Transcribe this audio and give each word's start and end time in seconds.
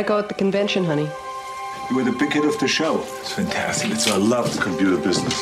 How'd 0.00 0.06
it 0.06 0.08
go 0.08 0.18
at 0.18 0.28
the 0.28 0.34
convention, 0.34 0.82
honey? 0.82 1.10
You 1.90 1.96
were 1.96 2.04
the 2.04 2.12
big 2.12 2.32
hit 2.32 2.46
of 2.46 2.58
the 2.58 2.66
show. 2.66 3.02
It's 3.20 3.32
fantastic. 3.32 3.90
It's, 3.90 4.10
I 4.10 4.16
love 4.16 4.50
the 4.56 4.62
computer 4.62 4.96
business. 4.96 5.38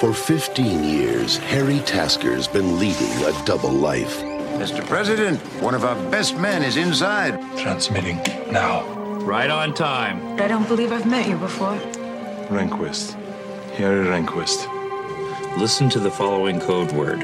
For 0.00 0.14
15 0.14 0.82
years, 0.82 1.36
Harry 1.36 1.80
Tasker's 1.80 2.48
been 2.48 2.78
leading 2.78 3.12
a 3.26 3.44
double 3.44 3.72
life. 3.72 4.22
Mr. 4.56 4.82
President, 4.86 5.38
one 5.60 5.74
of 5.74 5.84
our 5.84 5.96
best 6.10 6.38
men 6.38 6.62
is 6.62 6.78
inside. 6.78 7.38
Transmitting 7.58 8.16
now. 8.50 8.86
Right 9.18 9.50
on 9.50 9.74
time. 9.74 10.40
I 10.40 10.48
don't 10.48 10.66
believe 10.66 10.90
I've 10.90 11.04
met 11.04 11.28
you 11.28 11.36
before. 11.36 11.76
Rehnquist. 12.48 13.12
Harry 13.74 14.06
Rehnquist. 14.06 14.66
Listen 15.58 15.90
to 15.90 16.00
the 16.00 16.10
following 16.10 16.58
code 16.58 16.90
word 16.92 17.20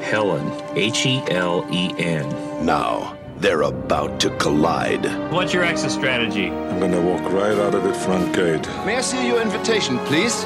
Helen. 0.00 0.48
H 0.76 1.06
E 1.06 1.24
L 1.26 1.66
E 1.72 1.92
N. 1.98 2.64
Now, 2.64 3.16
they're 3.38 3.62
about 3.62 4.20
to 4.20 4.30
collide. 4.38 5.04
What's 5.32 5.52
your 5.52 5.64
exit 5.64 5.90
strategy? 5.90 6.48
I'm 6.48 6.80
gonna 6.80 7.00
walk 7.00 7.22
right 7.32 7.58
out 7.58 7.74
of 7.74 7.82
the 7.84 7.94
front 7.94 8.34
gate. 8.34 8.66
May 8.86 8.96
I 8.96 9.00
see 9.00 9.26
your 9.26 9.40
invitation, 9.40 9.98
please? 10.00 10.42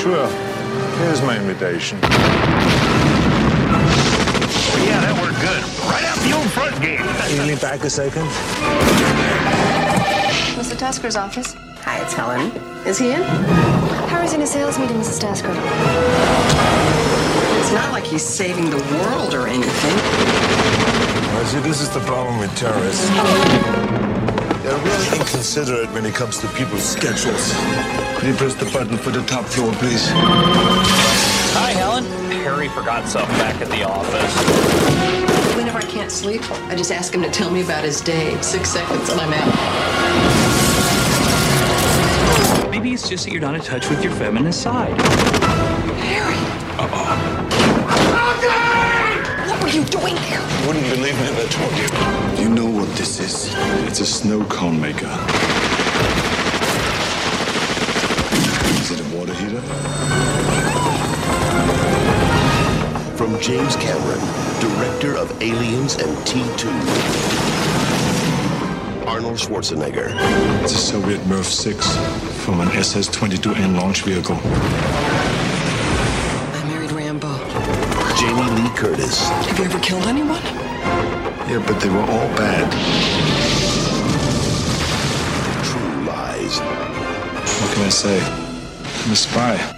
Sure. 0.00 0.28
Here's 0.98 1.22
my 1.22 1.36
invitation. 1.36 1.98
Yeah, 4.82 5.00
that 5.00 5.14
worked 5.20 5.40
good. 5.40 5.62
Right 5.90 6.04
out 6.04 6.18
the 6.18 6.32
old 6.36 6.50
front 6.50 6.80
gate. 6.82 6.98
Can 6.98 7.36
you 7.36 7.42
lean 7.42 7.58
back 7.58 7.82
a 7.84 7.90
second? 7.90 8.26
Mr. 10.56 10.76
Tasker's 10.76 11.16
office. 11.16 11.54
Hi, 11.84 11.98
it's 12.02 12.12
Helen. 12.12 12.52
Is 12.86 12.98
he 12.98 13.10
in? 13.10 13.22
Harry's 14.12 14.32
in 14.34 14.42
a 14.42 14.46
sales 14.46 14.78
meeting, 14.78 14.96
Mrs. 14.98 15.20
Tasker. 15.20 15.50
It's 17.60 17.72
not 17.72 17.90
like 17.92 18.04
he's 18.04 18.24
saving 18.24 18.70
the 18.70 18.76
world 18.76 19.34
or 19.34 19.48
anything. 19.48 20.81
I 21.42 21.44
see 21.44 21.58
this 21.58 21.80
is 21.80 21.88
the 21.90 21.98
problem 21.98 22.38
with 22.38 22.56
terrorists. 22.56 23.08
They're 24.62 24.78
really 24.78 25.18
inconsiderate 25.18 25.90
when 25.90 26.06
it 26.06 26.14
comes 26.14 26.38
to 26.38 26.46
people's 26.46 26.84
schedules. 26.84 27.52
Could 28.14 28.28
you 28.28 28.34
press 28.34 28.54
the 28.54 28.70
button 28.72 28.96
for 28.96 29.10
the 29.10 29.22
top 29.22 29.46
floor, 29.46 29.72
please? 29.72 30.08
Hi, 31.58 31.72
Helen. 31.72 32.04
Harry 32.30 32.68
forgot 32.68 33.08
something 33.08 33.36
back 33.38 33.60
at 33.60 33.68
the 33.70 33.82
office. 33.82 34.36
Whenever 35.56 35.78
I 35.78 35.82
can't 35.82 36.12
sleep, 36.12 36.48
I 36.70 36.76
just 36.76 36.92
ask 36.92 37.12
him 37.12 37.22
to 37.22 37.30
tell 37.30 37.50
me 37.50 37.62
about 37.62 37.82
his 37.82 38.00
day. 38.00 38.40
Six 38.40 38.68
seconds 38.68 39.08
and 39.10 39.20
I'm 39.20 39.32
out. 39.32 39.50
Maybe 42.70 42.92
it's 42.92 43.08
just 43.08 43.24
that 43.24 43.32
you're 43.32 43.40
not 43.40 43.56
in 43.56 43.62
touch 43.62 43.90
with 43.90 44.04
your 44.04 44.12
feminine 44.12 44.52
side. 44.52 44.96
Harry! 46.02 46.41
What 49.72 49.78
were 49.78 49.84
you 49.86 49.90
doing 49.90 50.16
here? 50.24 50.40
You 50.60 50.66
wouldn't 50.66 50.84
believe 50.84 51.14
me 51.14 51.28
if 51.28 51.38
I 51.38 51.46
told 51.48 51.72
you. 51.78 52.42
You 52.42 52.50
know 52.54 52.66
what 52.66 52.94
this 52.94 53.18
is? 53.20 53.54
It's 53.88 54.00
a 54.00 54.04
snow 54.04 54.44
cone 54.44 54.78
maker. 54.78 55.08
Is 58.82 58.90
it 58.90 59.00
a 59.00 59.16
water 59.16 59.32
heater? 59.32 59.62
From 63.16 63.40
James 63.40 63.76
Cameron, 63.76 64.20
director 64.60 65.16
of 65.16 65.40
Aliens 65.40 65.94
and 65.94 66.18
T2. 66.26 66.68
Arnold 69.06 69.38
Schwarzenegger, 69.38 70.12
It's 70.62 70.74
a 70.74 70.76
Soviet 70.76 71.20
MiRV 71.22 71.44
6 71.44 71.96
from 72.44 72.60
an 72.60 72.68
SS-22N 72.72 73.78
launch 73.80 74.02
vehicle. 74.02 74.38
I 78.24 78.32
married 78.32 78.38
Rambo. 78.38 78.56
Jamie 78.56 78.68
Lee 78.68 78.76
Curtis, 78.76 79.28
Have 79.28 79.58
you 79.58 79.64
ever 79.64 79.78
killed 79.80 80.06
anyone? 80.06 80.42
Yeah, 81.48 81.62
but 81.66 81.80
they 81.80 81.88
were 81.88 82.00
all 82.00 82.28
bad. 82.36 82.70
True 85.64 86.04
Lies, 86.06 86.60
What 87.60 87.74
can 87.74 87.84
I 87.84 87.88
say? 87.88 88.20
I'm 89.04 89.12
a 89.12 89.16
spy. 89.16 89.71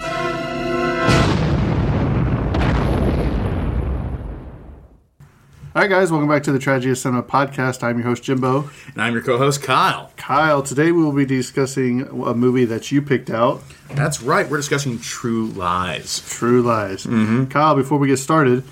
All 5.74 5.82
right, 5.82 5.90
guys, 5.90 6.12
welcome 6.12 6.28
back 6.28 6.44
to 6.44 6.52
the 6.52 6.60
Tragedy 6.60 6.92
of 6.92 6.98
Cinema 6.98 7.24
podcast. 7.24 7.82
I'm 7.82 7.98
your 7.98 8.06
host, 8.06 8.22
Jimbo. 8.22 8.70
And 8.92 9.02
I'm 9.02 9.12
your 9.12 9.22
co 9.22 9.38
host, 9.38 9.60
Kyle. 9.60 10.12
Kyle, 10.16 10.62
today 10.62 10.92
we 10.92 11.02
will 11.02 11.10
be 11.10 11.26
discussing 11.26 12.02
a 12.02 12.32
movie 12.32 12.64
that 12.66 12.92
you 12.92 13.02
picked 13.02 13.28
out, 13.28 13.60
That's 13.92 14.22
right, 14.22 14.48
we're 14.48 14.58
discussing 14.58 15.00
True 15.00 15.48
Lies. 15.48 16.20
True 16.28 16.62
Lies. 16.62 17.06
Kyle, 17.50 17.74
before 17.74 17.98
we 17.98 18.06
get 18.06 18.18
started, 18.18 18.62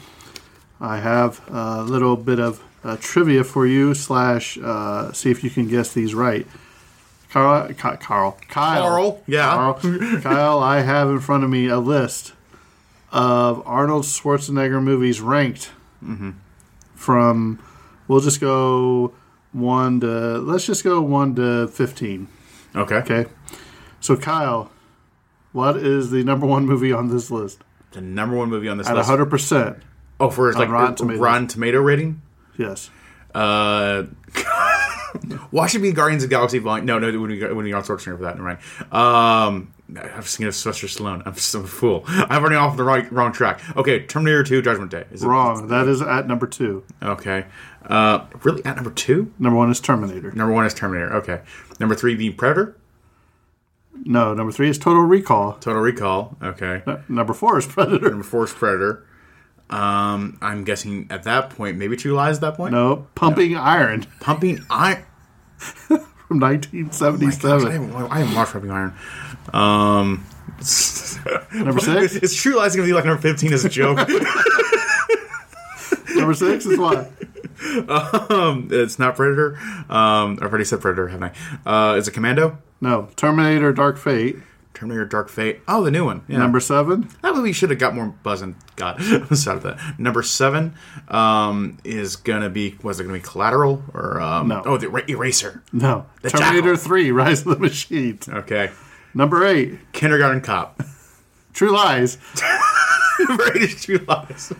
I 0.81 0.99
have 0.99 1.41
a 1.49 1.83
little 1.83 2.17
bit 2.17 2.39
of 2.39 2.63
uh, 2.85 2.97
trivia 3.01 3.43
for 3.43 3.67
you, 3.67 3.95
slash, 3.95 4.57
uh, 4.59 5.13
see 5.13 5.33
if 5.33 5.43
you 5.43 5.51
can 5.51 5.67
guess 5.67 5.93
these 5.93 6.15
right. 6.15 6.47
Carl, 7.31 7.75
Carl, 7.75 8.39
Kyle. 8.49 8.83
Carl, 8.83 9.23
yeah. 9.27 9.51
Carl, 9.53 10.21
Kyle, 10.21 10.59
I 10.61 10.83
have 10.83 11.09
in 11.09 11.19
front 11.19 11.43
of 11.43 11.51
me 11.51 11.67
a 11.67 11.81
list 11.81 12.33
of 13.11 13.61
Arnold 13.67 14.05
Schwarzenegger 14.05 14.81
movies 14.81 15.21
ranked 15.21 15.71
from, 17.03 17.59
we'll 18.09 18.21
just 18.21 18.41
go 18.41 19.13
one 19.53 20.01
to, 20.01 20.39
let's 20.39 20.65
just 20.67 20.85
go 20.85 21.01
one 21.03 21.35
to 21.35 21.69
15. 21.69 22.29
Okay. 22.75 22.95
Okay. 22.97 23.27
So, 24.01 24.17
Kyle, 24.17 24.71
what 25.53 25.77
is 25.77 26.11
the 26.11 26.25
number 26.25 26.47
one 26.47 26.67
movie 26.67 26.93
on 26.93 27.09
this 27.09 27.31
list? 27.31 27.61
The 27.93 28.01
number 28.01 28.37
one 28.37 28.49
movie 28.49 28.69
on 28.69 28.79
this 28.79 28.89
list. 28.89 29.11
At 29.11 29.19
list. 29.19 29.53
100%. 29.53 29.81
Oh, 30.21 30.31
for 30.31 30.49
its 30.49 30.59
like 30.59 30.71
Rotten 30.71 31.19
Rotten, 31.19 31.49
Tomato 31.49 31.81
rating? 31.81 32.23
Yes. 32.57 32.91
Uh, 33.35 34.05
why 35.51 35.67
should 35.67 35.81
it 35.81 35.83
be 35.83 35.93
Guardians 35.93 36.25
of 36.25 36.31
Galaxy 36.31 36.59
Volume? 36.59 36.87
No, 36.87 36.99
no, 36.99 37.09
it 37.09 37.17
wouldn't 37.17 37.41
be, 37.41 37.45
it 37.45 37.49
wouldn't 37.55 37.65
be 37.65 37.73
Arnold 37.73 37.89
Schwarzenegger 38.01 38.17
for 38.19 38.23
that. 38.25 38.37
Never 38.39 38.43
mind. 38.49 38.59
Um, 38.93 39.73
I've 40.17 40.29
seen 40.29 40.47
a 40.47 40.53
Sylvester 40.53 40.87
Stallone. 40.87 41.23
I'm 41.27 41.35
just 41.35 41.55
a 41.55 41.63
fool. 41.63 42.05
I'm 42.07 42.43
running 42.43 42.59
off 42.59 42.77
the 42.77 42.83
right 42.85 43.11
wrong 43.13 43.33
track. 43.33 43.61
Okay, 43.77 44.07
Terminator 44.07 44.43
2, 44.43 44.63
Judgment 44.63 44.91
Day. 44.91 45.05
Is 45.13 45.23
it- 45.23 45.27
Wrong. 45.27 45.69
That 45.69 45.87
is 45.87 46.01
at 46.01 46.27
number 46.27 46.47
two. 46.47 46.83
Okay. 47.03 47.45
Uh, 47.87 48.27
really 48.43 48.65
at 48.65 48.77
number 48.77 48.91
two? 48.91 49.33
Number 49.39 49.57
one 49.59 49.71
is 49.71 49.81
Terminator. 49.81 50.31
Number 50.33 50.53
one 50.55 50.65
is 50.65 50.73
Terminator. 50.73 51.13
Okay. 51.17 51.41
Number 51.81 51.95
three 51.95 52.15
being 52.15 52.35
Predator. 52.35 52.77
No, 54.05 54.33
number 54.35 54.51
three 54.53 54.69
is 54.71 54.79
Total 54.79 55.03
Recall. 55.03 55.55
Total 55.55 55.81
Recall. 55.83 56.37
Okay. 56.43 56.83
Number 57.09 57.35
four 57.35 57.59
is 57.59 57.67
Predator. 57.67 58.09
Number 58.09 58.25
four 58.25 58.45
is 58.45 58.53
Predator. 58.53 59.07
Um, 59.69 60.39
I'm 60.43 60.65
guessing 60.65 61.07
at 61.11 61.23
that 61.25 61.51
point, 61.51 61.77
maybe 61.79 61.97
True 61.97 62.13
Lies. 62.13 62.37
At 62.37 62.41
that 62.43 62.55
point, 62.57 62.73
No, 62.73 63.07
Pumping 63.15 63.57
Iron 63.57 64.07
Pumping 64.21 64.61
Iron. 64.71 65.03
from 65.89 65.99
Oh 66.31 66.35
my 66.35 66.47
I 66.49 66.53
1977. 66.53 67.71
haven't, 67.71 67.95
I 68.13 68.19
haven't 68.21 68.35
watched 68.35 68.53
Pumping 68.53 68.71
Iron. 68.71 68.95
Um, 69.53 70.25
Number 71.55 71.81
six? 71.81 72.15
Is 72.23 72.35
True 72.35 72.57
Lies 72.57 72.75
gonna 72.77 72.87
be 72.87 72.93
like 72.93 73.05
number 73.05 73.21
15 73.21 73.53
as 73.53 73.65
a 73.65 73.69
joke? 73.69 73.99
number 76.15 76.35
six 76.35 76.67
is 76.67 76.79
what? 76.79 77.11
um, 78.31 78.69
it's 78.71 78.99
not 78.99 79.17
Predator. 79.17 79.57
Um, 79.89 80.39
I've 80.41 80.49
already 80.49 80.65
said 80.65 80.81
Predator, 80.81 81.09
haven't 81.09 81.33
I? 81.67 81.93
Uh, 81.93 81.95
is 81.97 82.09
it 82.09 82.13
Commando? 82.13 82.59
No, 82.81 83.09
Terminator: 83.17 83.73
Dark 83.73 83.99
Fate. 83.99 84.37
Terminator 84.83 85.05
Dark 85.05 85.29
Fate. 85.29 85.61
Oh, 85.69 85.85
the 85.85 85.93
new 85.93 86.05
one. 86.05 86.25
Yeah. 86.27 86.39
Number 86.39 86.59
seven. 86.59 87.09
That 87.23 87.37
movie 87.37 87.53
should 87.53 87.71
have 87.71 87.79
got 87.79 87.95
more 87.95 88.07
buzz 88.25 88.43
and 88.43 88.57
God, 88.75 88.97
I'm 89.01 89.37
sorry 89.37 89.59
about 89.59 89.77
that. 89.77 89.97
Number 90.01 90.25
seven 90.25 90.75
um, 91.07 91.79
is 91.85 92.17
gonna 92.17 92.51
be 92.51 92.75
was 92.83 92.99
it 92.99 93.05
gonna 93.05 93.15
be 93.17 93.21
Collateral 93.23 93.85
or 93.95 94.21
um, 94.21 94.49
No. 94.49 94.61
Oh, 94.67 94.77
the 94.79 94.87
Era- 94.89 95.05
Eraser. 95.09 95.63
No, 95.73 96.07
The 96.23 96.31
Terminator 96.31 96.73
Jackal. 96.75 96.77
Three: 96.85 97.11
Rise 97.13 97.47
of 97.47 97.55
the 97.55 97.59
Machines. 97.61 98.29
Okay. 98.29 98.73
Number 99.15 99.47
eight, 99.47 99.79
Kindergarten 99.93 100.41
Cop. 100.41 100.83
True 101.53 101.71
Lies. 101.73 102.19
Greatest 103.37 103.85
True 103.85 103.99
Lies. 104.09 104.53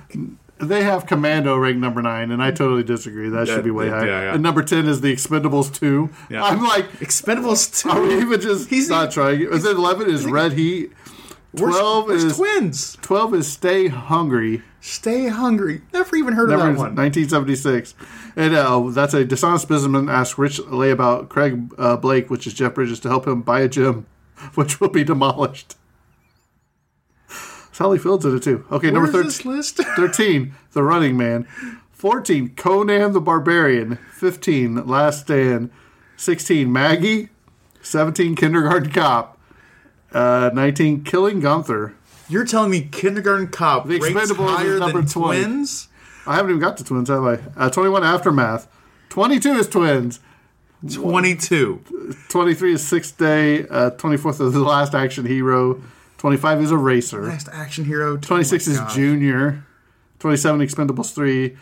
They 0.63 0.85
have 0.85 1.07
Commando 1.07 1.57
ranked 1.57 1.81
number 1.81 2.01
nine, 2.03 2.31
and 2.31 2.43
I 2.43 2.51
totally 2.53 2.85
disagree. 2.85 3.29
That 3.29 3.49
should 3.49 3.65
be 3.65 3.71
way 3.73 3.87
Yeah, 3.87 3.99
high. 3.99 4.07
yeah, 4.07 4.21
yeah. 4.23 4.35
And 4.35 4.43
number 4.43 4.63
ten 4.63 4.87
is 4.87 5.01
the 5.01 5.13
Expendables 5.13 5.75
two. 5.75 6.11
Yeah. 6.31 6.45
I'm 6.45 6.63
like, 6.63 6.89
Expendables 7.01 7.83
two. 7.83 7.91
are 7.91 8.01
we 8.01 8.21
even 8.21 8.41
just 8.41 8.71
He's- 8.71 8.89
not 8.89 9.11
trying? 9.11 9.43
And 9.53 9.61
then 9.61 9.77
eleven 9.77 10.09
is 10.09 10.25
Red 10.25 10.53
Heat. 10.53 10.93
Where's- 11.53 11.75
Twelve 11.77 12.07
where's 12.07 12.25
is 12.25 12.37
twins. 12.37 12.97
twelve 13.03 13.35
is 13.35 13.47
Stay 13.51 13.89
Hungry. 13.89 14.63
Stay 14.81 15.29
hungry. 15.29 15.83
Never 15.93 16.17
even 16.17 16.35
heard 16.35 16.49
Never 16.49 16.63
of 16.71 16.75
that 16.75 16.81
one. 16.81 16.97
1976. 16.97 17.95
And 18.35 18.55
uh, 18.55 18.81
that's 18.91 19.15
a 19.15 19.25
dishonest 19.25 19.69
businessman 19.69 20.09
asks 20.09 20.39
Rich 20.39 20.59
Lay 20.67 20.91
about 20.91 21.29
Craig 21.29 21.73
uh, 21.79 21.97
Blake, 21.97 22.31
which 22.31 22.47
is 22.49 22.55
Jeff 22.55 22.75
Bridges, 22.75 22.99
to 23.01 23.09
help 23.09 23.27
him 23.29 23.43
buy 23.43 23.61
a 23.61 23.69
gym, 23.69 24.07
which 24.55 24.81
will 24.81 24.89
be 24.89 25.05
demolished. 25.05 25.77
Sally 27.73 27.99
Fields 27.99 28.25
in 28.25 28.37
it 28.37 28.43
too. 28.43 28.65
Okay, 28.71 28.91
Where's 28.91 29.13
number 29.13 29.23
this 29.25 29.39
13, 29.39 29.53
list? 29.57 29.77
13, 29.97 30.55
The 30.73 30.83
Running 30.83 31.17
Man. 31.17 31.45
14, 31.93 32.51
Conan 32.57 33.13
the 33.13 33.21
Barbarian. 33.21 33.97
15, 34.13 34.87
Last 34.87 35.21
Stand. 35.23 35.71
16, 36.17 36.71
Maggie. 36.73 37.29
17, 37.81 38.37
Kindergarten 38.37 38.91
Cop. 38.91 39.39
Uh, 40.13 40.51
19, 40.53 41.05
Killing 41.05 41.41
Gunther. 41.41 41.95
You're 42.29 42.45
telling 42.45 42.71
me 42.71 42.83
Kindergarten 42.91 43.49
Cop 43.49 43.87
The 43.87 43.97
is 43.97 44.31
higher 44.37 44.79
number 44.79 44.99
than 45.01 45.09
20. 45.09 45.43
Twins? 45.43 45.89
I 46.27 46.37
haven't 46.37 46.51
even 46.51 46.61
got 46.61 46.77
to 46.79 46.85
twins, 46.85 47.09
have 47.09 47.25
I? 47.25 47.39
Uh, 47.57 47.71
21, 47.71 48.05
Aftermath. 48.05 48.69
22 49.09 49.53
is 49.55 49.69
twins. 49.69 50.21
22. 50.93 52.17
23 52.29 52.75
is 52.75 52.87
Sixth 52.87 53.17
Day. 53.17 53.67
Uh, 53.69 53.91
24th 53.91 54.41
is 54.47 54.53
The 54.53 54.61
Last 54.61 54.95
Action 54.95 55.27
Hero. 55.27 55.81
25 56.23 56.61
is 56.63 56.71
Eraser. 56.71 57.25
Last 57.25 57.49
action 57.53 57.85
hero. 57.85 58.17
26 58.17 58.69
Oh 58.69 58.71
is. 58.87 58.95
Junior. 58.95 59.67
27 60.21 60.61
Expendables 60.61 61.13
3. 61.13 61.57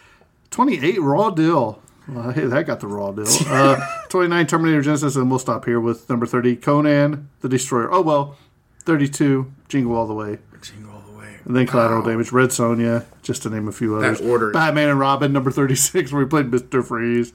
28 0.51 1.01
Raw 1.01 1.31
Deal. 1.31 1.81
Well, 2.07 2.31
hey, 2.33 2.45
that 2.45 2.67
got 2.67 2.81
the 2.81 2.87
Raw 2.87 3.11
Deal. 3.13 3.25
Uh, 3.49 3.81
29 4.11 4.47
Terminator 4.47 4.83
Genisys, 4.83 5.17
and 5.17 5.31
we'll 5.31 5.39
stop 5.39 5.65
here 5.65 5.81
with 5.81 6.07
number 6.11 6.27
30 6.27 6.57
Conan 6.57 7.31
the 7.41 7.49
Destroyer. 7.49 7.91
Oh, 7.91 8.03
well. 8.03 8.37
32 8.85 9.51
Jingle 9.69 9.97
All 9.97 10.07
the 10.07 10.13
Way. 10.13 10.37
Jingle 10.61 10.93
all 10.93 11.11
the 11.11 11.19
way. 11.19 11.39
And 11.47 11.57
then 11.57 11.67
Collateral 11.67 12.03
Damage, 12.03 12.31
Red 12.31 12.51
Sonja, 12.51 13.07
just 13.23 13.43
to 13.45 13.49
name 13.49 13.67
a 13.67 13.73
few 13.73 13.97
others. 13.97 14.21
order. 14.21 14.51
Batman 14.51 14.91
and 14.91 14.99
Robin, 14.99 15.33
number 15.33 15.51
36, 15.51 16.13
where 16.13 16.23
we 16.23 16.29
played 16.29 16.51
Mr. 16.51 16.85
Freeze. 16.85 17.33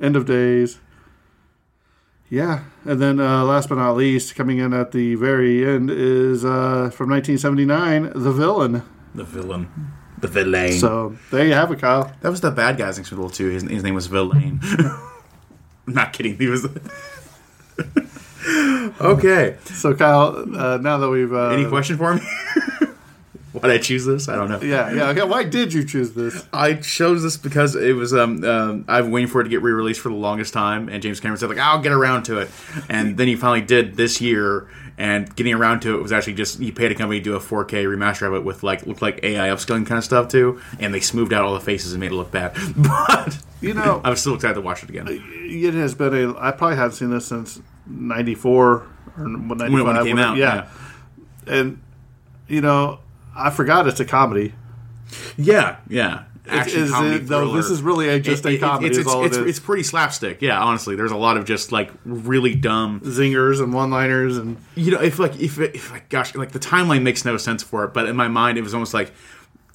End 0.00 0.16
of 0.16 0.26
Days. 0.26 0.80
Yeah. 2.30 2.64
And 2.84 3.00
then 3.00 3.20
uh, 3.20 3.44
last 3.44 3.68
but 3.68 3.76
not 3.76 3.96
least, 3.96 4.34
coming 4.34 4.58
in 4.58 4.72
at 4.72 4.92
the 4.92 5.14
very 5.14 5.64
end 5.66 5.90
is 5.90 6.44
uh, 6.44 6.90
from 6.92 7.10
1979, 7.10 8.12
The 8.14 8.32
Villain. 8.32 8.82
The 9.14 9.24
villain. 9.24 9.68
The 10.20 10.28
villain. 10.28 10.72
So 10.72 11.16
there 11.30 11.46
you 11.46 11.52
have 11.52 11.70
it, 11.70 11.78
Kyle. 11.78 12.12
that 12.20 12.30
was 12.30 12.40
the 12.40 12.50
bad 12.50 12.76
guy's 12.78 12.98
in 12.98 13.04
Expendables 13.04 13.34
2. 13.34 13.48
His, 13.50 13.62
his 13.62 13.82
name 13.84 13.94
was 13.94 14.06
Villain. 14.08 14.58
I'm 14.62 14.98
not 15.94 16.12
kidding. 16.12 16.36
He 16.36 16.48
was. 16.48 16.66
okay. 19.00 19.56
So, 19.66 19.94
Kyle, 19.94 20.36
uh, 20.56 20.78
now 20.78 20.98
that 20.98 21.08
we've. 21.08 21.32
Uh, 21.32 21.50
Any 21.50 21.68
question 21.68 21.96
for 21.96 22.14
me? 22.14 22.20
Why'd 23.62 23.72
I 23.72 23.78
choose 23.78 24.04
this? 24.04 24.28
I 24.28 24.34
don't 24.36 24.48
know. 24.48 24.60
Yeah, 24.60 24.92
yeah. 24.92 25.08
Okay. 25.10 25.22
Why 25.22 25.44
did 25.44 25.72
you 25.72 25.84
choose 25.84 26.12
this? 26.12 26.44
I 26.52 26.74
chose 26.74 27.22
this 27.22 27.36
because 27.36 27.76
it 27.76 27.94
was 27.94 28.12
um, 28.12 28.42
um 28.44 28.84
I've 28.88 29.04
been 29.04 29.12
waiting 29.12 29.28
for 29.28 29.40
it 29.40 29.44
to 29.44 29.50
get 29.50 29.62
re-released 29.62 30.00
for 30.00 30.08
the 30.08 30.14
longest 30.16 30.52
time, 30.52 30.88
and 30.88 31.00
James 31.02 31.20
Cameron 31.20 31.38
said 31.38 31.48
like 31.48 31.58
I'll 31.58 31.80
get 31.80 31.92
around 31.92 32.24
to 32.24 32.38
it, 32.40 32.50
and 32.88 33.16
then 33.16 33.28
he 33.28 33.36
finally 33.36 33.60
did 33.62 33.96
this 33.96 34.20
year, 34.20 34.68
and 34.98 35.34
getting 35.36 35.54
around 35.54 35.80
to 35.82 35.94
it 35.96 36.02
was 36.02 36.10
actually 36.12 36.34
just 36.34 36.58
he 36.58 36.72
paid 36.72 36.90
a 36.90 36.94
company 36.96 37.20
to 37.20 37.24
do 37.24 37.34
a 37.36 37.40
4K 37.40 37.84
remaster 37.84 38.26
of 38.26 38.34
it 38.34 38.44
with 38.44 38.62
like 38.64 38.86
looked 38.86 39.02
like 39.02 39.20
AI 39.22 39.48
upscaling 39.48 39.86
kind 39.86 39.98
of 39.98 40.04
stuff 40.04 40.28
too, 40.28 40.60
and 40.80 40.92
they 40.92 41.00
smoothed 41.00 41.32
out 41.32 41.44
all 41.44 41.54
the 41.54 41.60
faces 41.60 41.92
and 41.92 42.00
made 42.00 42.10
it 42.10 42.14
look 42.16 42.30
bad, 42.32 42.56
but 42.76 43.38
You 43.60 43.72
know, 43.74 44.00
I'm 44.04 44.16
still 44.16 44.34
excited 44.34 44.54
to 44.54 44.60
watch 44.62 44.82
it 44.82 44.90
again. 44.90 45.06
it 45.08 45.74
has 45.74 45.94
been 45.94 46.12
a. 46.12 46.36
I 46.38 46.50
probably 46.50 46.76
haven't 46.76 46.96
seen 46.96 47.10
this 47.10 47.26
since 47.26 47.60
'94 47.86 48.64
or 48.66 48.86
95, 49.16 49.48
When 49.48 49.60
it, 49.60 49.84
when 49.84 49.96
it 49.96 50.04
came 50.04 50.18
out, 50.18 50.36
yeah. 50.36 50.68
and 51.46 51.80
you 52.48 52.60
know, 52.60 52.98
I 53.36 53.50
forgot 53.50 53.86
it's 53.86 54.00
a 54.00 54.04
comedy. 54.04 54.54
yeah, 55.36 55.76
yeah. 55.88 56.24
Action 56.46 56.82
is 56.82 56.90
comedy 56.90 57.16
it, 57.16 57.26
though? 57.26 57.52
This 57.52 57.70
is 57.70 57.80
really 57.80 58.08
a, 58.08 58.20
just 58.20 58.44
a 58.44 58.58
comedy. 58.58 58.88
It's, 58.88 58.98
is 58.98 59.06
all 59.06 59.24
it's, 59.24 59.36
it 59.36 59.48
it's, 59.48 59.58
pretty 59.58 59.82
slapstick. 59.82 60.42
Yeah, 60.42 60.60
honestly, 60.60 60.94
there's 60.94 61.10
a 61.10 61.16
lot 61.16 61.38
of 61.38 61.46
just 61.46 61.72
like 61.72 61.90
really 62.04 62.54
dumb 62.54 63.00
zingers 63.00 63.62
and 63.62 63.72
one-liners 63.72 64.36
and 64.36 64.58
you 64.74 64.92
know, 64.92 65.00
if 65.00 65.18
like 65.18 65.40
if, 65.40 65.58
if 65.58 65.90
like 65.90 66.10
gosh, 66.10 66.34
like 66.34 66.52
the 66.52 66.58
timeline 66.58 67.02
makes 67.02 67.24
no 67.24 67.38
sense 67.38 67.62
for 67.62 67.84
it, 67.84 67.94
but 67.94 68.08
in 68.08 68.16
my 68.16 68.28
mind 68.28 68.58
it 68.58 68.62
was 68.62 68.74
almost 68.74 68.92
like 68.92 69.12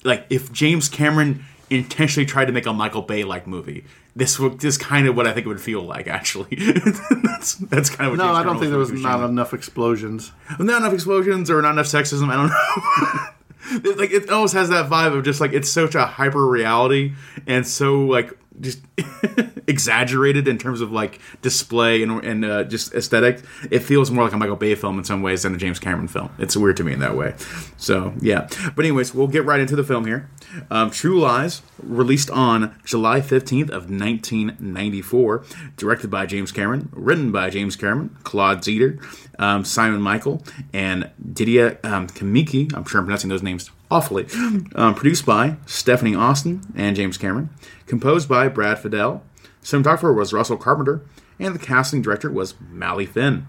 like 0.04 0.26
if 0.30 0.52
James 0.52 0.88
Cameron 0.88 1.44
intentionally 1.70 2.26
tried 2.26 2.46
to 2.46 2.52
make 2.52 2.66
a 2.66 2.72
Michael 2.72 3.02
Bay 3.02 3.24
like 3.24 3.46
movie. 3.46 3.84
This 4.14 4.38
would 4.38 4.60
this 4.60 4.76
kind 4.76 5.06
of 5.06 5.16
what 5.16 5.26
I 5.26 5.32
think 5.32 5.46
it 5.46 5.48
would 5.48 5.60
feel 5.60 5.82
like 5.82 6.06
actually. 6.06 6.54
that's 6.56 7.54
that's 7.54 7.90
kind 7.90 8.06
of 8.06 8.12
what 8.12 8.18
no, 8.18 8.26
James 8.26 8.38
I 8.38 8.42
don't 8.42 8.42
Cameron 8.42 8.58
think 8.58 8.70
there 8.70 8.78
was 8.78 8.92
not 8.92 9.28
enough 9.28 9.54
explosions. 9.54 10.32
not 10.58 10.82
enough 10.82 10.92
explosions 10.92 11.50
or 11.50 11.62
not 11.62 11.72
enough 11.72 11.86
sexism. 11.86 12.28
I 12.28 12.36
don't 12.36 12.48
know. 12.48 13.26
it, 13.70 13.98
like 13.98 14.10
it 14.10 14.30
almost 14.30 14.54
has 14.54 14.68
that 14.70 14.90
vibe 14.90 15.16
of 15.16 15.24
just 15.24 15.40
like 15.40 15.52
it's 15.52 15.70
such 15.70 15.94
a 15.94 16.04
hyper 16.04 16.46
reality 16.46 17.12
and 17.46 17.66
so 17.66 18.00
like 18.02 18.36
just 18.60 18.80
exaggerated 19.66 20.46
in 20.48 20.58
terms 20.58 20.80
of 20.80 20.92
like 20.92 21.20
display 21.42 22.02
and, 22.02 22.24
and 22.24 22.44
uh, 22.44 22.64
just 22.64 22.94
aesthetic. 22.94 23.42
It 23.70 23.80
feels 23.80 24.10
more 24.10 24.24
like 24.24 24.32
a 24.32 24.36
Michael 24.36 24.56
Bay 24.56 24.74
film 24.74 24.98
in 24.98 25.04
some 25.04 25.22
ways 25.22 25.42
than 25.42 25.54
a 25.54 25.58
James 25.58 25.78
Cameron 25.78 26.08
film. 26.08 26.30
It's 26.38 26.56
weird 26.56 26.76
to 26.78 26.84
me 26.84 26.92
in 26.92 27.00
that 27.00 27.16
way. 27.16 27.34
So 27.76 28.14
yeah, 28.20 28.48
but 28.76 28.84
anyways, 28.84 29.14
we'll 29.14 29.28
get 29.28 29.44
right 29.44 29.60
into 29.60 29.76
the 29.76 29.84
film 29.84 30.06
here. 30.06 30.28
Um, 30.70 30.90
True 30.90 31.20
Lies, 31.20 31.62
released 31.82 32.30
on 32.30 32.74
July 32.84 33.20
fifteenth 33.20 33.70
of 33.70 33.88
nineteen 33.88 34.56
ninety 34.58 35.02
four, 35.02 35.44
directed 35.76 36.10
by 36.10 36.26
James 36.26 36.52
Cameron, 36.52 36.88
written 36.92 37.32
by 37.32 37.50
James 37.50 37.76
Cameron, 37.76 38.16
Claude 38.24 38.58
Zeter, 38.58 39.02
um, 39.38 39.64
Simon 39.64 40.00
Michael, 40.00 40.42
and 40.72 41.10
Didier 41.32 41.78
um, 41.84 42.06
Kamiki. 42.08 42.74
I'm 42.74 42.84
sure 42.84 43.00
I'm 43.00 43.06
pronouncing 43.06 43.30
those 43.30 43.42
names 43.42 43.70
awfully. 43.90 44.26
Um, 44.74 44.94
produced 44.94 45.26
by 45.26 45.56
Stephanie 45.66 46.14
Austin 46.14 46.62
and 46.76 46.94
James 46.94 47.18
Cameron. 47.18 47.50
Composed 47.90 48.28
by 48.28 48.46
Brad 48.46 48.78
Fiedel. 48.78 49.20
Cinematographer 49.64 50.14
was 50.16 50.32
Russell 50.32 50.56
Carpenter. 50.56 51.02
And 51.40 51.54
the 51.54 51.58
casting 51.58 52.02
director 52.02 52.30
was 52.30 52.54
Mali 52.70 53.04
Finn. 53.04 53.46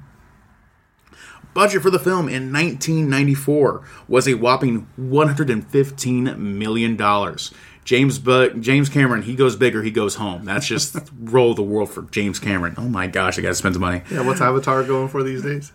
Budget 1.54 1.84
for 1.84 1.92
the 1.92 2.00
film 2.00 2.28
in 2.28 2.52
1994 2.52 3.84
was 4.08 4.28
a 4.28 4.34
whopping 4.34 4.88
115 4.96 6.58
million 6.58 6.96
dollars. 6.96 7.54
James 7.84 8.18
Bu- 8.18 8.54
James 8.60 8.90
Cameron, 8.90 9.22
he 9.24 9.36
goes 9.36 9.56
bigger, 9.56 9.84
he 9.84 9.92
goes 9.92 10.16
home. 10.16 10.46
That's 10.46 10.66
just 10.66 10.98
roll 11.20 11.52
of 11.52 11.58
the 11.58 11.64
world 11.64 11.92
for 11.92 12.04
James 12.04 12.40
Cameron. 12.40 12.74
Oh 12.78 12.88
my 12.88 13.06
gosh, 13.06 13.38
I 13.38 13.42
got 13.42 13.50
to 13.50 13.56
spend 13.56 13.76
some 13.76 13.82
money. 13.82 14.02
Yeah, 14.10 14.26
what's 14.26 14.42
Avatar 14.42 14.84
going 14.84 15.10
for 15.10 15.22
these 15.22 15.44
days? 15.44 15.72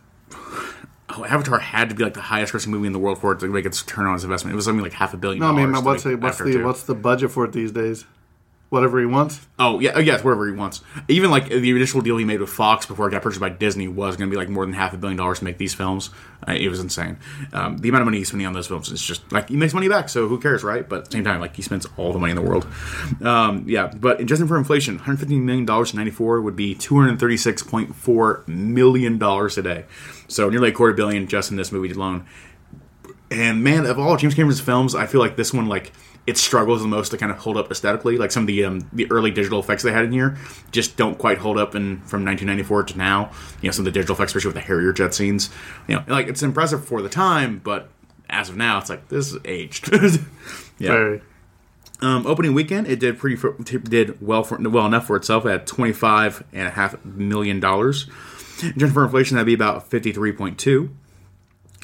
Oh, 1.10 1.24
Avatar 1.24 1.60
had 1.60 1.90
to 1.90 1.94
be 1.94 2.02
like 2.02 2.14
the 2.14 2.20
highest 2.20 2.52
grossing 2.52 2.68
movie 2.68 2.86
in 2.88 2.92
the 2.92 2.98
world 2.98 3.20
for 3.20 3.32
it 3.32 3.38
to 3.40 3.46
make 3.46 3.64
its 3.66 3.80
return 3.82 4.06
on 4.06 4.14
its 4.16 4.24
investment. 4.24 4.54
It 4.54 4.56
was 4.56 4.64
something 4.64 4.82
like 4.82 4.94
half 4.94 5.14
a 5.14 5.16
billion. 5.16 5.40
No, 5.40 5.48
I 5.48 5.52
mean, 5.52 5.84
what's 5.84 6.02
the 6.02 6.16
what's 6.16 6.38
the 6.38 6.52
2. 6.52 6.64
what's 6.64 6.82
the 6.82 6.94
budget 6.94 7.30
for 7.30 7.44
it 7.44 7.52
these 7.52 7.70
days? 7.70 8.06
Whatever 8.68 8.98
he 8.98 9.06
wants. 9.06 9.46
Oh 9.60 9.78
yeah, 9.78 9.92
oh, 9.94 10.00
yes, 10.00 10.24
whatever 10.24 10.46
he 10.46 10.52
wants. 10.52 10.82
Even 11.06 11.30
like 11.30 11.48
the 11.48 11.70
initial 11.70 12.00
deal 12.00 12.16
he 12.16 12.24
made 12.24 12.40
with 12.40 12.50
Fox 12.50 12.84
before 12.84 13.06
it 13.06 13.12
got 13.12 13.22
purchased 13.22 13.40
by 13.40 13.48
Disney 13.48 13.86
was 13.86 14.16
going 14.16 14.28
to 14.28 14.34
be 14.34 14.36
like 14.36 14.48
more 14.48 14.66
than 14.66 14.74
half 14.74 14.92
a 14.92 14.96
billion 14.96 15.16
dollars 15.16 15.38
to 15.38 15.44
make 15.44 15.56
these 15.56 15.72
films. 15.72 16.10
Uh, 16.46 16.52
it 16.52 16.68
was 16.68 16.80
insane. 16.80 17.16
Um, 17.52 17.78
the 17.78 17.88
amount 17.90 18.02
of 18.02 18.06
money 18.06 18.18
he's 18.18 18.26
spending 18.28 18.46
on 18.46 18.54
those 18.54 18.66
films 18.66 18.90
is 18.90 19.00
just 19.00 19.30
like 19.30 19.48
he 19.50 19.56
makes 19.56 19.72
money 19.72 19.88
back, 19.88 20.08
so 20.08 20.26
who 20.26 20.40
cares, 20.40 20.64
right? 20.64 20.88
But 20.88 20.98
at 20.98 21.04
the 21.06 21.10
same 21.12 21.22
time, 21.22 21.40
like 21.40 21.54
he 21.54 21.62
spends 21.62 21.86
all 21.96 22.12
the 22.12 22.18
money 22.18 22.32
in 22.32 22.36
the 22.36 22.42
world. 22.42 22.66
Um, 23.22 23.64
yeah, 23.68 23.86
but 23.86 24.20
adjusting 24.20 24.48
for 24.48 24.58
inflation, 24.58 24.96
115 24.96 25.46
million 25.46 25.64
dollars 25.64 25.92
in 25.92 25.98
'94 25.98 26.40
would 26.40 26.56
be 26.56 26.74
236.4 26.74 28.48
million 28.48 29.18
dollars 29.18 29.54
today. 29.54 29.84
So 30.26 30.50
nearly 30.50 30.70
a 30.70 30.72
quarter 30.72 30.92
billion 30.92 31.28
just 31.28 31.52
in 31.52 31.56
this 31.56 31.70
movie 31.70 31.92
alone. 31.92 32.26
And 33.30 33.62
man, 33.62 33.86
of 33.86 33.98
all 33.98 34.16
James 34.16 34.34
Cameron's 34.34 34.60
films, 34.60 34.94
I 34.94 35.06
feel 35.06 35.20
like 35.20 35.36
this 35.36 35.52
one 35.52 35.66
like 35.66 35.92
it 36.26 36.36
struggles 36.36 36.82
the 36.82 36.88
most 36.88 37.10
to 37.10 37.16
kind 37.16 37.30
of 37.30 37.38
hold 37.38 37.56
up 37.56 37.70
aesthetically. 37.70 38.18
Like 38.18 38.32
some 38.32 38.42
of 38.42 38.46
the 38.48 38.64
um, 38.64 38.88
the 38.92 39.10
early 39.10 39.30
digital 39.30 39.60
effects 39.60 39.82
they 39.82 39.92
had 39.92 40.04
in 40.04 40.12
here 40.12 40.36
just 40.72 40.96
don't 40.96 41.18
quite 41.18 41.38
hold 41.38 41.56
up 41.56 41.74
in 41.74 41.98
from 41.98 42.24
1994 42.24 42.84
to 42.84 42.98
now. 42.98 43.30
You 43.62 43.68
know, 43.68 43.72
some 43.72 43.86
of 43.86 43.92
the 43.92 43.98
digital 43.98 44.14
effects, 44.14 44.30
especially 44.30 44.48
with 44.48 44.56
the 44.56 44.62
Harrier 44.62 44.92
jet 44.92 45.14
scenes. 45.14 45.50
You 45.86 45.96
know, 45.96 46.04
like 46.08 46.26
it's 46.26 46.42
impressive 46.42 46.84
for 46.84 47.00
the 47.00 47.08
time, 47.08 47.60
but 47.62 47.88
as 48.28 48.48
of 48.48 48.56
now, 48.56 48.78
it's 48.78 48.90
like 48.90 49.08
this 49.08 49.32
is 49.32 49.38
aged. 49.44 49.90
yeah. 50.78 51.16
Um, 52.02 52.26
opening 52.26 52.52
weekend, 52.52 52.88
it 52.88 53.00
did 53.00 53.18
pretty 53.18 53.36
for, 53.36 53.52
did 53.52 54.20
well 54.20 54.42
for 54.42 54.58
well 54.68 54.84
enough 54.84 55.06
for 55.06 55.16
itself 55.16 55.46
at 55.46 55.66
twenty 55.66 55.92
five 55.92 56.44
and 56.52 56.66
a 56.66 56.70
half 56.70 57.02
million 57.04 57.60
dollars. 57.60 58.06
Adjusted 58.62 58.92
for 58.92 59.04
inflation, 59.04 59.36
that'd 59.36 59.46
be 59.46 59.54
about 59.54 59.88
fifty 59.88 60.12
three 60.12 60.32
point 60.32 60.58
two. 60.58 60.94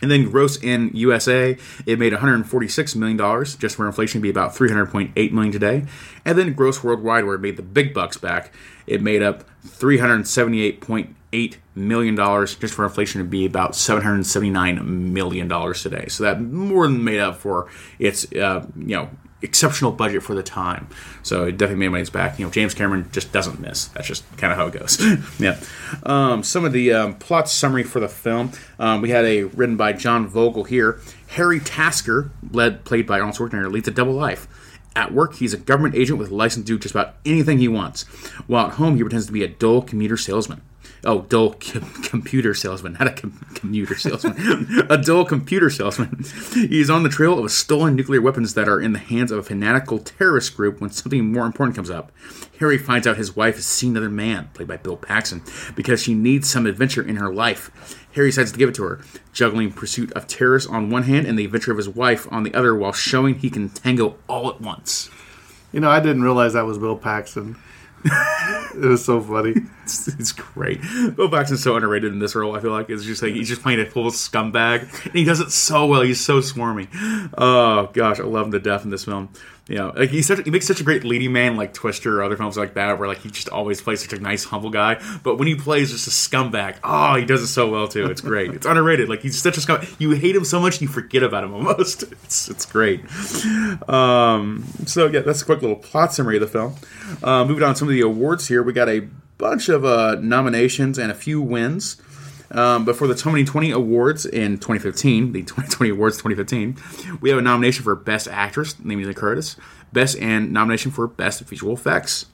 And 0.03 0.11
then 0.11 0.29
gross 0.29 0.63
in 0.63 0.91
USA, 0.95 1.57
it 1.87 1.99
made 1.99 2.13
146 2.13 2.97
million 2.97 3.17
dollars. 3.17 3.55
Just 3.55 3.77
for 3.77 3.87
inflation, 3.87 4.21
be 4.21 4.29
about 4.29 4.55
300.8 4.55 5.33
million 5.33 5.53
today. 5.53 5.85
And 6.25 6.37
then 6.37 6.53
gross 6.53 6.83
worldwide, 6.83 7.25
where 7.25 7.37
it 7.37 7.41
made 7.41 7.57
the 7.57 7.63
big 7.63 7.95
bucks 7.95 8.17
back, 8.17 8.53
it 8.87 9.01
made 9.01 9.23
up 9.23 9.45
378.8 9.67 11.57
million 11.77 12.15
dollars. 12.17 12.55
Just 12.57 12.75
for 12.75 12.85
inflation, 12.85 13.21
it'd 13.21 13.31
be 13.31 13.47
about 13.47 13.77
779 13.77 15.13
million 15.13 15.47
dollars 15.49 15.83
today. 15.83 16.09
So 16.09 16.25
that 16.25 16.41
more 16.41 16.87
than 16.89 17.05
made 17.05 17.21
up 17.21 17.37
for 17.37 17.69
its 17.99 18.31
uh, 18.33 18.67
you 18.77 18.97
know 18.97 19.09
exceptional 19.43 19.93
budget 19.93 20.23
for 20.23 20.35
the 20.35 20.43
time. 20.43 20.89
So 21.23 21.45
it 21.45 21.53
definitely 21.59 21.87
made 21.87 21.89
money's 21.89 22.11
back. 22.11 22.39
You 22.39 22.47
know, 22.47 22.51
James 22.51 22.75
Cameron 22.75 23.09
just 23.13 23.33
doesn't 23.33 23.61
miss. 23.61 23.87
That's 23.89 24.07
just 24.07 24.25
kind 24.37 24.53
of 24.53 24.59
how 24.59 24.67
it 24.67 24.79
goes. 24.79 25.01
yeah. 25.39 25.61
Um, 26.05 26.43
some 26.43 26.65
of 26.65 26.73
the 26.73 26.93
um, 26.93 27.15
plot 27.17 27.49
summary 27.49 27.83
for 27.83 28.01
the 28.01 28.09
film. 28.09 28.53
Um, 28.79 29.03
we 29.03 29.11
had 29.11 29.25
a 29.25 29.45
written 29.45 29.77
by 29.77 29.93
John 29.93 30.27
Vogel 30.27 30.65
here. 30.65 31.01
Harry 31.29 31.61
Tasker, 31.61 32.31
led 32.51 32.85
played 32.85 33.07
by 33.07 33.19
Arnold 33.19 33.37
Schwarzenegger, 33.37 33.73
leads 33.73 33.89
a 33.89 33.93
double 33.93 34.13
life. 34.13 34.47
At 34.95 35.13
work, 35.15 35.37
he's 35.37 35.55
a 35.55 35.59
government 35.59 35.95
agent 35.95 36.19
with 36.19 36.31
a 36.31 36.35
license 36.35 36.67
to 36.67 36.73
do 36.73 36.79
just 36.79 36.95
about 36.95 37.15
anything 37.25 37.59
he 37.59 37.69
wants. 37.69 38.03
While 38.47 38.67
at 38.67 38.75
home, 38.75 38.97
he 38.97 39.03
pretends 39.03 39.27
to 39.27 39.33
be 39.33 39.43
a 39.43 39.49
dull 39.49 39.81
commuter 39.81 40.19
salesman. 40.19 40.61
Oh, 41.05 41.23
dull 41.23 41.55
com- 41.61 41.83
computer 42.05 42.55
salesman, 42.55 42.93
not 42.93 43.09
a 43.09 43.13
com- 43.13 43.45
commuter 43.55 43.97
salesman. 43.97 44.87
a 44.89 44.97
dull 44.97 45.25
computer 45.25 45.69
salesman. 45.69 46.25
He's 46.55 46.91
on 46.91 47.03
the 47.03 47.09
trail 47.09 47.39
of 47.39 47.51
stolen 47.51 47.97
nuclear 47.97 48.21
weapons 48.21 48.55
that 48.55 48.69
are 48.69 48.81
in 48.81 48.93
the 48.93 48.99
hands 49.01 49.33
of 49.33 49.39
a 49.39 49.43
fanatical 49.43 49.99
terrorist 49.99 50.57
group 50.57 50.81
when 50.81 50.91
something 50.91 51.33
more 51.33 51.45
important 51.45 51.75
comes 51.75 51.91
up. 51.91 52.13
Harry 52.61 52.79
finds 52.79 53.07
out 53.09 53.17
his 53.17 53.35
wife 53.35 53.57
has 53.57 53.67
seen 53.67 53.91
another 53.93 54.09
man, 54.11 54.49
played 54.55 54.69
by 54.69 54.77
Bill 54.77 54.97
Paxton, 54.97 55.43
because 55.75 56.01
she 56.01 56.15
needs 56.15 56.49
some 56.49 56.67
adventure 56.67 57.03
in 57.03 57.17
her 57.17 57.35
life. 57.35 57.99
Harry 58.15 58.29
decides 58.29 58.53
to 58.53 58.59
give 58.59 58.69
it 58.69 58.75
to 58.77 58.85
her, 58.85 59.01
juggling 59.33 59.73
pursuit 59.73 60.13
of 60.13 60.29
terrorists 60.29 60.71
on 60.71 60.89
one 60.91 61.03
hand 61.03 61.27
and 61.27 61.37
the 61.37 61.45
adventure 61.45 61.73
of 61.73 61.79
his 61.79 61.89
wife 61.89 62.29
on 62.31 62.45
the 62.45 62.55
other, 62.55 62.77
while 62.77 62.93
showing 62.93 63.35
he 63.35 63.51
can 63.51 63.69
tango 63.71 64.17
all 64.29 64.49
at 64.49 64.61
once. 64.61 65.11
You 65.73 65.81
know, 65.81 65.91
I 65.91 65.99
didn't 65.99 66.23
realize 66.23 66.53
that 66.53 66.67
was 66.67 66.79
Bill 66.79 66.97
Paxton. 66.97 67.57
It 68.05 68.87
was 68.89 69.05
so 69.05 69.21
funny. 69.21 69.55
It's, 69.83 70.07
it's, 70.07 70.31
great. 70.31 70.81
Bill 71.17 71.29
Paxton's 71.29 71.61
so 71.61 71.75
underrated 71.75 72.13
in 72.13 72.21
this 72.21 72.37
role. 72.37 72.55
I 72.55 72.61
feel 72.61 72.71
like 72.71 72.89
it's 72.89 73.03
just 73.03 73.21
like 73.21 73.35
he's 73.35 73.49
just 73.49 73.63
playing 73.63 73.81
a 73.81 73.85
full 73.85 74.13
scumbag, 74.13 74.83
and 75.05 75.13
he 75.13 75.25
does 75.25 75.41
it 75.41 75.51
so 75.51 75.87
well. 75.87 76.03
He's 76.03 76.25
so 76.25 76.39
swarmy. 76.39 76.87
Oh 77.37 77.91
gosh, 77.93 78.21
I 78.21 78.23
love 78.23 78.47
him 78.47 78.53
to 78.53 78.61
death 78.61 78.85
in 78.85 78.91
this 78.91 79.05
film. 79.05 79.31
You 79.69 79.77
know, 79.77 79.93
like 79.95 80.11
he's 80.11 80.27
such 80.27 80.45
he 80.45 80.51
makes 80.51 80.67
such 80.67 80.81
a 80.81 80.85
great 80.85 81.05
leading 81.05 81.33
man, 81.33 81.57
like 81.57 81.73
Twister 81.73 82.19
or 82.19 82.25
other 82.25 82.37
films 82.37 82.57
like 82.57 82.75
that, 82.75 82.99
where 82.99 83.07
like 83.07 83.19
he 83.19 83.31
just 83.31 83.49
always 83.49 83.81
plays 83.81 84.03
such 84.03 84.13
a 84.13 84.21
nice, 84.21 84.43
humble 84.45 84.71
guy. 84.71 85.01
But 85.23 85.39
when 85.39 85.47
he 85.47 85.55
plays 85.55 85.93
just 85.93 86.09
a 86.09 86.11
scumbag, 86.11 86.79
oh, 86.83 87.15
he 87.15 87.25
does 87.25 87.43
it 87.43 87.47
so 87.47 87.71
well 87.71 87.87
too. 87.87 88.07
It's 88.07 88.21
great. 88.21 88.51
It's 88.55 88.67
underrated. 88.67 89.09
Like 89.09 89.21
he's 89.21 89.41
such 89.41 89.57
a 89.59 89.61
scumbag. 89.61 89.95
You 90.01 90.11
hate 90.11 90.35
him 90.35 90.45
so 90.45 90.59
much, 90.59 90.81
you 90.81 90.89
forget 90.89 91.23
about 91.23 91.45
him 91.45 91.55
almost. 91.55 92.03
It's 92.03 92.49
it's 92.49 92.67
great. 92.67 93.05
Um, 93.89 94.65
so 94.87 95.07
yeah, 95.07 95.21
that's 95.21 95.43
a 95.43 95.45
quick 95.45 95.63
little 95.63 95.77
plot 95.77 96.13
summary 96.13 96.37
of 96.37 96.41
the 96.41 96.49
film. 96.49 96.75
Uh, 97.23 97.45
moving 97.45 97.63
on 97.63 97.75
to 97.75 97.79
some 97.79 97.89
of 97.89 97.95
the 97.95 98.01
awards 98.01 98.49
here, 98.49 98.65
we 98.65 98.73
got 98.73 98.89
a 98.89 99.09
bunch 99.39 99.69
of 99.69 99.85
uh, 99.85 100.17
nominations 100.21 100.99
and 100.99 101.13
a 101.13 101.15
few 101.15 101.41
wins. 101.41 102.01
Um, 102.53 102.85
but 102.85 102.97
for 102.97 103.07
the 103.07 103.15
2020 103.15 103.71
awards 103.71 104.27
in 104.27 104.59
2015, 104.59 105.33
the 105.33 105.41
2020 105.43 105.91
awards 105.91 106.17
2015, 106.19 107.19
we 107.21 107.31
have 107.31 107.39
a 107.39 107.43
nomination 107.43 107.83
for 107.83 107.97
Best 107.97 108.29
Actress, 108.29 108.77
Lee 108.85 109.13
Curtis, 109.15 109.57
Best 109.93 110.19
and 110.19 110.53
nomination 110.53 110.91
for 110.91 111.07
Best 111.07 111.41
Visual 111.43 111.75
Effects. 111.75 112.27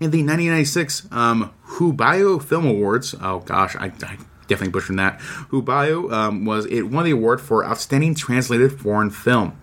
In 0.00 0.10
the 0.10 0.24
1996 0.24 1.06
um, 1.12 1.52
Hubayo 1.72 2.42
Film 2.42 2.66
Awards, 2.66 3.14
oh 3.20 3.40
gosh, 3.40 3.76
I, 3.76 3.86
I 3.86 4.16
definitely 4.48 4.70
butchered 4.70 4.98
that. 4.98 5.18
Hubayo 5.50 6.10
um, 6.10 6.44
was 6.46 6.64
it 6.66 6.82
won 6.82 7.04
the 7.04 7.10
award 7.10 7.40
for 7.40 7.64
Outstanding 7.64 8.14
Translated 8.14 8.78
Foreign 8.80 9.10
Film. 9.10 9.58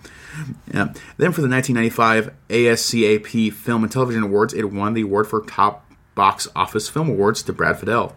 Yeah. 0.72 0.94
Then 1.18 1.32
for 1.32 1.42
the 1.42 1.50
1995 1.50 2.32
ASCAP 2.50 3.54
Film 3.54 3.84
and 3.84 3.92
Television 3.92 4.24
Awards, 4.24 4.54
it 4.54 4.72
won 4.72 4.94
the 4.94 5.02
award 5.02 5.28
for 5.28 5.42
Top 5.42 5.86
Box 6.16 6.48
Office 6.56 6.88
Film 6.90 7.10
Awards 7.10 7.42
to 7.44 7.54
Brad 7.54 7.78
Fiedel. 7.78 8.14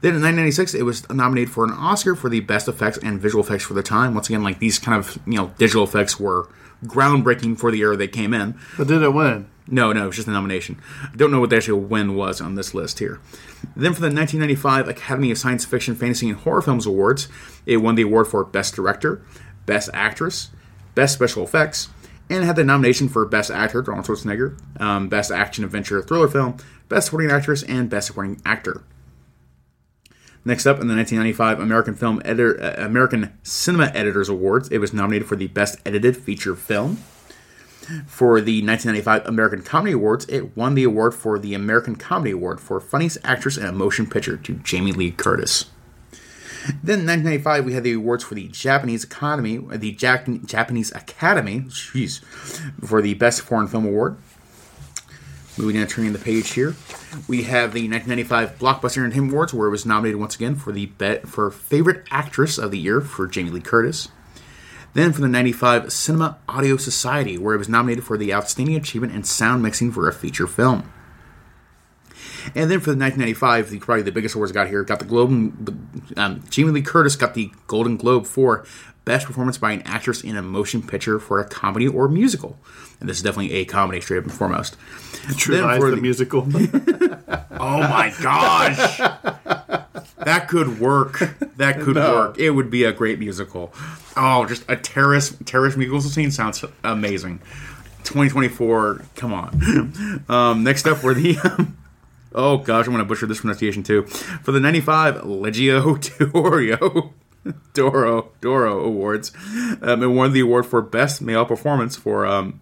Then 0.00 0.14
in 0.14 0.22
1996, 0.22 0.74
it 0.74 0.82
was 0.82 1.08
nominated 1.10 1.50
for 1.50 1.64
an 1.64 1.72
Oscar 1.72 2.14
for 2.14 2.28
the 2.28 2.40
best 2.40 2.68
effects 2.68 2.98
and 2.98 3.20
visual 3.20 3.42
effects 3.42 3.64
for 3.64 3.74
the 3.74 3.82
time. 3.82 4.14
Once 4.14 4.28
again, 4.28 4.42
like 4.42 4.58
these 4.58 4.78
kind 4.78 4.98
of 4.98 5.18
you 5.26 5.34
know 5.34 5.52
digital 5.58 5.84
effects 5.84 6.20
were 6.20 6.48
groundbreaking 6.84 7.58
for 7.58 7.70
the 7.70 7.80
era 7.80 7.96
they 7.96 8.08
came 8.08 8.34
in. 8.34 8.58
But 8.76 8.88
did 8.88 9.02
it 9.02 9.12
win? 9.12 9.48
No, 9.68 9.92
no, 9.92 10.04
it 10.04 10.06
was 10.06 10.16
just 10.16 10.28
a 10.28 10.32
nomination. 10.32 10.80
I 11.02 11.14
don't 11.16 11.30
know 11.30 11.40
what 11.40 11.50
the 11.50 11.56
actual 11.56 11.80
win 11.80 12.16
was 12.16 12.40
on 12.40 12.56
this 12.56 12.74
list 12.74 12.98
here. 12.98 13.20
Then 13.76 13.94
for 13.94 14.00
the 14.00 14.08
1995 14.08 14.88
Academy 14.88 15.30
of 15.30 15.38
Science 15.38 15.64
Fiction, 15.64 15.94
Fantasy, 15.94 16.28
and 16.28 16.38
Horror 16.38 16.62
Films 16.62 16.84
Awards, 16.84 17.28
it 17.64 17.76
won 17.78 17.94
the 17.94 18.02
award 18.02 18.26
for 18.26 18.44
Best 18.44 18.74
Director, 18.74 19.22
Best 19.64 19.88
Actress, 19.94 20.50
Best 20.94 21.14
Special 21.14 21.44
Effects, 21.44 21.88
and 22.28 22.44
had 22.44 22.56
the 22.56 22.64
nomination 22.64 23.08
for 23.08 23.24
Best 23.24 23.50
Actor, 23.50 23.84
Arnold 23.88 24.06
Schwarzenegger, 24.06 24.58
um, 24.80 25.08
Best 25.08 25.30
Action 25.30 25.64
Adventure 25.64 26.02
Thriller 26.02 26.28
Film, 26.28 26.56
Best 26.88 27.06
Supporting 27.06 27.30
Actress, 27.30 27.62
and 27.62 27.88
Best 27.88 28.08
Supporting 28.08 28.40
Actor. 28.44 28.82
Next 30.44 30.66
up, 30.66 30.80
in 30.80 30.88
the 30.88 30.96
1995 30.96 31.60
American 31.60 31.94
Film 31.94 32.20
Editor, 32.24 32.60
uh, 32.60 32.84
American 32.84 33.32
Cinema 33.42 33.92
Editors 33.94 34.28
Awards, 34.28 34.68
it 34.70 34.78
was 34.78 34.92
nominated 34.92 35.28
for 35.28 35.36
the 35.36 35.46
Best 35.46 35.78
Edited 35.86 36.16
Feature 36.16 36.56
Film. 36.56 36.96
For 38.06 38.40
the 38.40 38.64
1995 38.64 39.26
American 39.26 39.62
Comedy 39.62 39.92
Awards, 39.92 40.24
it 40.26 40.56
won 40.56 40.74
the 40.74 40.84
award 40.84 41.14
for 41.14 41.38
the 41.38 41.52
American 41.54 41.96
Comedy 41.96 42.30
Award 42.30 42.60
for 42.60 42.78
Funniest 42.80 43.18
Actress 43.24 43.56
in 43.56 43.66
a 43.66 43.72
Motion 43.72 44.06
Picture 44.06 44.36
to 44.36 44.54
Jamie 44.54 44.92
Lee 44.92 45.10
Curtis. 45.10 45.66
Then 46.82 47.00
in 47.00 47.06
1995, 47.06 47.64
we 47.64 47.72
had 47.72 47.82
the 47.82 47.94
awards 47.94 48.22
for 48.22 48.36
the 48.36 48.46
Japanese 48.48 49.02
Academy, 49.02 49.58
the 49.58 49.92
Jack- 49.92 50.28
Japanese 50.44 50.92
Academy, 50.92 51.62
jeez, 51.62 52.22
for 52.84 53.02
the 53.02 53.14
Best 53.14 53.42
Foreign 53.42 53.66
Film 53.66 53.84
Award. 53.84 54.16
Moving 55.58 55.76
down, 55.76 55.86
turning 55.86 56.14
the 56.14 56.18
page 56.18 56.52
here, 56.52 56.74
we 57.28 57.42
have 57.42 57.74
the 57.74 57.86
1995 57.86 58.58
Blockbuster 58.58 58.98
Entertainment 58.98 59.32
Awards, 59.32 59.52
where 59.52 59.68
it 59.68 59.70
was 59.70 59.84
nominated 59.84 60.18
once 60.18 60.34
again 60.34 60.54
for 60.54 60.72
the 60.72 60.86
bet 60.86 61.28
for 61.28 61.50
favorite 61.50 62.06
actress 62.10 62.56
of 62.56 62.70
the 62.70 62.78
year 62.78 63.02
for 63.02 63.26
Jamie 63.26 63.50
Lee 63.50 63.60
Curtis. 63.60 64.08
Then 64.94 65.12
for 65.12 65.20
the 65.20 65.28
95 65.28 65.92
Cinema 65.92 66.38
Audio 66.48 66.78
Society, 66.78 67.36
where 67.36 67.54
it 67.54 67.58
was 67.58 67.68
nominated 67.68 68.04
for 68.04 68.16
the 68.16 68.32
Outstanding 68.32 68.76
Achievement 68.76 69.14
in 69.14 69.24
Sound 69.24 69.62
Mixing 69.62 69.92
for 69.92 70.08
a 70.08 70.12
Feature 70.12 70.46
Film. 70.46 70.90
And 72.54 72.70
then 72.70 72.80
for 72.80 72.90
the 72.90 72.98
1995, 72.98 73.70
the 73.70 73.78
probably 73.78 74.02
the 74.02 74.12
biggest 74.12 74.34
awards 74.34 74.52
got 74.52 74.68
here, 74.68 74.82
got 74.84 74.98
the 74.98 75.04
Globe. 75.04 75.30
Um, 76.16 76.42
Jamie 76.50 76.70
Lee 76.70 76.82
Curtis 76.82 77.14
got 77.14 77.34
the 77.34 77.52
Golden 77.66 77.96
Globe 77.96 78.26
for 78.26 78.64
Best 79.04 79.26
Performance 79.26 79.58
by 79.58 79.72
an 79.72 79.82
Actress 79.82 80.22
in 80.22 80.36
a 80.36 80.42
Motion 80.42 80.82
Picture 80.82 81.18
for 81.18 81.40
a 81.40 81.44
Comedy 81.44 81.88
or 81.88 82.08
Musical. 82.08 82.56
And 83.00 83.08
this 83.08 83.16
is 83.16 83.22
definitely 83.22 83.52
a 83.54 83.64
comedy, 83.64 84.00
straight 84.00 84.18
up 84.18 84.24
and 84.24 84.32
foremost. 84.32 84.76
True 85.36 85.60
Lies, 85.60 85.80
the, 85.80 85.90
the 85.90 85.96
musical. 85.96 86.40
oh 86.46 87.80
my 87.80 88.14
gosh, 88.22 88.98
that 90.18 90.46
could 90.48 90.78
work. 90.78 91.18
That 91.56 91.80
could 91.80 91.96
no. 91.96 92.14
work. 92.14 92.38
It 92.38 92.50
would 92.50 92.70
be 92.70 92.84
a 92.84 92.92
great 92.92 93.18
musical. 93.18 93.72
Oh, 94.16 94.46
just 94.46 94.64
a 94.68 94.76
terrorist 94.76 95.44
terrorist 95.46 95.76
musical 95.76 96.00
scene 96.00 96.30
sounds 96.30 96.64
amazing. 96.84 97.40
2024, 98.04 99.02
come 99.16 99.32
on. 99.32 100.22
Um, 100.28 100.64
next 100.64 100.86
up 100.86 101.02
were 101.02 101.14
the. 101.14 101.38
Um, 101.38 101.76
oh 102.34 102.58
gosh, 102.58 102.86
I'm 102.86 102.92
going 102.92 103.04
to 103.04 103.08
butcher 103.08 103.26
this 103.26 103.40
pronunciation 103.40 103.82
too. 103.82 104.04
For 104.04 104.52
the 104.52 104.60
95 104.60 105.16
Legio 105.22 106.32
D'Oro. 106.32 107.12
Doro 107.74 108.32
Doro 108.40 108.84
Awards. 108.84 109.32
Um, 109.80 110.02
it 110.02 110.08
won 110.08 110.32
the 110.32 110.40
award 110.40 110.66
for 110.66 110.82
Best 110.82 111.22
Male 111.22 111.44
Performance 111.44 111.96
for 111.96 112.26
um, 112.26 112.60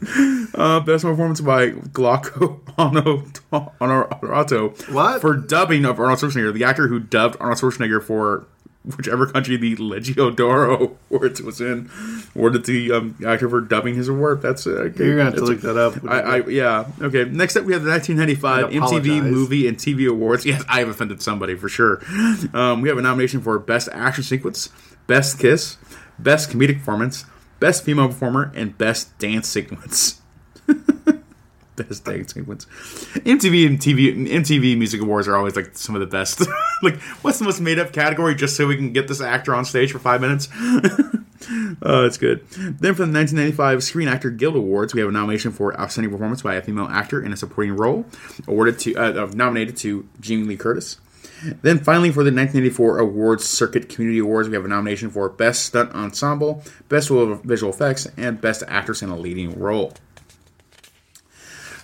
Uh, 0.54 0.80
best 0.80 1.04
performance 1.04 1.40
by 1.42 1.70
Glauco 1.70 2.60
Onorato. 3.80 4.90
What? 4.90 5.20
For 5.20 5.36
dubbing 5.36 5.84
of 5.84 6.00
Arnold 6.00 6.18
Schwarzenegger, 6.18 6.52
the 6.52 6.64
actor 6.64 6.88
who 6.88 6.98
dubbed 6.98 7.36
Arnold 7.40 7.58
Schwarzenegger 7.58 8.02
for 8.02 8.46
whichever 8.96 9.26
country 9.26 9.56
the 9.56 9.76
Leggio 9.76 10.34
d'Oro 10.34 10.96
awards 11.10 11.42
was 11.42 11.60
in, 11.60 11.90
awarded 12.34 12.64
the 12.64 12.92
um, 12.92 13.16
actor 13.26 13.48
for 13.48 13.60
dubbing 13.60 13.94
his 13.94 14.08
award. 14.08 14.42
That's 14.42 14.66
uh, 14.66 14.70
okay. 14.70 15.04
You're 15.04 15.16
gonna 15.16 15.30
have 15.30 15.34
to 15.34 15.44
look 15.44 15.60
that 15.62 15.76
up. 15.76 15.94
I, 16.08 16.20
I, 16.20 16.46
yeah. 16.46 16.86
Okay. 17.00 17.24
Next 17.24 17.56
up, 17.56 17.64
we 17.64 17.72
have 17.72 17.82
the 17.82 17.90
1995 17.90 18.70
MTV 18.70 19.22
Movie 19.28 19.66
and 19.66 19.76
TV 19.76 20.08
Awards. 20.08 20.46
Yes, 20.46 20.64
I 20.68 20.80
have 20.80 20.88
offended 20.88 21.22
somebody 21.22 21.54
for 21.54 21.68
sure. 21.68 22.02
Um, 22.54 22.80
we 22.80 22.88
have 22.88 22.98
a 22.98 23.02
nomination 23.02 23.40
for 23.40 23.58
Best 23.58 23.88
Action 23.92 24.22
Sequence, 24.22 24.70
Best 25.06 25.38
Kiss, 25.38 25.78
Best 26.18 26.50
Comedic 26.50 26.78
Performance, 26.78 27.24
Best 27.60 27.84
Female 27.84 28.08
Performer, 28.08 28.52
and 28.54 28.76
Best 28.76 29.16
Dance 29.18 29.48
Sequence. 29.48 30.20
best 31.82 32.04
dance 32.04 32.34
sequence. 32.34 32.64
MTV 33.14 33.66
and 33.66 33.78
TV 33.78 34.28
MTV 34.28 34.76
Music 34.76 35.00
Awards 35.00 35.28
are 35.28 35.36
always 35.36 35.56
like 35.56 35.76
some 35.76 35.94
of 35.94 36.00
the 36.00 36.06
best. 36.06 36.46
like, 36.82 37.00
what's 37.22 37.38
the 37.38 37.44
most 37.44 37.60
made 37.60 37.78
up 37.78 37.92
category 37.92 38.34
just 38.34 38.56
so 38.56 38.66
we 38.66 38.76
can 38.76 38.92
get 38.92 39.08
this 39.08 39.20
actor 39.20 39.54
on 39.54 39.64
stage 39.64 39.92
for 39.92 39.98
five 39.98 40.20
minutes? 40.20 40.48
Oh, 41.82 42.04
it's 42.04 42.18
good. 42.18 42.44
Then 42.50 42.94
for 42.94 43.04
the 43.06 43.12
1995 43.12 43.84
Screen 43.84 44.08
Actor 44.08 44.30
Guild 44.30 44.56
Awards, 44.56 44.94
we 44.94 45.00
have 45.00 45.10
a 45.10 45.12
nomination 45.12 45.52
for 45.52 45.78
Outstanding 45.78 46.10
Performance 46.10 46.42
by 46.42 46.54
a 46.54 46.62
Female 46.62 46.86
Actor 46.86 47.22
in 47.22 47.32
a 47.32 47.36
Supporting 47.36 47.76
Role, 47.76 48.04
awarded 48.48 48.78
to 48.80 48.96
uh, 48.96 49.24
uh, 49.24 49.30
nominated 49.32 49.76
to 49.78 50.08
Jamie 50.18 50.44
Lee 50.44 50.56
Curtis. 50.56 50.98
Then 51.62 51.78
finally, 51.78 52.10
for 52.10 52.24
the 52.24 52.32
1984 52.32 52.98
Awards 52.98 53.44
Circuit 53.44 53.88
Community 53.88 54.18
Awards, 54.18 54.48
we 54.48 54.54
have 54.54 54.64
a 54.64 54.68
nomination 54.68 55.10
for 55.10 55.28
Best 55.28 55.66
Stunt 55.66 55.94
Ensemble, 55.94 56.64
Best 56.88 57.10
Visual 57.10 57.72
Effects, 57.72 58.08
and 58.16 58.40
Best 58.40 58.62
Actress 58.66 59.02
in 59.02 59.10
a 59.10 59.16
Leading 59.16 59.58
Role. 59.58 59.92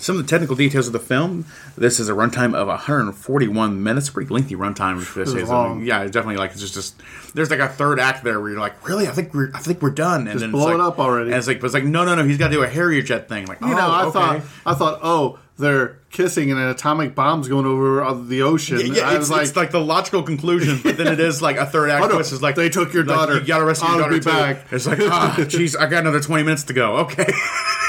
Some 0.03 0.19
of 0.19 0.27
the 0.27 0.29
technical 0.29 0.57
details 0.57 0.89
of 0.89 0.93
the 0.93 0.99
film. 0.99 1.47
This 1.77 2.01
is 2.01 2.09
a 2.09 2.13
runtime 2.13 2.55
of 2.55 2.67
141 2.67 3.83
minutes. 3.83 4.11
Pretty 4.11 4.33
lengthy 4.35 4.57
runtime. 4.57 5.01
for 5.01 5.21
This 5.21 5.33
It's 5.33 5.43
is. 5.45 5.49
long. 5.49 5.85
yeah, 5.85 6.03
it's 6.03 6.11
definitely 6.11 6.39
like 6.39 6.51
it's 6.51 6.61
just, 6.61 6.75
just 6.75 7.01
there's 7.35 7.51
like 7.51 7.61
a 7.61 7.69
third 7.69 8.01
act 8.01 8.25
there 8.25 8.41
where 8.41 8.51
you're 8.51 8.61
like, 8.61 8.87
really? 8.87 9.07
I 9.07 9.13
think 9.13 9.33
we're 9.33 9.51
I 9.55 9.61
think 9.61 9.81
we're 9.81 9.91
done. 9.91 10.23
And 10.23 10.33
Just 10.33 10.41
then 10.41 10.51
blow 10.51 10.69
it's 10.69 10.75
it 10.75 10.79
like, 10.79 10.89
up 10.89 10.99
already. 10.99 11.31
And 11.31 11.39
it's 11.39 11.47
like, 11.47 11.61
but 11.61 11.67
it's 11.67 11.75
like, 11.75 11.85
no, 11.85 12.05
no, 12.05 12.15
no. 12.17 12.25
He's 12.25 12.37
got 12.39 12.49
to 12.49 12.53
do 12.55 12.63
a 12.63 12.69
Harrier 12.69 13.03
jet 13.03 13.29
thing. 13.29 13.47
Like, 13.47 13.61
You 13.61 13.69
know, 13.69 13.77
I 13.79 14.03
oh, 14.03 14.09
okay. 14.09 14.13
thought 14.13 14.43
I 14.67 14.75
thought, 14.75 14.99
oh, 15.03 15.39
they're 15.59 15.99
kissing 16.11 16.51
and 16.51 16.59
an 16.59 16.69
atomic 16.71 17.15
bomb's 17.15 17.47
going 17.47 17.67
over 17.67 18.13
the 18.25 18.43
ocean. 18.43 18.79
Yeah, 18.81 18.87
yeah, 18.95 19.09
I 19.09 19.11
it's, 19.13 19.19
was 19.21 19.31
like, 19.31 19.43
it's 19.43 19.57
like 19.57 19.71
the 19.71 19.81
logical 19.81 20.23
conclusion, 20.25 20.81
but 20.83 20.97
then 20.97 21.07
it 21.07 21.21
is 21.21 21.41
like 21.41 21.57
a 21.59 21.67
third 21.67 21.91
act 21.91 22.05
Oh, 22.05 22.09
no, 22.09 22.15
twist. 22.17 22.33
Is 22.33 22.43
like 22.43 22.57
they 22.57 22.69
took 22.71 22.93
your 22.93 23.05
like, 23.05 23.17
daughter. 23.17 23.35
You 23.39 23.47
got 23.47 23.59
to 23.59 23.65
rescue 23.67 23.87
your 23.89 23.97
I'll 24.03 24.11
daughter 24.11 24.19
be 24.19 24.21
too. 24.25 24.31
back. 24.31 24.67
It's 24.73 24.87
like, 24.87 24.99
ah, 25.03 25.35
jeez, 25.43 25.79
I 25.79 25.87
got 25.87 26.01
another 26.01 26.21
twenty 26.21 26.43
minutes 26.43 26.65
to 26.65 26.73
go. 26.73 26.97
Okay, 26.99 27.27
It 27.29 27.35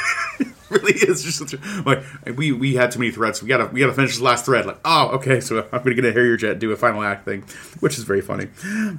really 0.74 0.94
is 0.94 1.24
just 1.24 1.56
like 1.86 2.04
we 2.36 2.52
we 2.52 2.76
had 2.76 2.92
too 2.92 3.00
many 3.00 3.12
threads. 3.12 3.42
We 3.42 3.48
gotta 3.48 3.66
we 3.66 3.80
gotta 3.80 3.94
finish 3.94 4.12
this 4.12 4.22
last 4.22 4.46
thread. 4.46 4.66
Like, 4.66 4.80
oh, 4.86 5.10
okay, 5.16 5.40
so 5.40 5.68
I'm 5.72 5.84
gonna 5.84 5.96
get 5.96 6.06
a 6.06 6.12
Harrier 6.12 6.38
jet, 6.38 6.60
do 6.60 6.72
a 6.72 6.76
final 6.76 7.04
act 7.04 7.26
thing, 7.26 7.44
which 7.80 7.98
is 7.98 8.04
very 8.04 8.22
funny. 8.22 8.48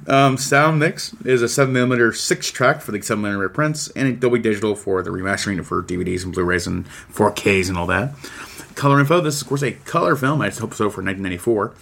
Um, 0.06 0.36
sound 0.36 0.78
mix 0.78 1.14
is 1.24 1.42
a 1.42 1.48
seven 1.48 1.72
millimeter 1.72 2.12
six 2.12 2.50
track 2.50 2.80
for 2.80 2.92
the 2.92 3.02
seven 3.02 3.22
millimeter 3.22 3.48
prints, 3.48 3.88
and 3.90 4.20
Dolby 4.20 4.38
Digital 4.38 4.74
for 4.74 5.02
the 5.02 5.10
remastering 5.10 5.64
for 5.64 5.82
DVDs 5.82 6.24
and 6.24 6.32
Blu-rays 6.32 6.66
and 6.66 6.86
4Ks 6.86 7.68
and 7.68 7.78
all 7.78 7.86
that. 7.86 8.14
Color 8.74 9.00
info. 9.00 9.20
This 9.20 9.36
is 9.36 9.42
of 9.42 9.48
course 9.48 9.62
a 9.62 9.72
color 9.72 10.16
film. 10.16 10.40
I 10.40 10.48
just 10.48 10.60
hope 10.60 10.74
so 10.74 10.90
for 10.90 11.02
1994. 11.02 11.74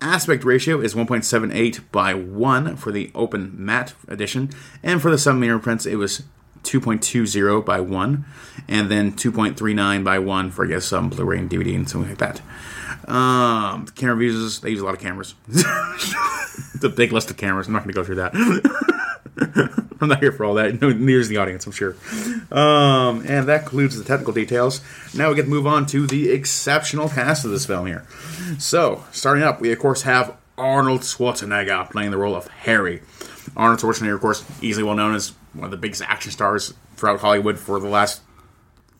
Aspect 0.00 0.44
ratio 0.44 0.80
is 0.80 0.94
1.78 0.94 1.80
by 1.90 2.12
1 2.12 2.76
for 2.76 2.92
the 2.92 3.10
open 3.14 3.52
matte 3.56 3.94
edition, 4.06 4.50
and 4.82 5.00
for 5.00 5.10
the 5.10 5.16
7 5.16 5.40
millimeter 5.40 5.62
prints, 5.62 5.86
it 5.86 5.96
was 5.96 6.22
2.20 6.64 7.64
by 7.64 7.80
1, 7.80 8.24
and 8.68 8.90
then 8.90 9.12
2.39 9.12 10.04
by 10.04 10.18
1 10.18 10.50
for, 10.50 10.64
I 10.64 10.68
guess, 10.68 10.92
um, 10.92 11.10
Blu 11.10 11.24
ray 11.24 11.38
and 11.38 11.50
DVD 11.50 11.74
and 11.74 11.88
something 11.88 12.10
like 12.10 12.18
that. 12.18 12.40
Um, 13.08 13.86
camera 13.94 14.16
views, 14.16 14.60
they 14.60 14.70
use 14.70 14.80
a 14.80 14.84
lot 14.84 14.94
of 14.94 15.00
cameras. 15.00 15.34
it's 15.48 16.84
a 16.84 16.88
big 16.88 17.12
list 17.12 17.30
of 17.30 17.36
cameras. 17.36 17.66
I'm 17.66 17.74
not 17.74 17.84
going 17.84 17.94
to 17.94 18.00
go 18.00 18.04
through 18.04 18.16
that. 18.16 18.34
I'm 20.00 20.08
not 20.08 20.20
here 20.20 20.32
for 20.32 20.44
all 20.44 20.54
that. 20.54 20.80
No, 20.80 20.88
is 20.88 21.28
the 21.28 21.38
audience, 21.38 21.66
I'm 21.66 21.72
sure. 21.72 21.96
Um, 22.50 23.24
and 23.26 23.48
that 23.48 23.62
concludes 23.62 23.96
the 23.96 24.04
technical 24.04 24.32
details. 24.32 24.80
Now 25.14 25.30
we 25.30 25.36
get 25.36 25.42
to 25.42 25.48
move 25.48 25.66
on 25.66 25.86
to 25.86 26.06
the 26.06 26.30
exceptional 26.30 27.08
cast 27.08 27.44
of 27.44 27.50
this 27.50 27.66
film 27.66 27.86
here. 27.86 28.06
So, 28.58 29.04
starting 29.12 29.42
up, 29.42 29.60
we 29.60 29.72
of 29.72 29.78
course 29.78 30.02
have 30.02 30.36
Arnold 30.56 31.00
Schwarzenegger 31.00 31.90
playing 31.90 32.10
the 32.10 32.18
role 32.18 32.34
of 32.34 32.48
Harry. 32.48 33.02
Arnold 33.56 33.80
Schwarzenegger, 33.80 34.14
of 34.14 34.20
course, 34.20 34.44
easily 34.62 34.84
well 34.84 34.96
known 34.96 35.14
as 35.14 35.32
one 35.52 35.64
of 35.64 35.70
the 35.70 35.76
biggest 35.76 36.02
action 36.02 36.32
stars 36.32 36.74
throughout 36.96 37.20
Hollywood 37.20 37.58
for 37.58 37.78
the 37.78 37.88
last 37.88 38.22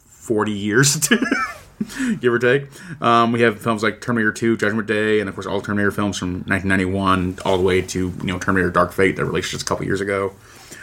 40 0.06 0.52
years, 0.52 0.96
give 2.20 2.32
or 2.32 2.38
take. 2.38 2.68
Um, 3.02 3.32
we 3.32 3.42
have 3.42 3.60
films 3.60 3.82
like 3.82 4.00
Terminator 4.00 4.32
2, 4.32 4.56
Judgment 4.56 4.86
Day, 4.86 5.20
and 5.20 5.28
of 5.28 5.34
course 5.34 5.46
all 5.46 5.60
Terminator 5.60 5.90
films 5.90 6.18
from 6.18 6.44
1991 6.46 7.38
all 7.44 7.58
the 7.58 7.64
way 7.64 7.82
to 7.82 8.08
you 8.08 8.24
know 8.24 8.38
Terminator 8.38 8.70
Dark 8.70 8.92
Fate 8.92 9.16
that 9.16 9.24
released 9.24 9.50
just 9.50 9.62
a 9.62 9.66
couple 9.66 9.84
years 9.84 10.00
ago. 10.00 10.34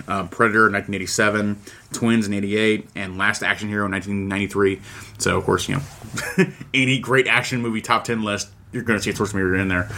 Um, 0.08 0.30
Predator 0.30 0.64
1987, 0.64 1.62
Twins 1.94 2.26
in 2.26 2.34
88, 2.34 2.90
and 2.96 3.18
Last 3.18 3.44
Action 3.44 3.70
Hero 3.70 3.88
1993. 3.88 4.82
So 5.20 5.38
of 5.38 5.44
course 5.46 5.70
you 5.70 5.76
know 5.76 6.46
any 6.74 7.00
great 7.00 7.28
action 7.28 7.62
movie 7.62 7.82
top 7.82 8.04
10 8.04 8.24
list 8.24 8.50
you're 8.72 8.84
going 8.84 8.98
to 8.98 9.04
see 9.04 9.10
a 9.10 9.14
Schwarzenegger 9.14 9.60
in 9.60 9.68
there, 9.68 9.90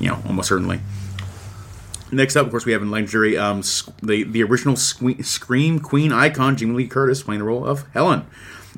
you 0.00 0.08
know 0.08 0.22
almost 0.26 0.48
certainly. 0.48 0.80
Next 2.12 2.36
up, 2.36 2.44
of 2.44 2.50
course, 2.50 2.66
we 2.66 2.72
have 2.72 2.82
in 2.82 2.90
legendary 2.90 3.38
um, 3.38 3.62
sc- 3.62 3.90
the 4.02 4.24
the 4.24 4.42
original 4.42 4.74
sque- 4.74 5.24
Scream 5.24 5.80
Queen 5.80 6.12
icon 6.12 6.56
Jamie 6.56 6.74
Lee 6.74 6.86
Curtis 6.86 7.22
playing 7.22 7.40
the 7.40 7.46
role 7.46 7.66
of 7.66 7.88
Helen. 7.92 8.26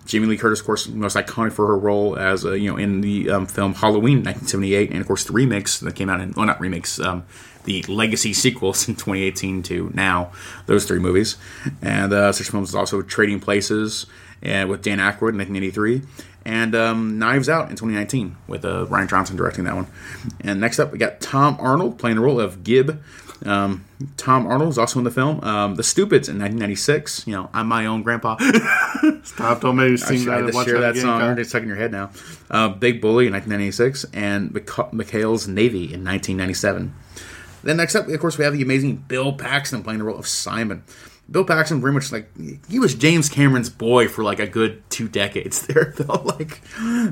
Jamie 0.07 0.27
Lee 0.27 0.37
Curtis, 0.37 0.61
of 0.61 0.66
course, 0.66 0.87
most 0.88 1.16
iconic 1.16 1.53
for 1.53 1.66
her 1.66 1.79
role 1.79 2.16
as 2.16 2.44
uh, 2.44 2.53
you 2.53 2.70
know 2.70 2.77
in 2.77 3.01
the 3.01 3.31
um, 3.31 3.47
film 3.47 3.75
Halloween 3.75 4.18
1978, 4.18 4.90
and 4.90 5.01
of 5.01 5.07
course 5.07 5.25
the 5.25 5.33
remakes 5.33 5.81
that 5.81 5.97
came 5.97 6.09
out 6.09 6.20
in 6.20 6.33
well 6.37 6.47
not 6.47 6.61
remakes 6.61 7.01
um, 7.01 7.25
the 7.64 7.83
legacy 7.85 8.33
sequels 8.33 8.88
in 8.88 8.94
2018 8.94 9.62
to 9.64 9.90
now 9.94 10.31
those 10.66 10.85
three 10.87 10.99
movies, 11.01 11.37
and 11.83 12.12
uh, 12.12 12.31
such 12.33 12.49
films 12.51 12.70
as 12.70 12.75
also 12.75 13.03
Trading 13.03 13.40
Places 13.40 14.07
and 14.42 14.68
with 14.68 14.83
Dan 14.83 14.99
Aykroyd 14.99 15.33
in 15.33 15.38
1983, 15.38 16.03
and 16.44 16.75
um, 16.75 17.18
Knives 17.18 17.49
Out 17.49 17.70
in 17.70 17.77
2019 17.77 18.37
with 18.47 18.64
uh, 18.64 18.87
Rian 18.87 19.09
Johnson 19.09 19.37
directing 19.37 19.64
that 19.64 19.75
one. 19.75 19.87
And 20.40 20.61
next 20.61 20.79
up, 20.79 20.92
we 20.92 20.99
got 20.99 21.20
Tom 21.20 21.57
Arnold 21.59 21.99
playing 21.99 22.16
the 22.16 22.23
role 22.23 22.38
of 22.38 22.62
Gib. 22.62 23.03
Um, 23.44 23.85
Tom 24.16 24.46
Arnold 24.46 24.70
is 24.70 24.78
also 24.78 24.98
in 24.98 25.04
the 25.04 25.11
film 25.11 25.40
um, 25.44 25.74
The 25.74 25.83
Stupids 25.83 26.28
in 26.28 26.35
1996. 26.38 27.26
You 27.26 27.35
know, 27.35 27.50
I'm 27.52 27.66
my 27.68 27.87
own 27.87 28.02
grandpa. 28.02 28.37
Stop! 29.22 29.61
Don't 29.61 29.76
make 29.76 29.90
me 29.92 29.96
sing 29.96 30.18
should- 30.20 30.28
I 30.33 30.40
that. 30.42 30.54
had 30.54 30.64
share 30.64 30.80
that 30.80 30.90
again, 30.92 31.02
song. 31.02 31.20
Kyle. 31.20 31.38
It's 31.38 31.48
stuck 31.50 31.62
in 31.62 31.68
your 31.68 31.76
head 31.76 31.92
now. 31.92 32.11
Uh, 32.50 32.68
Big 32.68 33.00
Bully 33.00 33.26
in 33.26 33.33
1996 33.33 34.04
and 34.12 34.50
McHale's 34.52 35.46
Navy 35.48 35.85
in 35.85 36.04
1997. 36.04 36.94
Then 37.62 37.76
next 37.78 37.94
up, 37.94 38.09
of 38.09 38.20
course, 38.20 38.37
we 38.37 38.44
have 38.44 38.52
the 38.52 38.62
amazing 38.62 38.96
Bill 38.96 39.33
Paxton 39.33 39.83
playing 39.83 39.98
the 40.00 40.04
role 40.04 40.18
of 40.18 40.26
Simon. 40.26 40.83
Bill 41.30 41.44
Paxton, 41.44 41.80
very 41.80 41.94
much 41.94 42.12
like 42.12 42.28
he 42.68 42.78
was 42.78 42.94
James 42.94 43.30
Cameron's 43.30 43.70
boy 43.70 44.09
for 44.09 44.22
like 44.22 44.38
a 44.40 44.46
good 44.46 44.83
two 44.90 45.09
decades 45.09 45.66
there. 45.66 45.94
Though, 45.96 46.20
like, 46.22 46.61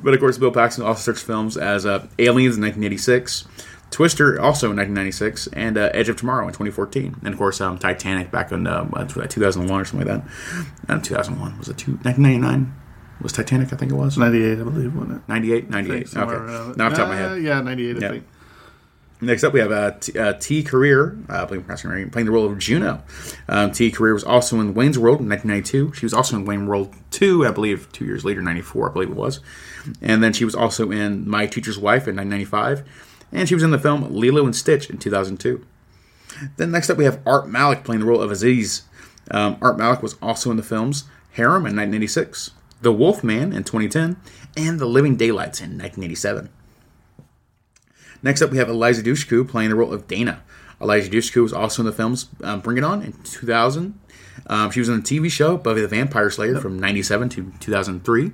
but 0.03 0.13
of 0.13 0.21
course, 0.21 0.37
Bill 0.37 0.53
Paxton 0.53 0.85
also 0.85 1.01
searched 1.13 1.25
films 1.25 1.57
as 1.57 1.87
uh, 1.87 2.07
Aliens 2.19 2.57
in 2.57 2.63
1986, 2.63 3.47
Twister 3.93 4.41
also 4.41 4.71
in 4.71 4.77
1996, 4.77 5.47
and 5.53 5.79
uh, 5.79 5.91
Edge 5.95 6.09
of 6.09 6.17
Tomorrow 6.17 6.47
in 6.47 6.53
2014, 6.53 7.17
and 7.25 7.33
of 7.33 7.39
course, 7.39 7.61
um, 7.61 7.79
Titanic 7.79 8.31
back 8.33 8.51
in 8.51 8.67
uh, 8.67 8.85
2001 9.07 9.81
or 9.81 9.85
something 9.85 10.09
like 10.09 10.25
that. 10.25 10.93
Uh, 10.93 10.99
2001 11.01 11.59
was 11.59 11.69
it 11.69 11.77
two, 11.79 11.93
1999? 12.03 12.75
Was 13.21 13.33
Titanic? 13.33 13.73
I 13.73 13.77
think 13.77 13.93
it 13.93 13.95
was 13.95 14.19
98, 14.19 14.53
I 14.53 14.55
believe, 14.65 14.95
wasn't 14.97 15.19
it? 15.19 15.29
98, 15.29 15.71
98. 15.71 16.17
Okay, 16.17 16.17
now 16.17 16.27
off 16.31 16.75
the 16.75 16.75
top 16.91 16.99
of 17.01 17.09
my 17.09 17.17
head. 17.17 17.43
Yeah, 17.43 17.61
98, 17.61 17.97
I 17.97 18.01
Yeah. 18.01 18.09
think. 18.11 18.27
Next 19.21 19.45
up, 19.45 19.53
we 19.53 19.61
have 19.61 19.71
uh, 19.71 19.93
T, 20.01 20.19
uh, 20.19 20.33
Tia 20.33 20.65
Carrere 20.65 21.17
uh, 21.29 21.47
playing, 21.47 21.63
playing 21.63 22.27
the 22.27 22.33
role 22.33 22.45
of 22.47 22.59
Juno. 22.59 23.05
Um, 23.49 23.71
Tia 23.71 23.93
Carrere 23.93 24.15
was 24.15 24.25
also 24.25 24.59
in 24.59 24.75
Wayne's 24.75 24.99
World 24.99 25.21
in 25.21 25.29
1992. 25.29 25.93
She 25.95 26.05
was 26.05 26.13
also 26.13 26.35
in 26.35 26.45
Wayne's 26.45 26.67
World 26.69 26.93
2, 27.13 27.47
I 27.47 27.53
believe, 27.53 27.93
two 27.93 28.05
years 28.05 28.25
later, 28.25 28.43
94, 28.43 28.91
I 28.91 28.93
believe 28.93 29.11
it 29.11 29.17
was. 29.17 29.39
And 30.01 30.25
then 30.25 30.33
she 30.33 30.45
was 30.45 30.57
also 30.57 30.91
in 30.91 31.29
My 31.29 31.47
Teacher's 31.47 31.79
Wife 31.79 32.09
in 32.09 32.17
1995. 32.17 32.83
And 33.33 33.49
she 33.49 33.55
was 33.55 33.65
in 33.65 33.71
the 33.71 33.79
film 33.79 34.03
Lilo 34.15 34.45
and 34.45 34.55
Stitch 34.55 34.91
in 34.91 34.99
2002. 34.99 35.65
Then 36.57 36.71
next 36.71 36.91
up, 36.91 36.99
we 36.99 37.05
have 37.05 37.21
Art 37.27 37.49
Malik 37.49 37.85
playing 37.85 38.01
the 38.01 38.07
role 38.07 38.21
of 38.21 38.31
Aziz. 38.31 38.83
Um, 39.31 39.57
Art 39.61 39.79
Malik 39.79 40.03
was 40.03 40.17
also 40.21 40.51
in 40.51 40.57
the 40.57 40.63
films 40.63 41.05
Harem 41.33 41.63
in 41.63 41.77
1986, 41.77 42.51
The 42.83 42.93
Wolf 42.93 43.25
Man 43.25 43.53
in 43.53 43.65
2010, 43.65 44.17
and 44.57 44.79
The 44.79 44.87
Living 44.87 45.17
Daylights 45.17 45.61
in 45.61 45.79
1987. 45.79 46.51
Next 48.23 48.43
up, 48.43 48.51
we 48.51 48.59
have 48.59 48.69
Eliza 48.69 49.03
Dushku 49.03 49.49
playing 49.49 49.71
the 49.71 49.77
role 49.77 49.93
of 49.93 50.07
Dana. 50.07 50.43
Eliza 50.81 51.11
Dushku 51.11 51.43
was 51.43 51.53
also 51.53 51.83
in 51.83 51.87
the 51.87 51.93
films 51.93 52.29
um, 52.43 52.61
Bring 52.61 52.79
It 52.79 52.85
On 52.85 53.03
in 53.03 53.13
2000. 53.25 53.99
Um, 54.47 54.71
she 54.71 54.81
was 54.81 54.89
in 54.89 54.97
the 54.97 55.03
TV 55.03 55.31
show 55.31 55.57
Buffy 55.57 55.81
the 55.81 55.89
Vampire 55.89 56.31
Slayer 56.31 56.59
from 56.61 56.79
97 56.79 57.29
to 57.31 57.53
2003. 57.61 58.33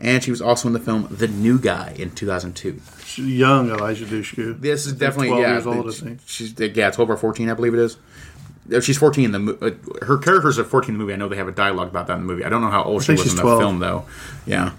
And 0.00 0.24
she 0.24 0.30
was 0.30 0.40
also 0.40 0.66
in 0.68 0.72
the 0.72 0.80
film 0.80 1.08
The 1.10 1.28
New 1.28 1.58
Guy 1.58 1.94
in 1.98 2.10
2002. 2.10 2.80
She's 3.04 3.26
young 3.26 3.70
Eliza 3.70 4.04
Dushku. 4.06 4.58
This 4.60 4.86
is 4.86 4.94
I 4.94 4.96
definitely 4.96 5.28
12 5.28 5.42
yeah. 5.42 5.52
years 5.52 5.66
old, 5.66 5.88
I 5.88 5.92
think. 5.92 6.20
She's 6.26 6.58
yeah, 6.58 6.90
twelve 6.90 7.10
or 7.10 7.16
fourteen, 7.16 7.50
I 7.50 7.54
believe 7.54 7.74
it 7.74 7.80
is. 7.80 7.96
She's 8.84 8.96
fourteen 8.96 9.26
in 9.26 9.32
the 9.32 9.38
mo- 9.40 9.58
uh, 9.60 10.04
her 10.06 10.16
character's 10.16 10.58
at 10.58 10.66
fourteen 10.66 10.94
in 10.94 10.98
the 10.98 11.04
movie. 11.04 11.12
I 11.12 11.16
know 11.16 11.28
they 11.28 11.36
have 11.36 11.48
a 11.48 11.52
dialogue 11.52 11.88
about 11.88 12.06
that 12.06 12.14
in 12.14 12.20
the 12.20 12.32
movie. 12.32 12.44
I 12.44 12.48
don't 12.48 12.62
know 12.62 12.70
how 12.70 12.84
old 12.84 13.02
she 13.02 13.12
was 13.12 13.28
in 13.28 13.36
the 13.36 13.42
12. 13.42 13.60
film 13.60 13.78
though. 13.80 14.06
Yeah, 14.46 14.72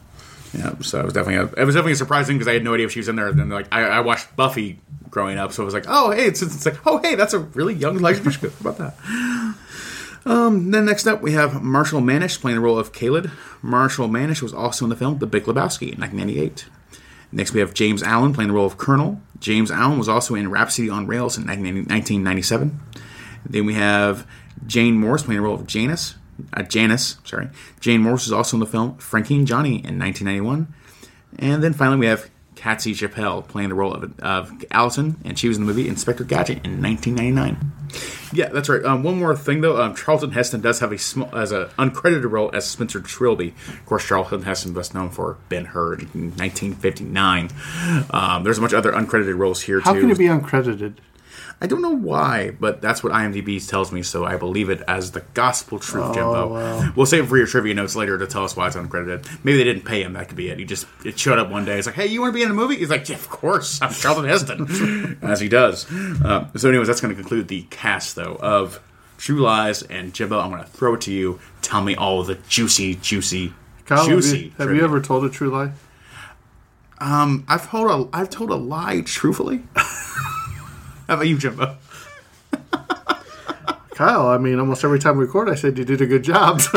yeah. 0.53 0.73
So 0.81 0.99
it 0.99 1.05
was 1.05 1.13
definitely 1.13 1.35
a, 1.35 1.61
it 1.61 1.65
was 1.65 1.75
definitely 1.75 1.95
surprising 1.95 2.37
because 2.37 2.47
I 2.47 2.53
had 2.53 2.63
no 2.63 2.73
idea 2.73 2.85
if 2.85 2.93
she 2.93 2.99
was 2.99 3.09
in 3.09 3.17
there. 3.17 3.31
Then 3.33 3.49
like 3.49 3.67
I, 3.71 3.81
I 3.81 3.99
watched 3.99 4.33
Buffy 4.35 4.79
growing 5.09 5.37
up, 5.37 5.51
so 5.51 5.61
it 5.61 5.65
was 5.65 5.73
like 5.73 5.85
oh 5.87 6.11
hey, 6.11 6.25
it's, 6.25 6.41
it's 6.41 6.65
like 6.65 6.77
oh 6.87 6.99
hey, 6.99 7.15
that's 7.15 7.33
a 7.33 7.39
really 7.39 7.73
young 7.73 7.97
Eliza 7.97 8.21
Dushku. 8.21 8.49
How 8.49 8.69
about 8.69 8.77
that? 8.77 9.55
Um, 10.25 10.71
then 10.71 10.85
next 10.85 11.07
up, 11.07 11.21
we 11.21 11.33
have 11.33 11.63
Marshall 11.63 12.01
Manesh 12.01 12.39
playing 12.39 12.57
the 12.57 12.61
role 12.61 12.77
of 12.77 12.93
Caleb. 12.93 13.31
Marshall 13.61 14.07
Manesh 14.07 14.41
was 14.41 14.53
also 14.53 14.85
in 14.85 14.89
the 14.89 14.95
film 14.95 15.17
The 15.17 15.27
Big 15.27 15.43
Lebowski 15.43 15.93
in 15.93 15.99
1998. 15.99 16.65
Next, 17.31 17.53
we 17.53 17.59
have 17.61 17.73
James 17.73 18.03
Allen 18.03 18.33
playing 18.33 18.49
the 18.49 18.53
role 18.53 18.65
of 18.65 18.77
Colonel. 18.77 19.21
James 19.39 19.71
Allen 19.71 19.97
was 19.97 20.09
also 20.09 20.35
in 20.35 20.51
Rhapsody 20.51 20.89
on 20.89 21.07
Rails 21.07 21.37
in 21.37 21.47
1997. 21.47 22.79
Then 23.45 23.65
we 23.65 23.73
have 23.73 24.27
Jane 24.67 24.95
Morris 24.97 25.23
playing 25.23 25.41
the 25.41 25.47
role 25.47 25.55
of 25.55 25.65
Janice. 25.65 26.15
Uh, 26.53 26.63
Janice, 26.63 27.17
sorry. 27.23 27.49
Jane 27.79 28.01
Morris 28.01 28.25
was 28.25 28.33
also 28.33 28.57
in 28.57 28.59
the 28.59 28.65
film 28.65 28.97
Frankie 28.97 29.35
and 29.35 29.47
Johnny 29.47 29.75
in 29.75 29.97
1991. 29.97 30.73
And 31.39 31.63
then 31.63 31.73
finally, 31.73 31.97
we 31.97 32.05
have 32.07 32.29
Katsy 32.61 32.93
Chappel 32.93 33.47
playing 33.47 33.69
the 33.69 33.75
role 33.75 33.91
of, 33.91 34.19
of 34.19 34.63
Allison, 34.69 35.17
and 35.25 35.37
she 35.37 35.47
was 35.47 35.57
in 35.57 35.65
the 35.65 35.67
movie 35.67 35.87
Inspector 35.87 36.23
Gadget 36.25 36.63
in 36.63 36.79
1999. 36.79 37.71
Yeah, 38.33 38.49
that's 38.49 38.69
right. 38.69 38.85
Um, 38.85 39.01
one 39.01 39.17
more 39.17 39.35
thing 39.35 39.61
though, 39.61 39.81
um, 39.81 39.95
Charlton 39.95 40.31
Heston 40.31 40.61
does 40.61 40.79
have 40.79 40.91
a 40.91 40.97
small 40.97 41.35
as 41.35 41.51
an 41.51 41.65
uncredited 41.79 42.29
role 42.29 42.51
as 42.53 42.69
Spencer 42.69 43.01
Trilby. 43.01 43.49
Of 43.67 43.85
course, 43.87 44.07
Charlton 44.07 44.43
Heston 44.43 44.73
best 44.73 44.93
known 44.93 45.09
for 45.09 45.37
Ben 45.49 45.65
Hur 45.65 45.95
in 45.95 46.31
1959. 46.37 47.49
Um, 48.11 48.43
there's 48.43 48.59
a 48.59 48.61
bunch 48.61 48.73
of 48.73 48.77
other 48.77 48.91
uncredited 48.91 49.37
roles 49.37 49.63
here 49.63 49.79
How 49.79 49.93
too. 49.93 49.95
How 49.95 50.01
can 50.01 50.11
it 50.11 50.17
be 50.19 50.25
uncredited? 50.25 50.97
I 51.63 51.67
don't 51.67 51.83
know 51.83 51.95
why, 51.95 52.51
but 52.59 52.81
that's 52.81 53.03
what 53.03 53.13
IMDb 53.13 53.63
tells 53.69 53.91
me, 53.91 54.01
so 54.01 54.25
I 54.25 54.35
believe 54.35 54.71
it 54.71 54.81
as 54.87 55.11
the 55.11 55.21
gospel 55.35 55.77
truth, 55.77 56.05
Oh, 56.07 56.13
Jimbo. 56.13 56.53
wow. 56.55 56.91
We'll 56.95 57.05
save 57.05 57.25
it 57.25 57.27
for 57.27 57.37
your 57.37 57.45
trivia 57.45 57.75
notes 57.75 57.95
later 57.95 58.17
to 58.17 58.25
tell 58.25 58.43
us 58.43 58.55
why 58.55 58.65
it's 58.65 58.75
uncredited. 58.75 59.27
Maybe 59.43 59.59
they 59.59 59.63
didn't 59.63 59.85
pay 59.85 60.01
him. 60.01 60.13
That 60.13 60.27
could 60.27 60.37
be 60.37 60.49
it. 60.49 60.57
He 60.57 60.65
just 60.65 60.87
it 61.05 61.19
showed 61.19 61.37
up 61.37 61.51
one 61.51 61.63
day. 61.63 61.77
It's 61.77 61.85
like, 61.85 61.95
hey, 61.95 62.07
you 62.07 62.19
want 62.19 62.33
to 62.33 62.35
be 62.35 62.41
in 62.41 62.49
a 62.49 62.53
movie? 62.55 62.77
He's 62.77 62.89
like, 62.89 63.07
yeah, 63.07 63.15
of 63.15 63.29
course. 63.29 63.79
I'm 63.79 63.93
Charlton 63.93 64.25
Heston, 64.25 65.19
as 65.21 65.39
he 65.39 65.49
does. 65.49 65.85
Uh, 65.91 66.49
so, 66.55 66.67
anyways, 66.69 66.87
that's 66.87 66.99
going 66.99 67.13
to 67.15 67.21
conclude 67.21 67.47
the 67.47 67.61
cast 67.69 68.15
though 68.15 68.37
of 68.41 68.79
True 69.19 69.41
Lies 69.41 69.83
and 69.83 70.15
Jimbo. 70.15 70.39
I'm 70.39 70.49
going 70.49 70.63
to 70.63 70.67
throw 70.69 70.95
it 70.95 71.01
to 71.01 71.13
you. 71.13 71.39
Tell 71.61 71.81
me 71.83 71.95
all 71.95 72.23
the 72.23 72.39
juicy, 72.49 72.95
juicy, 72.95 73.53
Kyle, 73.85 74.07
juicy. 74.07 74.49
have, 74.57 74.61
you, 74.61 74.67
have 74.69 74.75
you 74.77 74.83
ever 74.83 74.99
told 74.99 75.25
a 75.25 75.29
true 75.29 75.51
lie? 75.51 75.73
Um, 76.97 77.45
I've 77.47 77.69
told 77.69 78.09
a 78.13 78.15
I've 78.17 78.29
told 78.31 78.49
a 78.49 78.55
lie 78.55 79.01
truthfully. 79.01 79.61
How 81.11 81.15
about 81.15 81.27
you, 81.27 81.37
Jimbo? 81.37 81.75
Kyle, 83.95 84.27
I 84.27 84.37
mean, 84.37 84.59
almost 84.59 84.85
every 84.85 84.97
time 84.97 85.17
we 85.17 85.25
record, 85.25 85.49
I 85.49 85.55
said 85.55 85.77
you 85.77 85.83
did 85.83 85.99
a 85.99 86.05
good 86.05 86.23
job. 86.23 86.61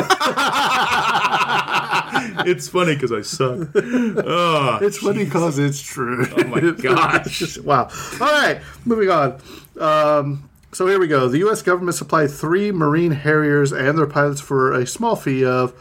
it's 2.44 2.68
funny 2.68 2.94
because 2.94 3.12
I 3.12 3.20
suck. 3.23 3.68
Oh, 3.77 4.81
it's 4.83 4.99
funny 4.99 5.25
because 5.25 5.61
it's 5.61 5.81
true. 5.81 6.27
Oh 6.37 6.44
my 6.49 6.59
gosh. 6.83 7.59
wow. 7.59 7.88
All 8.20 8.27
right, 8.27 8.61
moving 8.85 9.09
on. 9.09 9.40
Um, 9.79 10.51
so 10.73 10.88
here 10.88 10.99
we 10.99 11.07
go. 11.07 11.29
The 11.29 11.38
U.S. 11.38 11.62
government 11.62 11.94
supplied 11.94 12.33
three 12.33 12.73
Marine 12.73 13.12
Harriers 13.12 13.70
and 13.70 13.97
their 13.97 14.09
pilots 14.09 14.40
for 14.40 14.73
a 14.73 14.85
small 14.85 15.14
fee 15.14 15.44
of 15.44 15.73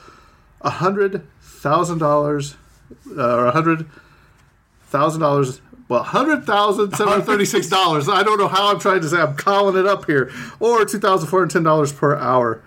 hundred 0.61 1.23
thousand 1.41 1.97
dollars, 1.97 2.55
uh, 3.17 3.35
or 3.35 3.49
hundred 3.49 3.89
thousand 4.83 5.21
dollars. 5.21 5.59
Well, 5.93 6.01
hundred 6.01 6.43
thousand 6.43 6.89
seven 6.95 7.13
hundred 7.13 7.25
thirty-six 7.25 7.69
dollars. 7.69 8.09
I 8.09 8.23
don't 8.23 8.39
know 8.39 8.47
how 8.47 8.71
I'm 8.71 8.79
trying 8.79 9.01
to 9.01 9.07
say. 9.07 9.17
I'm 9.17 9.35
calling 9.35 9.77
it 9.77 9.85
up 9.85 10.05
here, 10.05 10.31
or 10.59 10.85
two 10.85 10.97
thousand 10.97 11.29
four 11.29 11.41
hundred 11.41 11.51
ten 11.51 11.61
dollars 11.61 11.93
per 11.93 12.15
hour. 12.15 12.63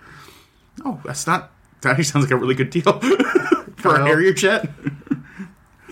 Oh, 0.85 1.01
that's 1.03 1.27
not. 1.27 1.51
That 1.81 1.89
actually 1.89 2.05
sounds 2.05 2.23
like 2.23 2.31
a 2.31 2.37
really 2.37 2.55
good 2.55 2.69
deal 2.69 2.99
for 3.75 3.95
a? 3.95 4.05
Harrier 4.05 4.31
jet. 4.31 4.69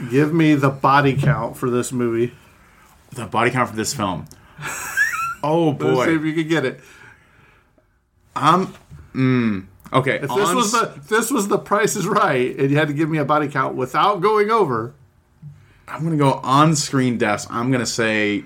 Give 0.09 0.33
me 0.33 0.55
the 0.55 0.69
body 0.69 1.13
count 1.17 1.57
for 1.57 1.69
this 1.69 1.91
movie. 1.91 2.33
The 3.11 3.25
body 3.25 3.51
count 3.51 3.69
for 3.69 3.75
this 3.75 3.93
film. 3.93 4.27
Oh 5.43 5.71
Let's 5.77 5.81
see 5.81 6.05
boy. 6.05 6.15
if 6.15 6.23
you 6.23 6.33
can 6.35 6.47
get 6.47 6.63
it. 6.63 6.79
Um. 8.33 8.73
Mm, 9.13 9.65
okay. 9.91 10.15
If 10.15 10.29
this 10.29 10.31
on 10.31 10.55
was 10.55 10.71
the 10.71 10.93
if 10.95 11.09
this 11.09 11.31
was 11.31 11.49
the 11.49 11.57
Price 11.57 11.97
is 11.97 12.07
Right, 12.07 12.57
and 12.57 12.71
you 12.71 12.77
had 12.77 12.87
to 12.87 12.93
give 12.93 13.09
me 13.09 13.17
a 13.17 13.25
body 13.25 13.49
count 13.49 13.75
without 13.75 14.21
going 14.21 14.49
over. 14.51 14.93
I'm 15.87 16.03
gonna 16.03 16.17
go 16.17 16.33
on 16.33 16.75
screen 16.75 17.17
deaths. 17.17 17.47
I'm 17.49 17.71
gonna 17.71 17.85
say 17.85 18.43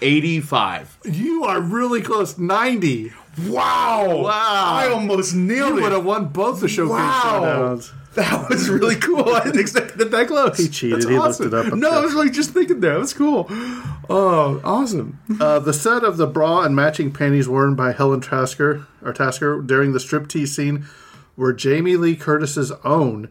85. 0.00 0.98
You 1.04 1.44
are 1.44 1.60
really 1.60 2.00
close. 2.02 2.38
Ninety. 2.38 3.12
Wow! 3.46 4.22
Wow! 4.22 4.30
I 4.32 4.88
almost 4.92 5.34
nailed 5.34 5.70
You 5.74 5.78
it. 5.78 5.82
would 5.82 5.92
have 5.92 6.04
won 6.04 6.26
both 6.26 6.60
the 6.60 6.68
showcase 6.68 6.90
Wow. 6.90 7.22
showdowns. 7.42 7.92
That 8.14 8.48
was 8.48 8.68
really 8.68 8.96
cool. 8.96 9.28
I 9.34 9.44
didn't 9.44 9.60
expect 9.60 10.00
it 10.00 10.10
that 10.10 10.26
close. 10.26 10.58
He 10.58 10.68
cheated. 10.68 11.02
That's 11.02 11.06
He 11.08 11.18
looked 11.18 11.40
it 11.40 11.54
up 11.54 11.66
up 11.72 11.78
No, 11.78 11.90
there. 11.90 12.00
I 12.00 12.02
was 12.04 12.14
like 12.14 12.32
just 12.32 12.50
thinking 12.50 12.80
that. 12.80 12.98
That's 12.98 13.12
cool. 13.12 13.46
Oh, 14.10 14.60
awesome. 14.64 15.20
Uh, 15.40 15.58
the 15.60 15.72
set 15.72 16.02
of 16.02 16.16
the 16.16 16.26
bra 16.26 16.62
and 16.62 16.74
matching 16.74 17.12
panties 17.12 17.48
worn 17.48 17.74
by 17.76 17.92
Helen 17.92 18.20
Tasker 18.20 18.86
or 19.04 19.12
Tasker 19.12 19.60
during 19.62 19.92
the 19.92 19.98
striptease 20.00 20.48
scene 20.48 20.86
were 21.36 21.52
Jamie 21.52 21.96
Lee 21.96 22.16
Curtis's 22.16 22.72
own. 22.84 23.28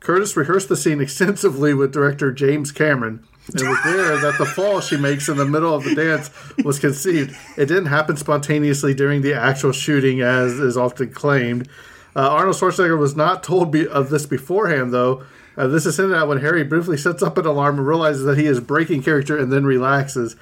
Curtis 0.00 0.36
rehearsed 0.36 0.68
the 0.68 0.76
scene 0.76 1.00
extensively 1.00 1.74
with 1.74 1.92
director 1.92 2.32
James 2.32 2.72
Cameron. 2.72 3.24
It 3.48 3.62
was 3.66 3.78
there 3.84 4.18
that 4.18 4.38
the 4.38 4.46
fall 4.46 4.80
she 4.80 4.96
makes 4.96 5.28
in 5.28 5.36
the 5.36 5.44
middle 5.44 5.74
of 5.74 5.84
the 5.84 5.94
dance 5.94 6.30
was 6.64 6.78
conceived. 6.78 7.36
It 7.56 7.66
didn't 7.66 7.86
happen 7.86 8.16
spontaneously 8.16 8.94
during 8.94 9.22
the 9.22 9.34
actual 9.34 9.72
shooting, 9.72 10.20
as 10.20 10.52
is 10.58 10.76
often 10.76 11.12
claimed. 11.12 11.68
Uh, 12.16 12.28
Arnold 12.28 12.56
Schwarzenegger 12.56 12.98
was 12.98 13.14
not 13.14 13.42
told 13.42 13.70
be- 13.70 13.86
of 13.86 14.10
this 14.10 14.26
beforehand, 14.26 14.92
though. 14.92 15.22
Uh, 15.56 15.66
this 15.66 15.84
is 15.84 15.96
hinted 15.96 16.16
at 16.16 16.26
when 16.28 16.40
Harry 16.40 16.64
briefly 16.64 16.96
sets 16.96 17.22
up 17.22 17.36
an 17.38 17.46
alarm 17.46 17.78
and 17.78 17.86
realizes 17.86 18.24
that 18.24 18.38
he 18.38 18.46
is 18.46 18.60
breaking 18.60 19.02
character 19.02 19.36
and 19.36 19.52
then 19.52 19.64
relaxes. 19.64 20.36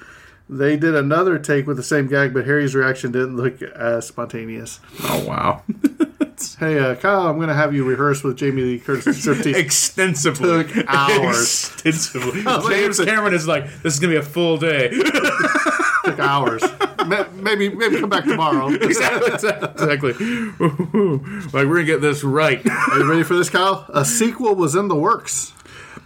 They 0.47 0.77
did 0.77 0.95
another 0.95 1.37
take 1.37 1.67
with 1.67 1.77
the 1.77 1.83
same 1.83 2.07
gag, 2.07 2.33
but 2.33 2.45
Harry's 2.45 2.73
reaction 2.73 3.11
didn't 3.11 3.35
look 3.37 3.61
as 3.61 4.07
spontaneous. 4.07 4.79
Oh 5.03 5.25
wow. 5.25 5.63
Hey, 6.59 6.77
uh, 6.77 6.95
Kyle, 6.95 7.27
I'm 7.27 7.37
going 7.37 7.47
to 7.47 7.53
have 7.53 7.73
you 7.73 7.85
rehearse 7.85 8.21
with 8.21 8.35
Jamie 8.35 8.61
Lee 8.63 8.79
Curtis. 8.79 9.25
Extensively. 9.45 10.65
Took 10.65 10.87
hours. 10.89 11.71
Extensively. 11.85 12.45
I 12.45 12.57
was 12.57 12.65
like, 12.65 12.75
James 12.75 12.99
Cameron 12.99 13.33
is 13.33 13.47
like, 13.47 13.81
this 13.81 13.93
is 13.93 13.99
gonna 14.01 14.11
be 14.11 14.17
a 14.17 14.21
full 14.23 14.57
day. 14.57 14.89
took 16.05 16.19
hours. 16.19 16.61
Maybe, 17.35 17.69
maybe 17.69 18.01
come 18.01 18.09
back 18.09 18.25
tomorrow. 18.25 18.67
exactly. 18.67 19.31
exactly. 19.31 20.11
like 20.11 21.53
we're 21.53 21.75
gonna 21.77 21.83
get 21.85 22.01
this 22.01 22.25
right. 22.25 22.59
Are 22.69 22.99
you 22.99 23.09
ready 23.09 23.23
for 23.23 23.35
this, 23.37 23.49
Kyle? 23.49 23.85
A 23.93 24.03
sequel 24.03 24.53
was 24.53 24.75
in 24.75 24.89
the 24.89 24.95
works. 24.95 25.53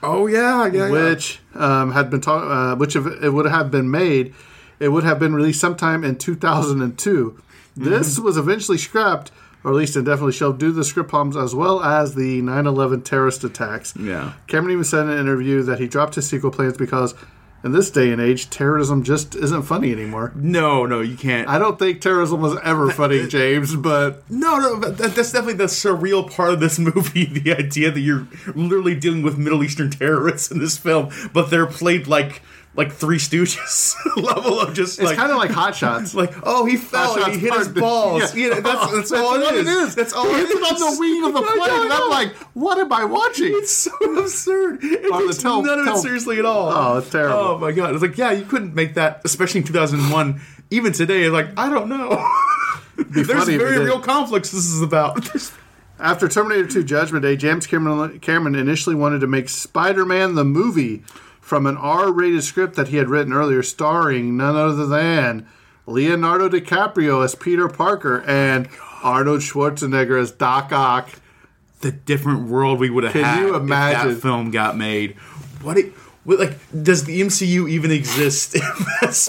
Oh 0.03 0.27
yeah, 0.27 0.67
yeah. 0.67 0.89
which 0.89 1.39
um, 1.55 1.93
had 1.93 2.11
been 2.11 2.21
ta- 2.21 2.73
uh, 2.73 2.75
which 2.75 2.95
if 2.95 3.07
it 3.07 3.29
would 3.31 3.45
have 3.47 3.71
been 3.71 3.89
made, 3.89 4.35
it 4.79 4.89
would 4.89 5.03
have 5.03 5.17
been 5.17 5.33
released 5.33 5.59
sometime 5.61 6.03
in 6.03 6.17
2002. 6.17 7.41
This 7.75 8.19
was 8.19 8.37
eventually 8.37 8.77
scrapped, 8.77 9.31
or 9.63 9.71
at 9.71 9.77
least 9.77 9.95
indefinitely 9.95 10.33
shelved, 10.33 10.59
due 10.59 10.67
to 10.67 10.73
the 10.73 10.83
script 10.83 11.09
problems 11.09 11.37
as 11.37 11.55
well 11.55 11.81
as 11.83 12.15
the 12.15 12.41
9/11 12.41 13.03
terrorist 13.03 13.43
attacks. 13.43 13.93
Yeah. 13.99 14.33
Cameron 14.47 14.73
even 14.73 14.83
said 14.83 15.05
in 15.05 15.11
an 15.11 15.19
interview 15.19 15.63
that 15.63 15.79
he 15.79 15.87
dropped 15.87 16.15
his 16.15 16.27
sequel 16.27 16.51
plans 16.51 16.77
because, 16.77 17.15
in 17.63 17.71
this 17.71 17.89
day 17.89 18.11
and 18.11 18.21
age, 18.21 18.49
terrorism 18.49 19.03
just 19.03 19.35
isn't 19.35 19.61
funny 19.63 19.93
anymore. 19.93 20.33
No, 20.35 20.85
no, 20.85 20.99
you 20.99 21.15
can't. 21.15 21.47
I 21.47 21.59
don't 21.59 21.79
think 21.79 22.01
terrorism 22.01 22.41
was 22.41 22.57
ever 22.61 22.91
funny, 22.91 23.25
James, 23.27 23.75
but 23.77 24.29
No, 24.29 24.59
no, 24.59 24.79
that's 24.79 25.31
definitely 25.31 25.53
the 25.53 25.65
surreal 25.65 26.29
part 26.29 26.51
of 26.53 26.59
this 26.59 26.77
movie. 26.93 27.23
The 27.25 27.53
idea 27.55 27.89
that 27.89 28.01
you're 28.01 28.27
literally 28.53 28.95
dealing 28.95 29.21
with 29.23 29.37
Middle 29.37 29.63
Eastern 29.63 29.89
terrorists 29.89 30.51
in 30.51 30.59
this 30.59 30.77
film, 30.77 31.09
but 31.31 31.49
they're 31.49 31.65
played 31.65 32.05
like 32.07 32.41
like 32.75 32.91
Three 32.91 33.17
Stooges 33.17 33.95
level 34.17 34.59
of 34.59 34.73
just 34.73 34.99
it's 34.99 35.07
like 35.07 35.17
kind 35.17 35.31
of 35.31 35.37
like 35.37 35.51
Hot 35.51 35.75
Shots. 35.75 36.15
like 36.15 36.33
oh 36.43 36.65
he 36.65 36.77
fell 36.77 37.23
and 37.23 37.33
he 37.33 37.39
hit 37.39 37.53
his 37.53 37.67
balls. 37.69 38.35
Yeah. 38.35 38.47
Yeah, 38.53 38.59
that's, 38.59 38.91
that's, 38.91 39.11
all 39.11 39.39
what 39.39 39.55
it 39.55 39.67
is. 39.67 39.95
That's 39.95 40.13
all 40.13 40.25
he 40.25 40.41
it 40.41 40.47
hits 40.47 40.81
on 40.81 40.93
the 40.93 40.99
wing 40.99 41.23
of 41.25 41.33
the 41.33 41.41
plane, 41.41 41.81
and 41.83 41.93
I 41.93 41.99
I'm 42.01 42.09
like, 42.09 42.35
what 42.53 42.77
am 42.77 42.91
I 42.91 43.05
watching? 43.05 43.51
It's 43.53 43.71
so 43.71 43.91
absurd. 44.19 44.79
It 44.83 45.11
takes 45.11 45.37
tel- 45.37 45.61
none 45.61 45.79
of 45.79 45.85
tel- 45.85 45.97
it 45.97 46.01
seriously 46.01 46.39
at 46.39 46.45
all. 46.45 46.69
Oh, 46.69 46.97
it's 46.97 47.09
terrible. 47.09 47.37
Oh 47.37 47.57
my 47.57 47.71
god! 47.71 47.93
It's 47.93 48.01
like 48.01 48.17
yeah, 48.17 48.31
you 48.31 48.45
couldn't 48.45 48.73
make 48.73 48.95
that, 48.95 49.21
especially 49.23 49.61
in 49.61 49.67
2001. 49.67 50.41
Even 50.71 50.91
today, 50.91 51.29
like 51.29 51.47
I 51.57 51.69
don't 51.69 51.89
know. 51.89 52.09
There's 52.97 53.27
funny 53.27 53.41
if 53.55 53.61
you 53.61 53.67
very 53.67 53.85
real 53.85 53.99
conflicts. 53.99 54.51
This 54.51 54.65
is 54.65 54.81
about. 54.81 55.27
After 55.99 56.27
Terminator 56.27 56.67
2 56.67 56.83
Judgment 56.83 57.23
Day, 57.23 57.37
James 57.37 57.65
Cameron, 57.65 58.19
Cameron 58.19 58.55
initially 58.55 58.95
wanted 58.95 59.21
to 59.21 59.27
make 59.27 59.47
Spider 59.47 60.05
Man 60.05 60.35
the 60.35 60.43
movie 60.43 61.03
from 61.43 61.67
an 61.67 61.75
R 61.75 62.09
rated 62.09 62.41
script 62.43 62.75
that 62.77 62.87
he 62.87 62.97
had 62.97 63.09
written 63.09 63.33
earlier, 63.33 63.61
starring 63.61 64.37
none 64.37 64.55
other 64.55 64.85
than 64.85 65.45
Leonardo 65.85 66.47
DiCaprio 66.47 67.23
as 67.23 67.35
Peter 67.35 67.67
Parker 67.67 68.21
and 68.21 68.69
Arnold 69.03 69.41
Schwarzenegger 69.41 70.19
as 70.19 70.31
Doc 70.31 70.71
Ock. 70.71 71.09
the 71.81 71.91
different 71.91 72.47
world 72.47 72.79
we 72.79 72.89
would 72.89 73.03
have 73.03 73.11
Can 73.11 73.25
had 73.25 73.39
you 73.41 73.55
if 73.55 73.67
that 73.67 74.21
film 74.21 74.51
got 74.51 74.77
made. 74.77 75.17
What 75.61 75.77
it 75.77 75.93
what, 76.23 76.39
like 76.39 76.57
does 76.81 77.03
the 77.03 77.19
MCU 77.19 77.69
even 77.69 77.91
exist? 77.91 78.57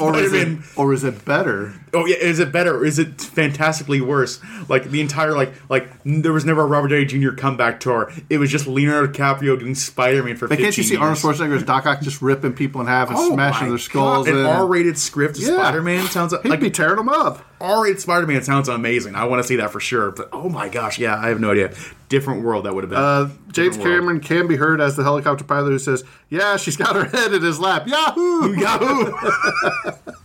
Or 0.01 0.17
is, 0.17 0.33
it, 0.33 0.59
or 0.77 0.95
is 0.95 1.03
it 1.03 1.25
better? 1.25 1.75
Oh 1.95 2.07
yeah, 2.07 2.17
is 2.17 2.39
it 2.39 2.53
better? 2.53 2.77
Or 2.77 2.85
is 2.85 2.99
it 2.99 3.21
fantastically 3.21 4.01
worse? 4.01 4.41
Like 4.69 4.85
the 4.91 5.01
entire 5.01 5.33
like 5.33 5.53
like 5.69 5.89
there 6.05 6.33
was 6.33 6.45
never 6.45 6.63
a 6.63 6.67
Robert 6.67 6.89
Downey 6.89 7.05
Jr. 7.05 7.31
comeback 7.33 7.81
tour. 7.81 8.13
It 8.29 8.39
was 8.39 8.51
just 8.51 8.67
Leonardo 8.67 9.13
DiCaprio 9.13 9.59
doing 9.59 9.75
Spider 9.75 10.23
Man 10.23 10.37
for. 10.37 10.49
But 10.49 10.59
can't 10.59 10.77
you 10.77 10.83
see 10.83 10.97
Arnold 10.97 11.23
years. 11.23 11.39
Schwarzenegger 11.39 11.57
as 11.57 11.63
Doc 11.63 11.87
Ock 11.87 12.01
just 12.01 12.21
ripping 12.23 12.53
people 12.53 12.81
in 12.81 12.87
half 12.87 13.09
and 13.09 13.19
Oh 13.19 13.33
smashing 13.35 13.69
their 13.69 13.79
skulls? 13.79 14.27
God, 14.27 14.35
An? 14.37 14.45
R-rated 14.47 14.99
script 14.99 15.39
Yeah. 15.39 15.49
Spider-Man 15.55 16.07
sounds 16.07 16.33
like, 16.33 16.43
He'd 16.45 16.61
be 16.61 16.71
tearing 16.71 16.97
them 16.97 17.09
up. 17.09 17.45
R-rated 17.61 18.01
Spider-Man 18.01 18.43
sounds 18.43 18.69
amazing. 18.69 19.15
I 19.15 19.25
want 19.25 19.43
to 19.43 19.49
see 19.49 19.57
that 19.57 19.71
for 19.71 19.81
sure. 19.81 20.11
But 20.11 20.29
oh 20.33 20.49
my 20.49 20.69
gosh, 20.69 20.99
yeah, 20.99 21.17
I 21.17 21.29
have 21.29 21.41
no 21.41 21.53
idea. 21.53 21.73
Different 22.09 22.43
world 22.45 22.67
that 22.67 22.75
would 22.75 22.85
have 22.85 22.91
been. 22.91 22.99
Uh, 22.99 23.31
James. 23.53 23.77
Cameron 23.77 24.21
can 24.21 24.47
be 24.47 24.57
heard 24.57 24.81
as 24.81 24.97
the 24.97 25.03
helicopter 25.03 25.45
pilot 25.45 25.71
who 25.71 25.79
says, 25.79 26.05
"Yeah, 26.29 26.57
she's 26.57 26.77
got 26.77 26.95
her 26.95 27.05
head 27.05 27.33
in 27.33 27.43
his 27.43 27.59
lap." 27.59 27.87
Yahoo! 27.89 28.55
Yahoo! 28.61 29.13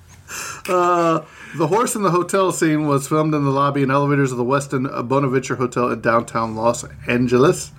Uh, 0.68 1.26
the 1.56 1.68
horse 1.68 1.96
in 1.96 2.04
the 2.04 2.12
hotel 2.12 2.52
scene 2.52 2.86
was 2.88 3.08
filmed 3.08 3.34
in 3.34 3.44
the 3.44 3.50
lobby 3.50 3.82
and 3.82 3.92
elevators 3.92 4.32
of 4.32 4.38
the 4.38 4.44
Westin 4.44 4.88
uh, 4.92 5.02
Bonaventure 5.02 5.56
Hotel 5.56 5.90
in 5.90 6.02
downtown 6.02 6.56
Los 6.56 6.86
Angeles. 7.08 7.70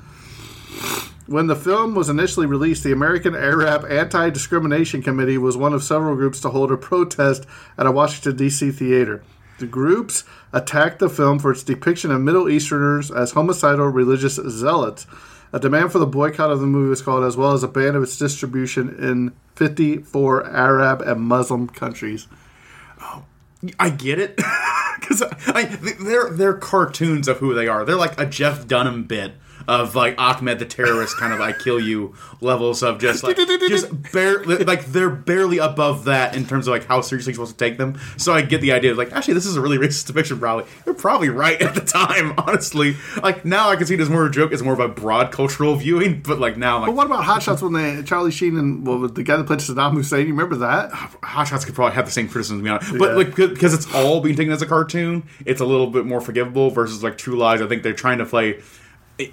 When 1.27 1.47
the 1.47 1.55
film 1.55 1.95
was 1.95 2.09
initially 2.09 2.47
released, 2.47 2.83
the 2.83 2.91
American 2.91 3.37
Arab 3.37 3.85
Anti 3.89 4.31
Discrimination 4.31 5.03
Committee 5.03 5.39
was 5.39 5.57
one 5.57 5.73
of 5.73 5.85
several 5.85 6.17
groups 6.17 6.41
to 6.41 6.51
hold 6.51 6.73
a 6.73 6.77
protest 6.77 7.47
at 7.79 7.87
a 7.87 7.93
Washington, 7.93 8.37
D.C. 8.37 8.73
theater. 8.73 9.23
The 9.61 9.67
groups 9.67 10.25
attacked 10.53 10.99
the 10.99 11.09
film 11.09 11.39
for 11.39 11.53
its 11.53 11.63
depiction 11.63 12.11
of 12.11 12.21
Middle 12.21 12.49
Easterners 12.49 13.13
as 13.13 13.33
homicidal 13.33 13.87
religious 13.87 14.35
zealots. 14.35 15.07
A 15.53 15.61
demand 15.61 15.93
for 15.93 16.01
the 16.01 16.07
boycott 16.07 16.51
of 16.51 16.61
the 16.61 16.67
movie 16.67 16.89
was 16.89 17.03
called, 17.03 17.23
as 17.23 17.37
well 17.37 17.53
as 17.53 17.63
a 17.63 17.69
ban 17.69 17.95
of 17.95 18.03
its 18.03 18.19
distribution 18.19 18.89
in 18.99 19.33
54 19.55 20.49
Arab 20.49 21.03
and 21.03 21.21
Muslim 21.21 21.69
countries. 21.69 22.27
Oh, 23.01 23.25
I 23.79 23.91
get 23.91 24.19
it 24.19 24.37
because 25.01 25.23
they're 26.01 26.31
they're 26.31 26.55
cartoons 26.55 27.29
of 27.29 27.39
who 27.39 27.55
they 27.55 27.69
are. 27.69 27.85
They're 27.85 27.97
like 27.97 28.19
a 28.19 28.27
Jeff 28.27 28.67
Dunham 28.67 29.05
bit 29.05 29.33
of 29.69 29.95
like 29.95 30.15
Ahmed 30.19 30.59
the 30.59 30.65
terrorist 30.65 31.17
kind 31.19 31.33
of 31.33 31.41
I 31.41 31.53
kill 31.53 31.81
you 31.81 32.15
levels 32.41 32.83
of 32.83 32.99
just 32.99 33.23
like 33.23 33.37
just 33.37 34.13
barely 34.13 34.59
like 34.65 34.87
they're 34.87 35.11
barely 35.11 35.59
above 35.59 36.05
that 36.05 36.35
in 36.37 36.47
terms 36.47 36.67
of 36.67 36.73
like 36.73 36.87
how 36.87 37.01
seriously 37.01 37.33
you're 37.33 37.37
supposed 37.47 37.59
to 37.59 37.65
take 37.65 37.79
them. 37.79 37.99
So 38.17 38.33
I 38.33 38.43
get 38.43 38.61
the 38.61 38.73
idea 38.73 38.93
of 38.93 38.99
like 38.99 39.13
actually 39.13 39.35
this 39.35 39.47
is 39.47 39.57
a 39.57 39.61
really 39.61 39.79
racist 39.79 40.07
depiction. 40.07 40.39
Probably 40.39 40.65
they're 40.85 40.95
probably 40.95 41.29
right 41.29 41.61
at 41.61 41.75
the 41.75 41.81
time. 41.81 42.35
Honestly, 42.39 42.97
like 43.23 43.45
now 43.45 43.71
I 43.71 43.77
can 43.77 43.87
see 43.87 43.95
it 43.95 44.01
as 44.01 44.11
more 44.11 44.25
of 44.25 44.31
a 44.31 44.35
joke. 44.35 44.53
It's 44.53 44.63
more 44.63 44.75
of 44.75 44.81
a 44.81 44.89
broad 44.89 45.33
cultural 45.33 45.75
viewing. 45.77 46.21
But 46.23 46.39
like 46.39 46.57
now, 46.57 46.79
like 46.79 46.87
But 46.87 46.95
what 46.97 47.07
about 47.07 47.25
Hot 47.25 47.43
Shots 47.43 47.63
when 47.63 47.73
they 47.73 48.03
Charlie 48.03 48.31
Sheen 48.31 48.57
and 48.57 48.87
well, 48.87 49.01
the 49.09 49.23
guy 49.23 49.37
that 49.37 49.47
played 49.47 49.61
Saddam 49.61 49.93
Hussein? 49.95 50.27
You 50.27 50.33
remember 50.33 50.57
that? 50.57 50.93
Hot 50.93 51.45
Shots 51.45 51.65
could 51.65 51.75
probably 51.75 51.95
have 51.95 52.07
the 52.07 52.13
same 52.13 52.29
criticism, 52.29 52.59
to 52.59 52.65
be 52.65 52.71
honest. 52.71 52.99
But 52.99 53.17
like 53.17 53.35
because 53.35 53.75
it's 53.75 53.93
all 53.95 54.21
being 54.21 54.37
taken 54.37 54.53
as 54.53 54.63
a 54.63 54.67
cartoon, 54.67 55.25
it's 55.45 55.61
a 55.61 55.65
little 55.65 55.87
bit 55.89 56.07
more 56.07 56.21
forgivable 56.21 56.71
versus 56.71 57.03
like 57.03 57.19
True 57.19 57.37
Lies. 57.37 57.61
I 57.61 57.67
think 57.67 57.83
they're 57.83 57.93
trying 57.93 58.19
to 58.19 58.27
play. 58.27 58.61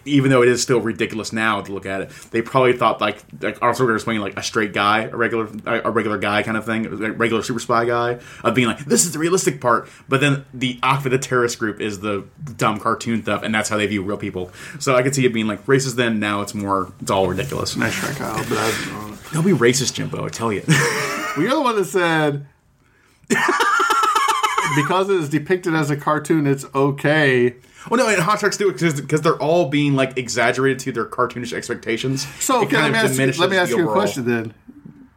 Even 0.05 0.31
though 0.31 0.41
it 0.41 0.49
is 0.49 0.61
still 0.61 0.79
ridiculous 0.79 1.31
now 1.33 1.61
to 1.61 1.71
look 1.71 1.85
at 1.85 2.01
it, 2.01 2.09
they 2.31 2.41
probably 2.41 2.73
thought 2.73 3.01
like 3.01 3.23
like 3.41 3.61
Arnold 3.61 3.79
Schwarzenegger 3.79 3.93
was 3.93 4.03
playing 4.03 4.21
like 4.21 4.37
a 4.37 4.43
straight 4.43 4.73
guy, 4.73 5.03
a 5.03 5.15
regular 5.15 5.47
a 5.65 5.91
regular 5.91 6.17
guy 6.17 6.43
kind 6.43 6.57
of 6.57 6.65
thing, 6.65 6.85
a 6.85 7.11
regular 7.11 7.43
super 7.43 7.59
spy 7.59 7.85
guy, 7.85 8.19
of 8.43 8.55
being 8.55 8.67
like 8.67 8.85
this 8.85 9.05
is 9.05 9.13
the 9.13 9.19
realistic 9.19 9.61
part. 9.61 9.89
But 10.07 10.21
then 10.21 10.45
the 10.53 10.79
Akva 10.81 11.09
the 11.09 11.17
terrorist 11.19 11.59
group 11.59 11.79
is 11.81 11.99
the 11.99 12.25
dumb 12.57 12.79
cartoon 12.79 13.23
stuff, 13.23 13.43
and 13.43 13.53
that's 13.53 13.69
how 13.69 13.77
they 13.77 13.87
view 13.87 14.03
real 14.03 14.17
people. 14.17 14.51
So 14.79 14.95
I 14.95 15.03
could 15.03 15.15
see 15.15 15.25
it 15.25 15.33
being 15.33 15.47
like 15.47 15.65
racist 15.65 15.95
then. 15.95 16.19
Now 16.19 16.41
it's 16.41 16.53
more 16.53 16.91
it's 17.01 17.11
all 17.11 17.27
ridiculous. 17.27 17.75
Nice 17.75 17.95
try, 17.95 18.13
Kyle. 18.13 18.37
But 18.49 18.57
I, 18.57 19.17
They'll 19.31 19.43
be 19.43 19.51
racist, 19.51 19.93
Jimbo. 19.93 20.25
I 20.25 20.29
tell 20.29 20.53
you. 20.53 20.63
well, 20.67 21.41
you're 21.41 21.49
the 21.51 21.61
one 21.61 21.75
that 21.75 21.85
said 21.85 22.47
because 24.75 25.09
it 25.09 25.17
is 25.17 25.29
depicted 25.29 25.75
as 25.75 25.89
a 25.89 25.97
cartoon, 25.97 26.47
it's 26.47 26.65
okay. 26.73 27.55
Well, 27.89 27.99
no, 27.99 28.09
and 28.09 28.21
Hot 28.21 28.39
Shots 28.39 28.57
do 28.57 28.69
it 28.69 28.79
because 28.79 29.21
they're 29.21 29.41
all 29.41 29.69
being 29.69 29.95
like 29.95 30.17
exaggerated 30.17 30.79
to 30.79 30.91
their 30.91 31.05
cartoonish 31.05 31.53
expectations. 31.53 32.27
So 32.41 32.61
It 32.61 32.65
okay, 32.65 32.75
kind 32.77 32.93
let 32.93 33.05
of 33.05 33.17
me 33.17 33.23
ask, 33.23 33.37
you, 33.37 33.41
let 33.41 33.49
me 33.49 33.57
ask 33.57 33.69
you 33.71 33.89
a 33.89 33.91
question 33.91 34.25
then. 34.25 34.53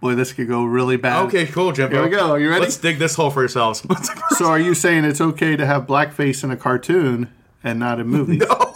Boy, 0.01 0.15
this 0.15 0.33
could 0.33 0.49
go 0.49 0.65
really 0.65 0.97
bad. 0.97 1.27
Okay, 1.27 1.47
cool, 1.47 1.73
Jimbo. 1.73 1.95
Here 1.97 2.05
we 2.05 2.11
go. 2.11 2.35
You 2.37 2.49
ready? 2.49 2.63
Let's 2.63 2.79
dig 2.79 2.99
this 2.99 3.17
hole 3.17 3.31
for 3.31 3.41
yourselves. 3.43 3.87
So, 4.39 4.47
are 4.47 4.59
you 4.59 4.75
saying 4.75 5.05
it's 5.05 5.21
okay 5.21 5.57
to 5.57 5.67
have 5.67 5.87
blackface 5.87 6.43
in 6.43 6.51
a 6.51 6.57
cartoon 6.57 7.29
and 7.63 7.79
not 7.79 8.01
in 8.01 8.07
movies? 8.07 8.39
no. 8.49 8.70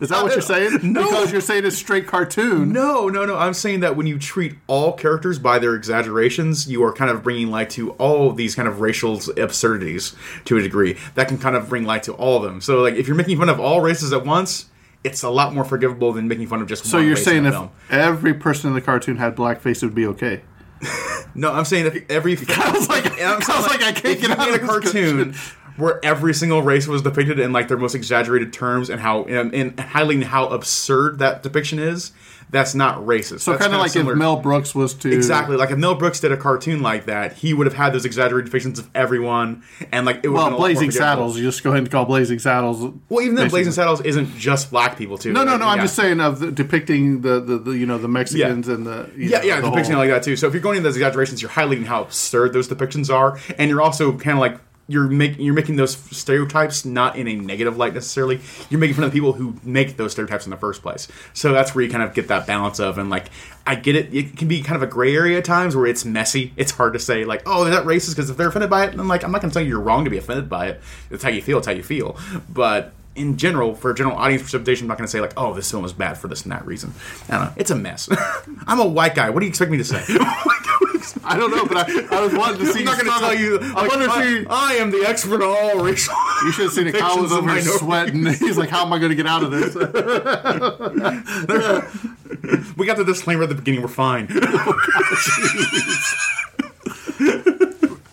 Is 0.00 0.10
that 0.10 0.22
what 0.22 0.32
you're 0.32 0.40
saying? 0.40 0.78
No. 0.92 1.02
Because 1.08 1.32
you're 1.32 1.40
saying 1.40 1.64
it's 1.66 1.76
straight 1.76 2.06
cartoon. 2.06 2.72
No, 2.72 3.08
no, 3.08 3.24
no. 3.24 3.36
I'm 3.36 3.54
saying 3.54 3.80
that 3.80 3.96
when 3.96 4.06
you 4.06 4.18
treat 4.18 4.54
all 4.68 4.92
characters 4.92 5.38
by 5.38 5.58
their 5.58 5.74
exaggerations, 5.74 6.68
you 6.70 6.82
are 6.84 6.92
kind 6.92 7.10
of 7.10 7.22
bringing 7.22 7.50
light 7.50 7.70
to 7.70 7.90
all 7.92 8.30
of 8.30 8.36
these 8.36 8.54
kind 8.54 8.68
of 8.68 8.80
racial 8.80 9.20
absurdities 9.36 10.14
to 10.44 10.56
a 10.56 10.62
degree. 10.62 10.96
That 11.16 11.28
can 11.28 11.38
kind 11.38 11.56
of 11.56 11.68
bring 11.68 11.84
light 11.84 12.04
to 12.04 12.12
all 12.14 12.36
of 12.36 12.42
them. 12.44 12.60
So, 12.60 12.80
like, 12.80 12.94
if 12.94 13.06
you're 13.08 13.16
making 13.16 13.38
fun 13.38 13.48
of 13.48 13.58
all 13.58 13.80
races 13.80 14.12
at 14.12 14.24
once, 14.24 14.66
it's 15.04 15.22
a 15.22 15.30
lot 15.30 15.52
more 15.54 15.64
forgivable 15.64 16.12
than 16.12 16.28
making 16.28 16.46
fun 16.46 16.62
of 16.62 16.68
just 16.68 16.84
one 16.84 16.90
person. 16.92 17.00
So 17.00 17.06
you're 17.06 17.16
saying 17.16 17.46
if 17.46 17.54
film. 17.54 17.70
every 17.90 18.34
person 18.34 18.68
in 18.68 18.74
the 18.74 18.80
cartoon 18.80 19.16
had 19.16 19.34
blackface, 19.36 19.82
it 19.82 19.86
would 19.86 19.94
be 19.94 20.06
okay? 20.06 20.42
No, 21.34 21.52
I'm 21.52 21.66
saying 21.66 21.86
if 21.86 22.10
every. 22.10 22.32
I 22.48 22.70
was 22.72 22.88
like- 22.88 23.20
I 23.20 23.36
was 23.36 23.48
like, 23.48 23.82
I 23.82 23.92
can't 23.92 24.20
get 24.20 24.30
out 24.30 24.48
of 24.48 24.54
a 24.54 24.58
cartoon 24.66 25.36
where 25.78 26.04
every 26.04 26.34
single 26.34 26.62
race 26.62 26.86
was 26.86 27.00
depicted 27.02 27.38
in 27.38 27.52
like 27.52 27.68
their 27.68 27.78
most 27.78 27.94
exaggerated 27.94 28.52
terms 28.52 28.90
and 28.90 29.00
how 29.00 29.22
um, 29.22 29.28
and, 29.30 29.54
and 29.54 29.76
highlighting 29.76 30.24
how 30.24 30.48
absurd 30.48 31.18
that 31.20 31.42
depiction 31.42 31.78
is. 31.78 32.12
That's 32.50 32.74
not 32.74 33.00
racist. 33.04 33.40
So 33.40 33.58
kind 33.58 33.74
of 33.74 33.78
like 33.80 33.90
similar- 33.90 34.14
if 34.14 34.18
Mel 34.18 34.36
Brooks 34.36 34.74
was 34.74 34.94
to 34.94 35.12
Exactly, 35.12 35.56
like 35.58 35.70
if 35.70 35.76
Mel 35.76 35.94
Brooks 35.94 36.18
did 36.20 36.32
a 36.32 36.36
cartoon 36.38 36.80
like 36.80 37.04
that, 37.04 37.34
he 37.34 37.52
would 37.52 37.66
have 37.66 37.74
had 37.76 37.92
those 37.92 38.06
exaggerated 38.06 38.50
depictions 38.50 38.78
of 38.78 38.88
everyone, 38.94 39.64
and 39.92 40.06
like 40.06 40.20
it 40.22 40.28
would. 40.28 40.34
Well, 40.38 40.56
Blazing 40.56 40.90
Saddles. 40.90 41.36
You 41.36 41.42
just 41.44 41.62
go 41.62 41.68
ahead 41.70 41.80
and 41.82 41.90
call 41.90 42.06
Blazing 42.06 42.38
Saddles. 42.38 42.80
Well, 43.10 43.20
even 43.22 43.34
then. 43.34 43.50
Blazing 43.50 43.74
Saddles 43.74 44.00
isn't 44.00 44.34
just 44.38 44.70
black 44.70 44.96
people 44.96 45.18
too. 45.18 45.34
No, 45.34 45.44
no, 45.44 45.58
no. 45.58 45.66
I'm 45.66 45.80
just 45.80 45.94
saying 45.94 46.20
of 46.20 46.38
the, 46.40 46.50
depicting 46.50 47.20
the, 47.20 47.38
the, 47.38 47.58
the 47.58 47.70
you 47.72 47.84
know 47.84 47.98
the 47.98 48.08
Mexicans 48.08 48.66
and 48.66 48.86
the 48.86 49.10
Yeah, 49.14 49.40
know, 49.40 49.44
yeah, 49.44 49.60
the 49.60 49.68
depicting 49.68 49.92
whole- 49.96 50.04
it 50.04 50.08
like 50.08 50.16
that 50.16 50.22
too. 50.22 50.34
So 50.36 50.46
if 50.46 50.54
you're 50.54 50.62
going 50.62 50.78
into 50.78 50.88
those 50.88 50.96
exaggerations, 50.96 51.42
you're 51.42 51.50
highlighting 51.50 51.84
how 51.84 52.00
absurd 52.00 52.54
those 52.54 52.66
depictions 52.66 53.14
are, 53.14 53.38
and 53.58 53.68
you're 53.68 53.82
also 53.82 54.12
kind 54.16 54.38
of 54.38 54.40
like 54.40 54.58
you're 54.88 55.06
making 55.06 55.44
you're 55.44 55.54
making 55.54 55.76
those 55.76 55.96
stereotypes 55.96 56.84
not 56.84 57.16
in 57.16 57.28
a 57.28 57.36
negative 57.36 57.76
light 57.76 57.92
necessarily. 57.94 58.40
You're 58.70 58.80
making 58.80 58.96
fun 58.96 59.04
of 59.04 59.10
the 59.10 59.14
people 59.14 59.34
who 59.34 59.54
make 59.62 59.98
those 59.98 60.12
stereotypes 60.12 60.46
in 60.46 60.50
the 60.50 60.56
first 60.56 60.80
place. 60.80 61.08
So 61.34 61.52
that's 61.52 61.74
where 61.74 61.84
you 61.84 61.90
kind 61.90 62.02
of 62.02 62.14
get 62.14 62.28
that 62.28 62.46
balance 62.46 62.80
of 62.80 62.96
and 62.96 63.10
like 63.10 63.30
I 63.66 63.74
get 63.74 63.96
it. 63.96 64.14
It 64.14 64.36
can 64.38 64.48
be 64.48 64.62
kind 64.62 64.76
of 64.76 64.82
a 64.82 64.90
gray 64.90 65.14
area 65.14 65.38
at 65.38 65.44
times 65.44 65.76
where 65.76 65.86
it's 65.86 66.06
messy. 66.06 66.54
It's 66.56 66.72
hard 66.72 66.94
to 66.94 66.98
say 66.98 67.26
like, 67.26 67.42
oh, 67.44 67.66
is 67.66 67.74
that 67.74 67.84
racist? 67.84 68.16
Because 68.16 68.30
if 68.30 68.38
they're 68.38 68.48
offended 68.48 68.70
by 68.70 68.86
it, 68.86 68.96
then 68.96 69.08
like 69.08 69.24
I'm 69.24 69.30
not 69.30 69.42
going 69.42 69.50
to 69.50 69.54
tell 69.54 69.62
you 69.62 69.68
you're 69.68 69.80
wrong 69.80 70.04
to 70.04 70.10
be 70.10 70.16
offended 70.16 70.48
by 70.48 70.68
it. 70.68 70.80
It's 71.10 71.22
how 71.22 71.28
you 71.28 71.42
feel. 71.42 71.58
It's 71.58 71.66
how 71.66 71.74
you 71.74 71.82
feel. 71.82 72.16
But 72.48 72.94
in 73.14 73.36
general, 73.36 73.74
for 73.74 73.90
a 73.90 73.94
general 73.94 74.16
audience 74.16 74.42
precipitation, 74.42 74.84
I'm 74.84 74.88
not 74.88 74.96
going 74.96 75.06
to 75.06 75.10
say 75.10 75.20
like, 75.20 75.34
oh, 75.36 75.52
this 75.52 75.70
film 75.70 75.84
is 75.84 75.92
bad 75.92 76.16
for 76.16 76.28
this 76.28 76.44
and 76.44 76.52
that 76.52 76.64
reason. 76.64 76.94
I 77.28 77.32
don't 77.32 77.44
know. 77.46 77.52
It's 77.56 77.70
a 77.70 77.76
mess. 77.76 78.08
I'm 78.66 78.80
a 78.80 78.86
white 78.86 79.14
guy. 79.14 79.28
What 79.28 79.40
do 79.40 79.46
you 79.46 79.50
expect 79.50 79.70
me 79.70 79.76
to 79.76 79.84
say? 79.84 80.02
I 81.24 81.36
don't 81.36 81.50
know, 81.50 81.64
but 81.64 81.88
I, 81.88 82.16
I 82.16 82.20
was 82.20 82.34
wanting 82.34 82.60
to 82.60 82.66
see. 82.72 82.80
I'm 82.80 82.84
not 82.86 83.02
going 83.02 83.12
to 83.12 83.18
tell 83.18 83.34
you. 83.34 83.58
I 83.60 83.82
like, 83.82 83.90
wanted 83.90 84.06
to 84.06 84.12
I, 84.12 84.22
see. 84.22 84.46
I 84.48 84.72
am 84.74 84.90
the 84.90 85.04
expert 85.06 85.42
on 85.42 85.50
all 85.50 85.84
racial. 85.84 86.14
You 86.44 86.52
should 86.52 86.64
have 86.64 86.72
seen 86.72 86.88
it. 86.88 86.94
Kyle 86.94 87.20
was 87.20 87.32
over 87.32 87.50
here 87.50 87.62
sweating. 87.62 88.26
He's 88.26 88.58
like, 88.58 88.68
"How 88.68 88.84
am 88.84 88.92
I 88.92 88.98
going 88.98 89.10
to 89.10 89.16
get 89.16 89.26
out 89.26 89.42
of 89.42 89.50
this?" 89.50 89.74
We 92.76 92.86
got 92.86 92.96
the 92.96 93.04
disclaimer 93.04 93.42
at 93.42 93.48
the 93.48 93.54
beginning. 93.54 93.82
We're 93.82 93.88
fine. 93.88 94.28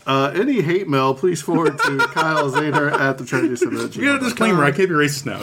Uh, 0.08 0.31
any 0.36 0.62
hate 0.62 0.88
mail, 0.88 1.15
please 1.15 1.41
forward 1.41 1.79
to 1.79 1.97
Kyle 1.97 2.47
Zaner 2.51 2.91
at 2.91 3.17
the 3.17 3.25
Treasury 3.25 3.58
Center. 3.58 3.88
we 3.88 4.05
got 4.05 4.17
a 4.17 4.19
disclaimer. 4.19 4.63
I 4.63 4.69
can't 4.69 4.88
be 4.88 4.93
racist 4.93 5.25
now. 5.25 5.39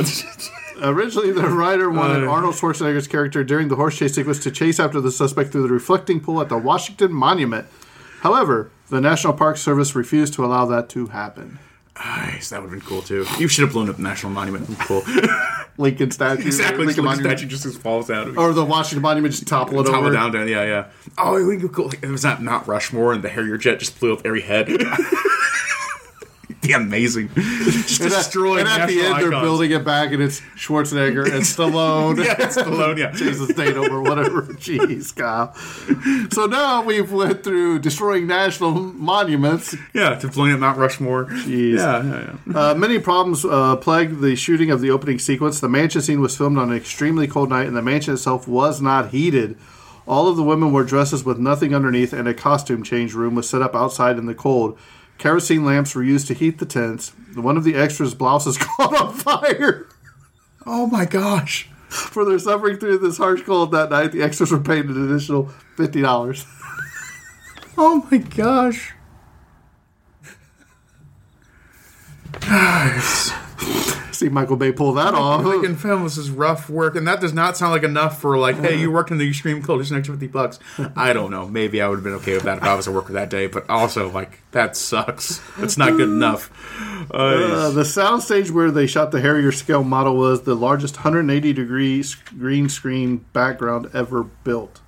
Originally, 0.82 1.30
the 1.32 1.48
writer 1.48 1.88
wanted 1.90 2.24
Uh. 2.26 2.30
Arnold 2.30 2.54
Schwarzenegger's 2.54 3.06
character 3.06 3.44
during 3.44 3.68
the 3.68 3.76
horse 3.76 3.96
chase 3.96 4.14
sequence 4.14 4.40
to 4.40 4.50
chase 4.50 4.80
after 4.80 5.00
the 5.00 5.12
suspect 5.12 5.52
through 5.52 5.62
the 5.62 5.72
reflecting 5.72 6.20
pool 6.20 6.40
at 6.40 6.48
the 6.48 6.58
Washington 6.58 7.12
Monument. 7.12 7.66
However, 8.20 8.70
the 8.90 9.00
National 9.00 9.32
Park 9.32 9.56
Service 9.56 9.94
refused 9.94 10.34
to 10.34 10.44
allow 10.44 10.64
that 10.66 10.88
to 10.90 11.06
happen. 11.06 11.58
nice. 12.04 12.50
That 12.50 12.62
would 12.62 12.70
have 12.70 12.78
been 12.80 12.88
cool 12.88 13.02
too. 13.02 13.24
You 13.38 13.48
should 13.48 13.62
have 13.64 13.72
blown 13.72 13.88
up 13.88 13.96
the 13.96 14.02
National 14.02 14.32
Monument. 14.32 14.68
Cool. 14.80 15.02
Lincoln 15.78 16.10
statue, 16.10 16.42
exactly. 16.46 16.84
Lincoln 16.84 16.86
Lincoln 16.86 17.04
Monument. 17.04 17.38
statue 17.38 17.48
just 17.50 17.62
just 17.62 17.78
falls 17.80 18.08
down. 18.08 18.36
or 18.36 18.52
the 18.52 18.64
Washington 18.64 19.02
Monument 19.02 19.32
just 19.32 19.46
topple 19.46 19.80
it 19.80 19.84
Topple 19.84 20.00
over. 20.00 20.12
down, 20.12 20.30
down. 20.32 20.46
Yeah, 20.48 20.64
yeah. 20.64 20.86
Oh, 21.16 21.36
it 21.36 21.44
would 21.44 21.62
be 21.62 21.68
cool. 21.68 21.90
It 22.02 22.08
was 22.08 22.22
not 22.24 22.42
not 22.42 22.66
Rushmore, 22.68 23.12
and 23.14 23.22
the 23.22 23.28
Harrier 23.30 23.56
jet 23.56 23.78
just 23.78 23.98
blew 23.98 24.12
up 24.12 24.20
every 24.26 24.42
head. 24.42 24.68
be 26.68 26.72
amazing. 26.72 27.28
Just 27.34 28.00
And 28.00 28.12
at, 28.12 28.16
destroy 28.18 28.58
and 28.58 28.68
at 28.68 28.86
the 28.86 29.00
end, 29.00 29.20
they're 29.20 29.30
building 29.30 29.72
it 29.72 29.84
back, 29.84 30.12
and 30.12 30.22
it's 30.22 30.40
Schwarzenegger 30.56 31.24
and 31.24 31.42
Stallone. 31.42 32.24
Yeah, 32.24 32.36
it's 32.38 32.56
Stallone, 32.56 32.98
yeah. 32.98 33.10
Jason 33.14 33.48
Statham 33.48 33.92
or 33.92 34.00
whatever. 34.00 34.42
Jeez, 34.42 35.14
Kyle. 35.14 35.52
So 36.30 36.46
now 36.46 36.82
we've 36.82 37.10
went 37.10 37.42
through 37.42 37.80
destroying 37.80 38.26
national 38.26 38.72
monuments. 38.72 39.74
Yeah, 39.92 40.14
to 40.14 40.28
blowing 40.28 40.52
up 40.52 40.60
Mount 40.60 40.78
Rushmore. 40.78 41.26
Jeez. 41.26 41.78
Yeah, 41.78 42.02
yeah, 42.04 42.36
yeah. 42.46 42.58
Uh, 42.58 42.74
many 42.74 42.98
problems 43.00 43.44
uh, 43.44 43.76
plagued 43.76 44.20
the 44.20 44.36
shooting 44.36 44.70
of 44.70 44.80
the 44.80 44.90
opening 44.90 45.18
sequence. 45.18 45.58
The 45.58 45.68
mansion 45.68 46.00
scene 46.00 46.20
was 46.20 46.36
filmed 46.36 46.58
on 46.58 46.70
an 46.70 46.76
extremely 46.76 47.26
cold 47.26 47.48
night, 47.48 47.66
and 47.66 47.76
the 47.76 47.82
mansion 47.82 48.14
itself 48.14 48.46
was 48.46 48.80
not 48.80 49.10
heated. 49.10 49.58
All 50.06 50.28
of 50.28 50.36
the 50.36 50.42
women 50.42 50.72
wore 50.72 50.84
dresses 50.84 51.24
with 51.24 51.38
nothing 51.38 51.74
underneath, 51.74 52.12
and 52.12 52.28
a 52.28 52.34
costume 52.34 52.82
change 52.82 53.14
room 53.14 53.34
was 53.34 53.48
set 53.48 53.62
up 53.62 53.74
outside 53.74 54.18
in 54.18 54.26
the 54.26 54.34
cold. 54.34 54.78
Kerosene 55.22 55.64
lamps 55.64 55.94
were 55.94 56.02
used 56.02 56.26
to 56.26 56.34
heat 56.34 56.58
the 56.58 56.66
tents. 56.66 57.12
One 57.36 57.56
of 57.56 57.62
the 57.62 57.76
extras' 57.76 58.12
blouses 58.12 58.58
caught 58.60 59.00
on 59.00 59.14
fire. 59.14 59.86
Oh 60.66 60.88
my 60.88 61.04
gosh. 61.04 61.68
For 61.88 62.24
their 62.24 62.40
suffering 62.40 62.76
through 62.76 62.98
this 62.98 63.18
harsh 63.18 63.42
cold 63.42 63.70
that 63.70 63.90
night, 63.90 64.10
the 64.10 64.20
extras 64.20 64.50
were 64.50 64.58
paid 64.58 64.86
an 64.86 65.08
additional 65.08 65.52
fifty 65.76 66.00
dollars. 66.02 66.44
Oh 67.78 68.04
my 68.10 68.18
gosh. 68.18 68.94
See, 72.42 74.11
See 74.22 74.28
Michael 74.28 74.54
Bay 74.54 74.70
pull 74.70 74.92
that 74.92 75.14
off. 75.14 75.42
Making 75.44 75.74
film 75.74 76.04
this 76.04 76.16
is 76.16 76.30
rough 76.30 76.70
work, 76.70 76.94
and 76.94 77.08
that 77.08 77.20
does 77.20 77.32
not 77.32 77.56
sound 77.56 77.72
like 77.72 77.82
enough 77.82 78.20
for 78.20 78.38
like, 78.38 78.54
hey, 78.54 78.78
you 78.78 78.92
worked 78.92 79.10
in 79.10 79.18
the 79.18 79.28
extreme 79.28 79.60
cold, 79.64 79.80
just 79.80 79.90
an 79.90 79.96
extra 79.98 80.14
fifty 80.14 80.28
bucks. 80.28 80.60
I 80.94 81.12
don't 81.12 81.32
know. 81.32 81.48
Maybe 81.48 81.82
I 81.82 81.88
would 81.88 81.96
have 81.96 82.04
been 82.04 82.12
okay 82.14 82.34
with 82.34 82.44
that 82.44 82.58
if 82.58 82.62
I 82.62 82.76
was 82.76 82.86
a 82.86 82.92
worker 82.92 83.14
that 83.14 83.30
day, 83.30 83.48
but 83.48 83.68
also 83.68 84.12
like 84.12 84.38
that 84.52 84.76
sucks. 84.76 85.40
It's 85.58 85.76
not 85.76 85.96
good 85.96 86.08
enough. 86.08 86.50
Uh, 87.10 87.70
the 87.70 87.82
soundstage 87.82 88.52
where 88.52 88.70
they 88.70 88.86
shot 88.86 89.10
the 89.10 89.20
Harrier 89.20 89.50
scale 89.50 89.82
model 89.82 90.16
was 90.16 90.42
the 90.42 90.54
largest 90.54 90.98
180 90.98 91.52
degree 91.52 92.04
green 92.38 92.68
screen 92.68 93.24
background 93.32 93.90
ever 93.92 94.22
built. 94.22 94.81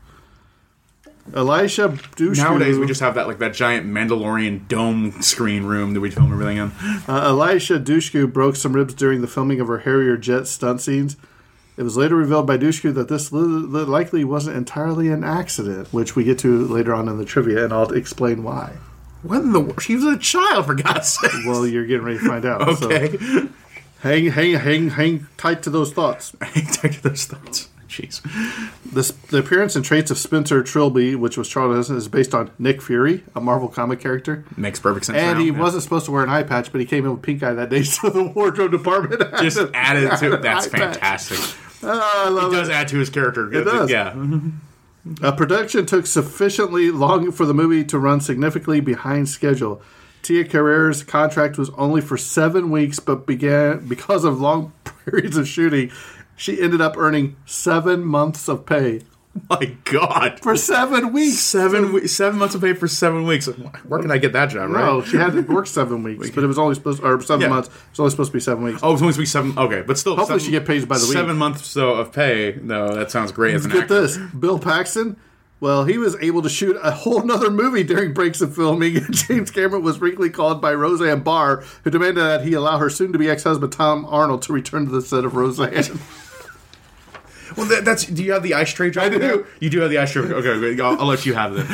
Eliza 1.34 1.88
Dushku, 1.88 2.36
Nowadays, 2.36 2.76
we 2.78 2.86
just 2.86 3.00
have 3.00 3.14
that 3.14 3.26
like 3.26 3.38
that 3.38 3.54
giant 3.54 3.86
Mandalorian 3.86 4.68
dome 4.68 5.22
screen 5.22 5.64
room 5.64 5.94
that 5.94 6.00
we 6.00 6.10
film 6.10 6.30
everything 6.32 6.58
in. 6.58 6.72
uh, 7.08 7.28
Eliza 7.30 7.78
Dushku 7.80 8.30
broke 8.30 8.56
some 8.56 8.74
ribs 8.74 8.92
during 8.94 9.20
the 9.22 9.26
filming 9.26 9.58
of 9.60 9.68
her 9.68 9.78
Harrier 9.78 10.16
jet 10.18 10.46
stunt 10.46 10.80
scenes. 10.82 11.16
It 11.76 11.82
was 11.82 11.96
later 11.96 12.14
revealed 12.14 12.46
by 12.46 12.58
Dushku 12.58 12.92
that 12.94 13.08
this 13.08 13.32
li- 13.32 13.40
li- 13.40 13.84
likely 13.84 14.22
wasn't 14.22 14.56
entirely 14.56 15.08
an 15.08 15.24
accident, 15.24 15.88
which 15.92 16.14
we 16.14 16.22
get 16.24 16.38
to 16.40 16.66
later 16.66 16.94
on 16.94 17.08
in 17.08 17.16
the 17.18 17.24
trivia, 17.24 17.64
and 17.64 17.72
I'll 17.72 17.90
explain 17.92 18.44
why. 18.44 18.74
What 19.22 19.40
in 19.40 19.52
the 19.52 19.60
world? 19.60 19.82
She 19.82 19.96
was 19.96 20.04
a 20.04 20.18
child, 20.18 20.66
for 20.66 20.74
God's 20.74 21.08
sake. 21.20 21.32
Well, 21.46 21.66
you're 21.66 21.86
getting 21.86 22.04
ready 22.04 22.18
to 22.18 22.28
find 22.28 22.44
out. 22.44 22.78
so 22.78 22.86
Okay. 22.92 23.16
hang, 24.02 24.26
hang, 24.26 24.52
hang, 24.52 24.90
hang 24.90 25.26
tight 25.38 25.62
to 25.64 25.70
those 25.70 25.92
thoughts. 25.92 26.36
Hang 26.42 26.66
tight 26.66 26.92
to 26.92 27.02
those 27.08 27.24
thoughts. 27.24 27.70
Jeez. 27.94 28.20
This, 28.84 29.10
the 29.12 29.38
appearance 29.38 29.76
and 29.76 29.84
traits 29.84 30.10
of 30.10 30.18
Spencer 30.18 30.62
Trilby, 30.62 31.14
which 31.14 31.36
was 31.36 31.48
Charlton 31.48 31.76
Heston, 31.76 31.96
is 31.96 32.08
based 32.08 32.34
on 32.34 32.50
Nick 32.58 32.82
Fury, 32.82 33.22
a 33.36 33.40
Marvel 33.40 33.68
comic 33.68 34.00
character. 34.00 34.44
Makes 34.56 34.80
perfect 34.80 35.06
sense. 35.06 35.18
And 35.18 35.38
now, 35.38 35.44
he 35.44 35.50
yeah. 35.50 35.58
wasn't 35.60 35.84
supposed 35.84 36.06
to 36.06 36.10
wear 36.10 36.24
an 36.24 36.28
eye 36.30 36.42
patch, 36.42 36.72
but 36.72 36.80
he 36.80 36.86
came 36.86 37.04
in 37.04 37.12
with 37.12 37.22
pink 37.22 37.42
eye 37.42 37.52
that 37.52 37.70
day, 37.70 37.82
so 37.84 38.10
the 38.10 38.24
wardrobe 38.24 38.72
department 38.72 39.20
just 39.40 39.56
to- 39.58 39.70
added 39.74 40.10
to 40.18 40.34
an 40.34 40.42
That's 40.42 40.66
fantastic. 40.66 41.38
Oh, 41.82 42.22
I 42.26 42.28
love 42.30 42.52
It 42.52 42.56
it. 42.56 42.60
does 42.60 42.70
add 42.70 42.88
to 42.88 42.98
his 42.98 43.10
character. 43.10 43.52
It 43.52 43.64
does. 43.64 43.90
Yeah. 43.90 44.14
Uh, 45.22 45.32
production 45.32 45.84
took 45.86 46.06
sufficiently 46.06 46.90
long 46.90 47.30
for 47.30 47.44
the 47.46 47.54
movie 47.54 47.84
to 47.84 47.98
run 47.98 48.20
significantly 48.20 48.80
behind 48.80 49.28
schedule. 49.28 49.82
Tia 50.22 50.44
Carrere's 50.44 51.02
contract 51.02 51.58
was 51.58 51.68
only 51.76 52.00
for 52.00 52.16
seven 52.16 52.70
weeks, 52.70 52.98
but 52.98 53.26
began 53.26 53.86
because 53.86 54.24
of 54.24 54.40
long 54.40 54.72
periods 55.04 55.36
of 55.36 55.46
shooting. 55.46 55.92
She 56.36 56.60
ended 56.60 56.80
up 56.80 56.96
earning 56.96 57.36
seven 57.46 58.04
months 58.04 58.48
of 58.48 58.66
pay 58.66 59.02
My 59.50 59.76
God. 59.84 60.40
for 60.40 60.56
seven 60.56 61.12
weeks. 61.12 61.38
Seven 61.38 61.92
we- 61.92 62.06
seven 62.06 62.38
months 62.38 62.54
of 62.54 62.60
pay 62.60 62.72
for 62.72 62.86
seven 62.88 63.24
weeks. 63.26 63.46
Where 63.88 64.00
can 64.00 64.10
I 64.10 64.18
get 64.18 64.32
that 64.32 64.46
job? 64.46 64.70
Right? 64.70 64.84
No, 64.84 65.02
she 65.02 65.16
had 65.16 65.32
to 65.32 65.40
work 65.42 65.66
seven 65.66 66.02
weeks, 66.02 66.30
but 66.30 66.44
it 66.44 66.46
was 66.46 66.58
only 66.58 66.74
supposed 66.76 67.02
or 67.02 67.20
seven 67.20 67.42
Yeah. 67.42 67.48
months. 67.48 67.68
It 67.68 67.74
was 67.92 68.00
only 68.00 68.10
supposed 68.10 68.30
to 68.32 68.36
be 68.36 68.40
seven 68.40 68.62
weeks. 68.64 68.80
Oh, 68.82 68.92
it's 68.92 69.02
only 69.02 69.12
supposed 69.12 69.16
to 69.32 69.42
be 69.42 69.52
seven. 69.52 69.58
Okay, 69.58 69.82
but 69.86 69.98
still, 69.98 70.16
Hopefully 70.16 70.38
seven, 70.38 70.52
she 70.52 70.58
get 70.58 70.66
paid 70.66 70.88
by 70.88 70.98
the 70.98 71.04
week. 71.04 71.12
Seven 71.14 71.36
months 71.36 71.66
so 71.66 71.94
of 71.94 72.12
pay. 72.12 72.58
No, 72.62 72.94
that 72.94 73.10
sounds 73.10 73.32
great 73.32 73.54
as 73.54 73.64
an 73.64 73.72
Get 73.72 73.82
actor. 73.82 74.02
this, 74.02 74.16
Bill 74.38 74.58
Paxton. 74.58 75.16
Well, 75.60 75.84
he 75.84 75.96
was 75.98 76.14
able 76.20 76.42
to 76.42 76.48
shoot 76.50 76.76
a 76.82 76.90
whole 76.90 77.22
nother 77.22 77.48
movie 77.50 77.84
during 77.84 78.12
breaks 78.12 78.40
of 78.42 78.54
filming, 78.54 79.00
James 79.10 79.50
Cameron 79.50 79.82
was 79.82 79.96
frequently 79.96 80.28
called 80.28 80.60
by 80.60 80.74
Roseanne 80.74 81.20
Barr, 81.20 81.64
who 81.84 81.90
demanded 81.90 82.22
that 82.22 82.44
he 82.44 82.52
allow 82.52 82.76
her 82.78 82.90
soon-to-be 82.90 83.30
ex-husband 83.30 83.72
Tom 83.72 84.04
Arnold 84.08 84.42
to 84.42 84.52
return 84.52 84.84
to 84.84 84.90
the 84.92 85.00
set 85.00 85.24
of 85.24 85.34
Roseanne. 85.36 85.98
Well, 87.56 87.66
that, 87.66 87.84
that's. 87.84 88.04
Do 88.06 88.22
you 88.22 88.32
have 88.32 88.42
the 88.42 88.54
ice 88.54 88.72
tray? 88.72 88.92
I 88.96 89.08
do. 89.08 89.46
You 89.60 89.70
do 89.70 89.80
have 89.80 89.90
the 89.90 89.98
ice 89.98 90.12
tray. 90.12 90.22
Okay, 90.22 90.48
okay 90.48 90.82
I'll, 90.82 91.00
I'll 91.00 91.06
let 91.06 91.26
you 91.26 91.34
have 91.34 91.54
it. 91.56 91.66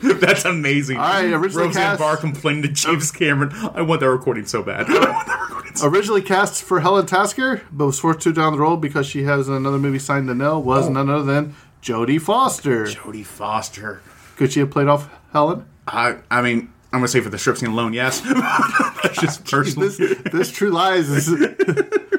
that's 0.20 0.44
amazing. 0.44 0.96
All 0.98 1.02
right, 1.02 1.32
originally 1.32 1.68
Roseanne 1.68 1.82
cast- 1.82 2.00
Barr 2.00 2.16
complained 2.16 2.62
to 2.64 2.68
James 2.68 3.10
Cameron. 3.10 3.50
I 3.74 3.82
want 3.82 4.00
that 4.00 4.10
recording 4.10 4.46
so 4.46 4.62
bad. 4.62 4.86
I 4.88 4.92
want 4.92 5.26
that 5.26 5.40
recording 5.40 5.76
so 5.76 5.88
Originally 5.88 6.22
cast 6.22 6.62
for 6.62 6.80
Helen 6.80 7.06
Tasker, 7.06 7.62
but 7.72 7.86
was 7.86 7.98
forced 8.00 8.20
to 8.20 8.32
down 8.32 8.52
the 8.52 8.58
role 8.58 8.76
because 8.76 9.06
she 9.06 9.24
has 9.24 9.48
another 9.48 9.78
movie 9.78 9.98
signed 9.98 10.28
to 10.28 10.34
Nell, 10.34 10.62
was 10.62 10.86
oh. 10.86 10.92
none 10.92 11.08
other 11.10 11.24
than 11.24 11.54
Jodie 11.82 12.20
Foster. 12.20 12.84
Jodie 12.84 13.24
Foster. 13.24 14.00
Could 14.36 14.52
she 14.52 14.60
have 14.60 14.70
played 14.70 14.88
off 14.88 15.08
Helen? 15.32 15.66
I. 15.86 16.16
I 16.30 16.42
mean, 16.42 16.72
I'm 16.92 17.00
gonna 17.00 17.08
say 17.08 17.20
for 17.20 17.30
the 17.30 17.38
strip 17.38 17.58
scene 17.58 17.70
alone, 17.70 17.92
yes. 17.92 18.20
just 19.20 19.44
personal. 19.44 19.88
this, 19.88 19.98
this 20.32 20.50
True 20.50 20.70
Lies 20.70 21.08
is. 21.10 21.28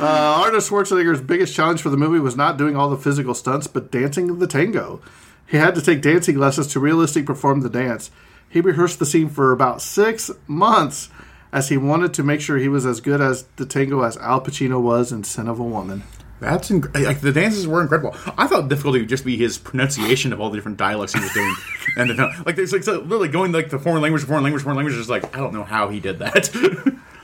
Uh, 0.00 0.42
Arnold 0.44 0.62
Schwarzenegger's 0.62 1.20
biggest 1.20 1.54
challenge 1.54 1.80
for 1.80 1.90
the 1.90 1.96
movie 1.96 2.18
was 2.18 2.36
not 2.36 2.56
doing 2.56 2.76
all 2.76 2.90
the 2.90 2.96
physical 2.96 3.34
stunts, 3.34 3.66
but 3.66 3.90
dancing 3.90 4.38
the 4.38 4.46
tango. 4.46 5.00
He 5.46 5.56
had 5.56 5.74
to 5.76 5.82
take 5.82 6.02
dancing 6.02 6.38
lessons 6.38 6.66
to 6.68 6.80
realistically 6.80 7.26
perform 7.26 7.60
the 7.60 7.70
dance. 7.70 8.10
He 8.48 8.60
rehearsed 8.60 8.98
the 8.98 9.06
scene 9.06 9.28
for 9.28 9.52
about 9.52 9.82
six 9.82 10.30
months, 10.46 11.10
as 11.52 11.68
he 11.68 11.76
wanted 11.76 12.12
to 12.14 12.24
make 12.24 12.40
sure 12.40 12.56
he 12.56 12.68
was 12.68 12.84
as 12.84 13.00
good 13.00 13.20
as 13.20 13.44
the 13.56 13.66
tango 13.66 14.02
as 14.02 14.16
Al 14.16 14.40
Pacino 14.40 14.80
was 14.80 15.12
in 15.12 15.22
Scent 15.22 15.48
of 15.48 15.60
a 15.60 15.64
Woman. 15.64 16.02
That's 16.40 16.68
inc- 16.68 16.92
like 17.04 17.20
the 17.20 17.32
dances 17.32 17.66
were 17.66 17.80
incredible. 17.80 18.14
I 18.36 18.48
thought 18.48 18.68
difficulty 18.68 18.98
would 18.98 19.08
just 19.08 19.24
be 19.24 19.36
his 19.36 19.56
pronunciation 19.56 20.32
of 20.32 20.40
all 20.40 20.50
the 20.50 20.56
different 20.56 20.76
dialects 20.76 21.14
he 21.14 21.20
was 21.20 21.32
doing, 21.32 21.54
and 21.96 22.10
the, 22.10 22.42
like 22.44 22.56
there's 22.56 22.72
like 22.72 22.82
so 22.82 22.98
literally 22.98 23.28
going 23.28 23.52
like 23.52 23.70
the 23.70 23.78
foreign 23.78 24.02
language, 24.02 24.24
foreign 24.24 24.42
language, 24.42 24.62
foreign 24.62 24.76
language. 24.76 24.96
Is 24.96 25.08
like 25.08 25.34
I 25.36 25.38
don't 25.38 25.54
know 25.54 25.62
how 25.62 25.88
he 25.88 26.00
did 26.00 26.18
that. 26.18 26.50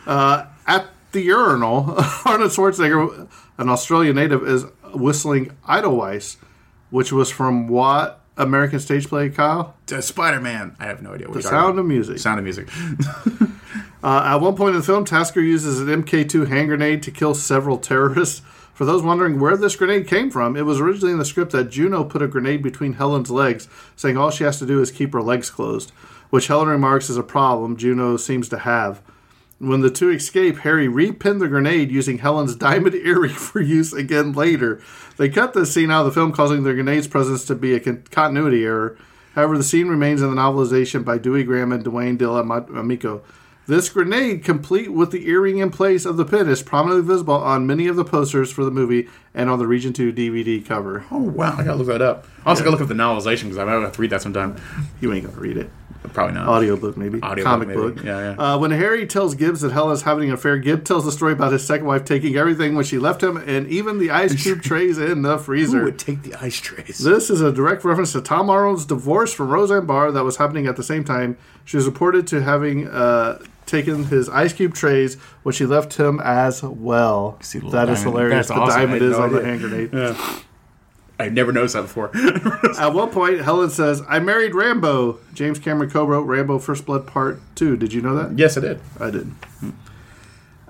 At 0.67 0.89
the 1.13 1.23
urinal, 1.23 1.95
Arnold 2.25 2.51
Schwarzenegger, 2.51 3.29
an 3.59 3.69
Australian 3.69 4.17
native, 4.17 4.47
is 4.47 4.65
whistling 4.95 5.57
Edelweiss, 5.69 6.37
which 6.91 7.13
was 7.13 7.31
from 7.31 7.69
what 7.69 8.21
American 8.37 8.81
stage 8.81 9.09
play, 9.09 9.29
Kyle? 9.29 9.75
Spider 10.01 10.41
Man. 10.41 10.77
I 10.79 10.87
have 10.87 11.03
no 11.03 11.15
idea. 11.15 11.29
What 11.29 11.35
The 11.35 11.43
Sound 11.43 11.79
of 11.79 11.87
Music. 11.87 12.19
Sound 12.19 12.39
of 12.39 12.45
music. 12.45 12.69
Uh, 14.03 14.23
at 14.25 14.37
one 14.37 14.57
point 14.57 14.75
in 14.75 14.81
the 14.81 14.87
film, 14.87 15.05
Tasker 15.05 15.41
uses 15.41 15.81
an 15.81 16.03
MK2 16.03 16.49
hand 16.49 16.69
grenade 16.69 17.03
to 17.03 17.11
kill 17.11 17.35
several 17.35 17.77
terrorists. 17.77 18.41
For 18.73 18.87
those 18.87 19.03
wondering 19.03 19.39
where 19.39 19.59
this 19.59 19.77
grenade 19.77 20.07
came 20.07 20.31
from, 20.31 20.57
it 20.57 20.65
was 20.65 20.81
originally 20.81 21.13
in 21.13 21.19
the 21.19 21.25
script 21.27 21.53
that 21.53 21.71
Juno 21.71 22.03
put 22.03 22.23
a 22.23 22.27
grenade 22.27 22.63
between 22.63 22.95
Helen's 22.95 23.31
legs, 23.31 23.69
saying 23.97 24.17
all 24.17 24.31
she 24.31 24.45
has 24.45 24.59
to 24.61 24.67
do 24.67 24.81
is 24.81 24.91
keep 24.91 25.13
her 25.13 25.21
legs 25.21 25.51
closed, 25.51 25.91
which 26.31 26.47
Helen 26.47 26.69
remarks 26.69 27.11
is 27.11 27.19
a 27.19 27.23
problem 27.23 27.77
Juno 27.77 28.17
seems 28.17 28.49
to 28.49 28.61
have. 28.61 29.03
When 29.61 29.83
the 29.83 29.91
two 29.91 30.09
escape, 30.09 30.61
Harry 30.61 30.89
repinned 30.89 31.41
the 31.41 31.47
grenade 31.47 31.91
using 31.91 32.19
Helen's 32.19 32.57
diamond 32.57 32.95
earring 32.95 33.31
for 33.35 33.61
use 33.61 33.93
again 33.93 34.33
later. 34.33 34.81
They 35.19 35.29
cut 35.29 35.53
this 35.53 35.73
scene 35.75 35.91
out 35.91 36.01
of 36.01 36.07
the 36.07 36.13
film, 36.19 36.33
causing 36.33 36.63
the 36.63 36.73
grenade's 36.73 37.07
presence 37.07 37.45
to 37.45 37.55
be 37.55 37.75
a 37.75 37.81
con- 37.81 38.05
continuity 38.11 38.65
error. 38.65 38.97
However, 39.35 39.59
the 39.59 39.63
scene 39.63 39.89
remains 39.89 40.23
in 40.23 40.31
the 40.35 40.41
novelization 40.41 41.05
by 41.05 41.19
Dewey 41.19 41.45
Graham 41.45 41.73
and 41.73 41.85
Dwayne 41.85 42.17
De 42.17 42.29
La 42.29 42.43
Ma- 42.43 42.65
Amico. 42.75 43.23
This 43.71 43.89
grenade, 43.89 44.43
complete 44.43 44.93
with 44.93 45.13
the 45.13 45.29
earring 45.29 45.59
in 45.59 45.71
place 45.71 46.05
of 46.05 46.17
the 46.17 46.25
pin, 46.25 46.49
is 46.49 46.61
prominently 46.61 47.07
visible 47.07 47.35
on 47.37 47.69
many 47.69 47.87
of 47.87 47.95
the 47.95 48.05
posters 48.05 48.51
for 48.51 48.65
the 48.65 48.71
movie 48.73 49.09
and 49.33 49.49
on 49.49 49.61
the 49.61 49.67
Region 49.69 49.93
2 49.93 50.13
DVD 50.13 50.67
cover. 50.67 51.05
oh 51.13 51.19
wow, 51.21 51.55
I 51.57 51.63
gotta 51.63 51.77
look 51.77 51.87
that 51.87 52.03
up. 52.03 52.27
I 52.45 52.51
also 52.51 52.65
gotta 52.65 52.73
look 52.73 52.81
up 52.81 52.89
the 52.89 52.95
novelization 52.95 53.43
because 53.45 53.59
I 53.59 53.65
might 53.65 53.81
have 53.81 53.93
to 53.93 54.03
read 54.03 54.11
that 54.11 54.23
sometime. 54.23 54.57
You 55.01 55.13
ain't 55.13 55.25
gonna 55.25 55.39
read 55.39 55.57
it. 55.57 55.71
Probably 56.13 56.35
not. 56.35 56.49
Audiobook, 56.49 56.97
maybe. 56.97 57.23
Audiobook, 57.23 57.45
Comic 57.45 57.69
maybe. 57.69 57.81
book. 57.81 58.03
Yeah, 58.03 58.35
yeah. 58.35 58.55
Uh, 58.55 58.59
when 58.59 58.73
Harry 58.73 59.07
tells 59.07 59.37
Gibbs 59.37 59.61
that 59.61 59.71
Helen 59.71 59.93
is 59.93 60.03
having 60.03 60.31
an 60.31 60.35
affair, 60.35 60.57
Gibbs 60.59 60.89
tells 60.89 61.05
the 61.05 61.13
story 61.13 61.33
about 61.35 61.53
his 61.53 61.65
second 61.65 61.87
wife 61.87 62.05
taking 62.05 62.37
everything 62.37 62.75
when 62.75 62.85
she 62.85 62.99
left 62.99 63.23
him 63.23 63.37
and 63.37 63.69
even 63.69 63.99
the 63.99 64.11
ice 64.11 64.35
cube 64.43 64.63
trays 64.63 64.99
in 64.99 65.23
the 65.23 65.37
Who 65.37 65.45
freezer. 65.45 65.85
would 65.85 65.99
take 65.99 66.23
the 66.25 66.35
ice 66.35 66.57
trays? 66.59 66.99
This 66.99 67.31
is 67.31 67.41
a 67.41 67.53
direct 67.53 67.85
reference 67.85 68.11
to 68.13 68.21
Tom 68.21 68.51
Arnold's 68.51 68.85
divorce 68.85 69.33
from 69.33 69.51
Roseanne 69.51 69.87
Barr 69.87 70.11
that 70.11 70.25
was 70.25 70.39
happening 70.39 70.67
at 70.67 70.75
the 70.75 70.83
same 70.83 71.05
time. 71.05 71.37
She 71.65 71.77
was 71.77 71.87
reported 71.87 72.27
to 72.29 72.43
having 72.43 72.89
uh, 72.89 73.39
taken 73.71 74.05
his 74.05 74.29
ice 74.29 74.53
cube 74.53 74.75
trays 74.75 75.15
which 75.43 75.59
he 75.59 75.67
left 75.67 75.95
him 75.95 76.21
as 76.23 76.63
well. 76.63 77.39
See 77.41 77.59
That 77.59 77.67
little 77.73 77.91
is 77.91 78.03
hilarious. 78.03 78.49
That's 78.49 78.49
the 78.49 78.55
awesome. 78.55 78.81
I 78.81 78.85
diamond 78.85 79.03
is 79.03 79.17
no 79.17 79.23
on 79.23 79.33
the 79.33 79.45
hand 79.45 79.61
grenade. 79.61 80.17
I've 81.21 81.35
never 81.35 81.53
noticed 81.53 81.75
that 81.75 81.83
before. 81.83 82.11
At 82.79 82.95
one 82.95 83.11
point, 83.11 83.43
Helen 83.43 83.69
says, 83.69 84.03
I 84.09 84.21
married 84.21 84.55
Rambo. 84.55 85.19
James 85.35 85.59
Cameron 85.59 85.91
co 85.91 86.05
wrote 86.05 86.23
Rambo 86.23 86.59
First 86.59 86.87
Blood 86.87 87.07
Part 87.07 87.41
2. 87.57 87.77
Did 87.77 87.93
you 87.93 88.01
know 88.01 88.15
that? 88.15 88.39
yes, 88.39 88.57
I 88.57 88.63
did. 88.63 88.81
I 88.99 89.11
didn't. 89.11 89.37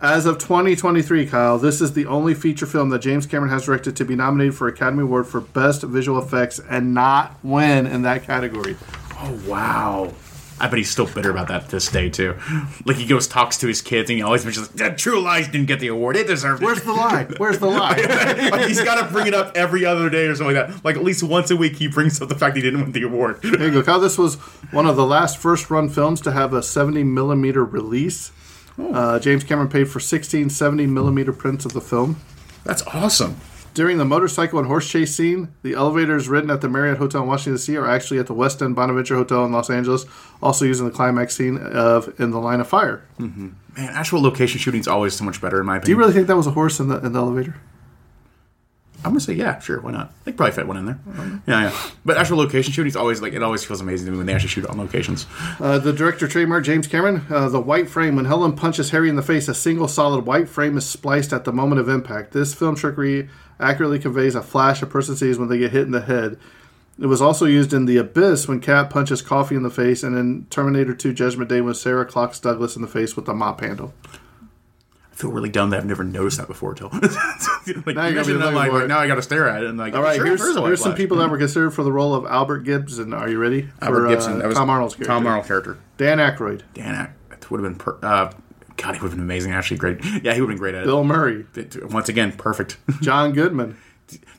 As 0.03 0.27
of 0.27 0.39
2023, 0.39 1.27
Kyle, 1.27 1.59
this 1.59 1.81
is 1.81 1.93
the 1.93 2.07
only 2.07 2.35
feature 2.35 2.67
film 2.67 2.89
that 2.89 3.01
James 3.01 3.27
Cameron 3.27 3.53
has 3.53 3.67
directed 3.67 3.95
to 3.97 4.05
be 4.05 4.17
nominated 4.17 4.57
for 4.57 4.67
Academy 4.67 5.03
Award 5.03 5.27
for 5.29 5.41
Best 5.41 5.83
Visual 5.83 6.19
Effects 6.21 6.59
and 6.71 6.95
not 6.95 7.37
win 7.45 7.87
in 7.87 8.03
that 8.03 8.25
category. 8.25 8.77
Oh 9.19 9.41
wow. 9.47 10.13
I 10.61 10.69
bet 10.69 10.77
he's 10.77 10.91
still 10.91 11.07
bitter 11.07 11.31
about 11.31 11.49
that 11.49 11.65
to 11.65 11.71
this 11.71 11.91
day 11.91 12.11
too. 12.11 12.37
Like 12.85 12.97
he 12.97 13.07
goes 13.07 13.27
talks 13.27 13.57
to 13.59 13.67
his 13.67 13.81
kids 13.81 14.11
and 14.11 14.19
he 14.19 14.23
always 14.23 14.45
mentions 14.45 14.69
that 14.71 14.99
True 14.99 15.21
Lies 15.21 15.49
didn't 15.49 15.67
get 15.67 15.81
the 15.81 15.89
award. 15.89 16.17
It 16.17 16.27
deserved 16.27 16.63
it. 16.63 16.67
Where's 16.67 16.83
the 16.83 16.93
lie? 16.93 17.25
Where's 17.39 17.59
the 17.59 17.67
lie? 17.67 17.97
like 18.53 18.69
he's 18.69 18.83
got 18.83 19.05
to 19.05 19.11
bring 19.11 19.27
it 19.27 19.35
up 19.35 19.57
every 19.57 19.87
other 19.87 20.11
day 20.11 20.27
or 20.27 20.35
something 20.35 20.55
like 20.55 20.69
that. 20.69 20.85
Like 20.85 20.97
at 20.97 21.03
least 21.03 21.23
once 21.23 21.51
a 21.51 21.57
week, 21.57 21.77
he 21.77 21.89
brings 21.89 22.21
up 22.21 22.29
the 22.29 22.35
fact 22.35 22.57
he 22.57 22.63
didn't 22.63 22.83
win 22.83 22.93
the 22.93 23.03
award. 23.03 23.41
There 23.43 23.67
you 23.67 23.73
go, 23.73 23.83
Kyle. 23.83 24.01
This 24.01 24.19
was 24.19 24.37
one 24.71 24.87
of 24.87 24.97
the 24.97 25.07
last 25.07 25.39
first 25.39 25.71
run 25.71 25.89
films 25.89 26.21
to 26.23 26.33
have 26.33 26.53
a 26.53 26.63
70 26.63 27.05
millimeter 27.05 27.65
release. 27.65 28.33
Uh, 28.79 29.19
James 29.19 29.45
Cameron 29.45 29.69
paid 29.69 29.91
for 29.91 30.01
16 30.01 30.51
70 30.51 30.87
millimeter 30.87 31.33
prints 31.33 31.65
of 31.65 31.73
the 31.73 31.81
film. 31.81 32.21
That's 32.65 32.83
awesome. 32.89 33.37
During 33.81 33.97
the 33.97 34.05
motorcycle 34.05 34.59
and 34.59 34.69
horse 34.69 34.87
chase 34.87 35.17
scene, 35.17 35.55
the 35.63 35.73
elevators 35.73 36.29
ridden 36.29 36.51
at 36.51 36.61
the 36.61 36.69
Marriott 36.69 36.99
Hotel 36.99 37.23
in 37.23 37.29
Washington 37.29 37.55
D.C. 37.55 37.79
are 37.79 37.89
actually 37.89 38.19
at 38.19 38.27
the 38.27 38.35
West 38.35 38.61
End 38.61 38.77
Bonaventure 38.77 39.17
Hotel 39.17 39.43
in 39.47 39.53
Los 39.53 39.71
Angeles, 39.71 40.05
also 40.43 40.67
using 40.67 40.85
the 40.85 40.93
climax 40.93 41.35
scene 41.35 41.57
of 41.57 42.13
"In 42.21 42.31
the 42.31 42.39
Line 42.39 42.61
of 42.61 42.69
Fire." 42.69 43.03
Man, 43.17 43.57
actual 43.79 44.21
location 44.21 44.61
shooting 44.61 44.81
is 44.81 44.87
always 44.87 45.15
so 45.15 45.25
much 45.25 45.41
better 45.41 45.61
in 45.61 45.65
my 45.65 45.79
opinion. 45.79 45.87
Do 45.87 45.91
you 45.93 45.97
really 45.97 46.13
think 46.13 46.27
that 46.27 46.37
was 46.37 46.47
a 46.47 46.51
horse 46.51 46.79
in 46.79 46.89
the 46.89 46.99
in 46.99 47.15
the 47.15 47.19
elevator? 47.19 47.55
I'm 49.03 49.13
gonna 49.13 49.21
say 49.21 49.33
yeah, 49.33 49.59
sure, 49.61 49.81
why 49.81 49.93
not? 49.93 50.13
They 50.25 50.33
probably 50.33 50.53
fit 50.53 50.67
one 50.67 50.77
in 50.77 50.85
there. 50.85 50.99
Yeah, 51.47 51.71
yeah. 51.71 51.91
But 52.05 52.19
actual 52.19 52.37
location 52.37 52.75
shooting 52.75 52.91
is 52.91 52.97
always 52.97 53.23
like 53.23 53.33
it 53.33 53.43
always 53.43 53.65
feels 53.65 53.81
amazing 53.81 54.05
to 54.09 54.13
me 54.13 54.19
when 54.19 54.27
they 54.27 54.35
actually 54.35 54.49
shoot 54.49 54.67
on 54.67 54.77
locations. 54.77 55.25
Uh, 55.59 55.79
the 55.79 55.95
director 55.95 56.29
trademark 56.29 56.65
James 56.65 56.87
Cameron. 56.87 57.25
Uh, 57.31 57.49
the 57.49 57.61
white 57.61 57.89
frame. 57.89 58.17
When 58.17 58.27
Helen 58.27 58.53
punches 58.53 58.91
Harry 58.91 59.09
in 59.09 59.17
the 59.17 59.23
face, 59.23 59.49
a 59.49 59.55
single 59.55 59.89
solid 59.89 60.27
white 60.27 60.51
frame 60.51 60.77
is 60.77 60.85
spliced 60.85 61.33
at 61.33 61.45
the 61.45 61.53
moment 61.53 61.81
of 61.81 61.89
impact. 61.89 62.33
This 62.33 62.53
film 62.53 62.77
trickery 62.77 63.31
accurately 63.61 63.99
conveys 63.99 64.35
a 64.35 64.43
flash 64.43 64.83
a 64.83 64.87
person 64.87 65.17
sees 65.17 65.39
when 65.39 65.49
they 65.49 65.59
get 65.59 65.73
hit 65.73 65.83
in 65.83 65.91
the 65.93 66.01
head. 66.03 66.39
It 67.01 67.07
was 67.07 67.23
also 67.23 67.47
used 67.47 67.73
in 67.73 67.87
The 67.87 67.97
Abyss 67.97 68.47
when 68.47 68.61
Cat 68.61 68.91
punches 68.91 69.23
Coffey 69.23 69.55
in 69.55 69.63
the 69.63 69.71
face, 69.71 70.03
and 70.03 70.17
in 70.17 70.45
Terminator 70.51 70.95
2 70.95 71.15
Judgment 71.15 71.49
Day 71.49 71.61
when 71.63 71.73
Sarah 71.75 72.05
clocks 72.05 72.39
Douglas 72.39 72.77
in 72.77 72.83
the 72.83 72.89
face 72.89 73.17
with 73.17 73.27
a 73.29 73.33
mop 73.35 73.61
handle. 73.61 73.95
I 75.11 75.15
feel 75.15 75.31
really 75.33 75.49
dumb 75.49 75.71
that 75.71 75.79
I've 75.79 75.87
never 75.87 76.05
noticed 76.05 76.39
that 76.39 76.47
before 76.49 76.75
till. 76.75 76.89
like, 76.93 77.03
Now 77.97 78.07
you 78.07 78.15
you're 78.15 78.25
gonna 78.39 78.47
I'm 78.47 78.55
like, 78.55 78.89
now 78.89 78.99
I 78.99 79.07
got 79.07 79.15
to 79.17 79.23
stare 79.23 79.49
at 79.49 79.63
it 79.63 79.69
and 79.71 79.79
like. 79.79 79.95
All 79.95 80.03
right, 80.03 80.17
sure, 80.17 80.27
here's, 80.27 80.43
here's 80.57 80.83
some 80.83 80.95
people 80.95 81.19
that 81.19 81.31
were 81.31 81.39
considered 81.39 81.71
for 81.71 81.83
the 81.83 81.93
role 81.93 82.15
of 82.15 82.27
Albert 82.27 82.61
Gibson. 82.61 83.13
Are 83.15 83.29
you 83.29 83.39
ready? 83.39 83.69
Albert 83.81 84.03
For, 84.03 84.09
Gibson. 84.09 84.33
uh, 84.35 84.39
that 84.39 84.49
was 84.49 84.57
Tom 84.57 84.69
Arnold's 84.71 84.95
character. 84.95 85.13
Tom 85.13 85.27
Arnold 85.27 85.47
character. 85.47 85.79
Dan 85.97 86.19
Aykroyd. 86.19 86.63
Dan, 86.75 87.13
that 87.31 87.51
would 87.51 87.63
have 87.63 87.71
been. 87.71 87.79
Per- 87.79 87.99
uh, 88.03 88.33
God, 88.83 88.95
he 88.95 89.01
would 89.01 89.09
have 89.09 89.11
been 89.13 89.21
amazing. 89.21 89.53
Actually, 89.53 89.77
great. 89.79 90.03
Yeah, 90.23 90.33
he 90.35 90.41
would 90.41 90.49
have 90.49 90.49
been 90.49 90.57
great 90.59 90.75
at 90.75 90.83
it. 90.83 90.87
Bill 90.87 91.05
Murray. 91.05 91.45
Once 91.91 92.09
again, 92.09 92.33
perfect. 92.33 92.79
John 93.03 93.33
Goodman. 93.33 93.77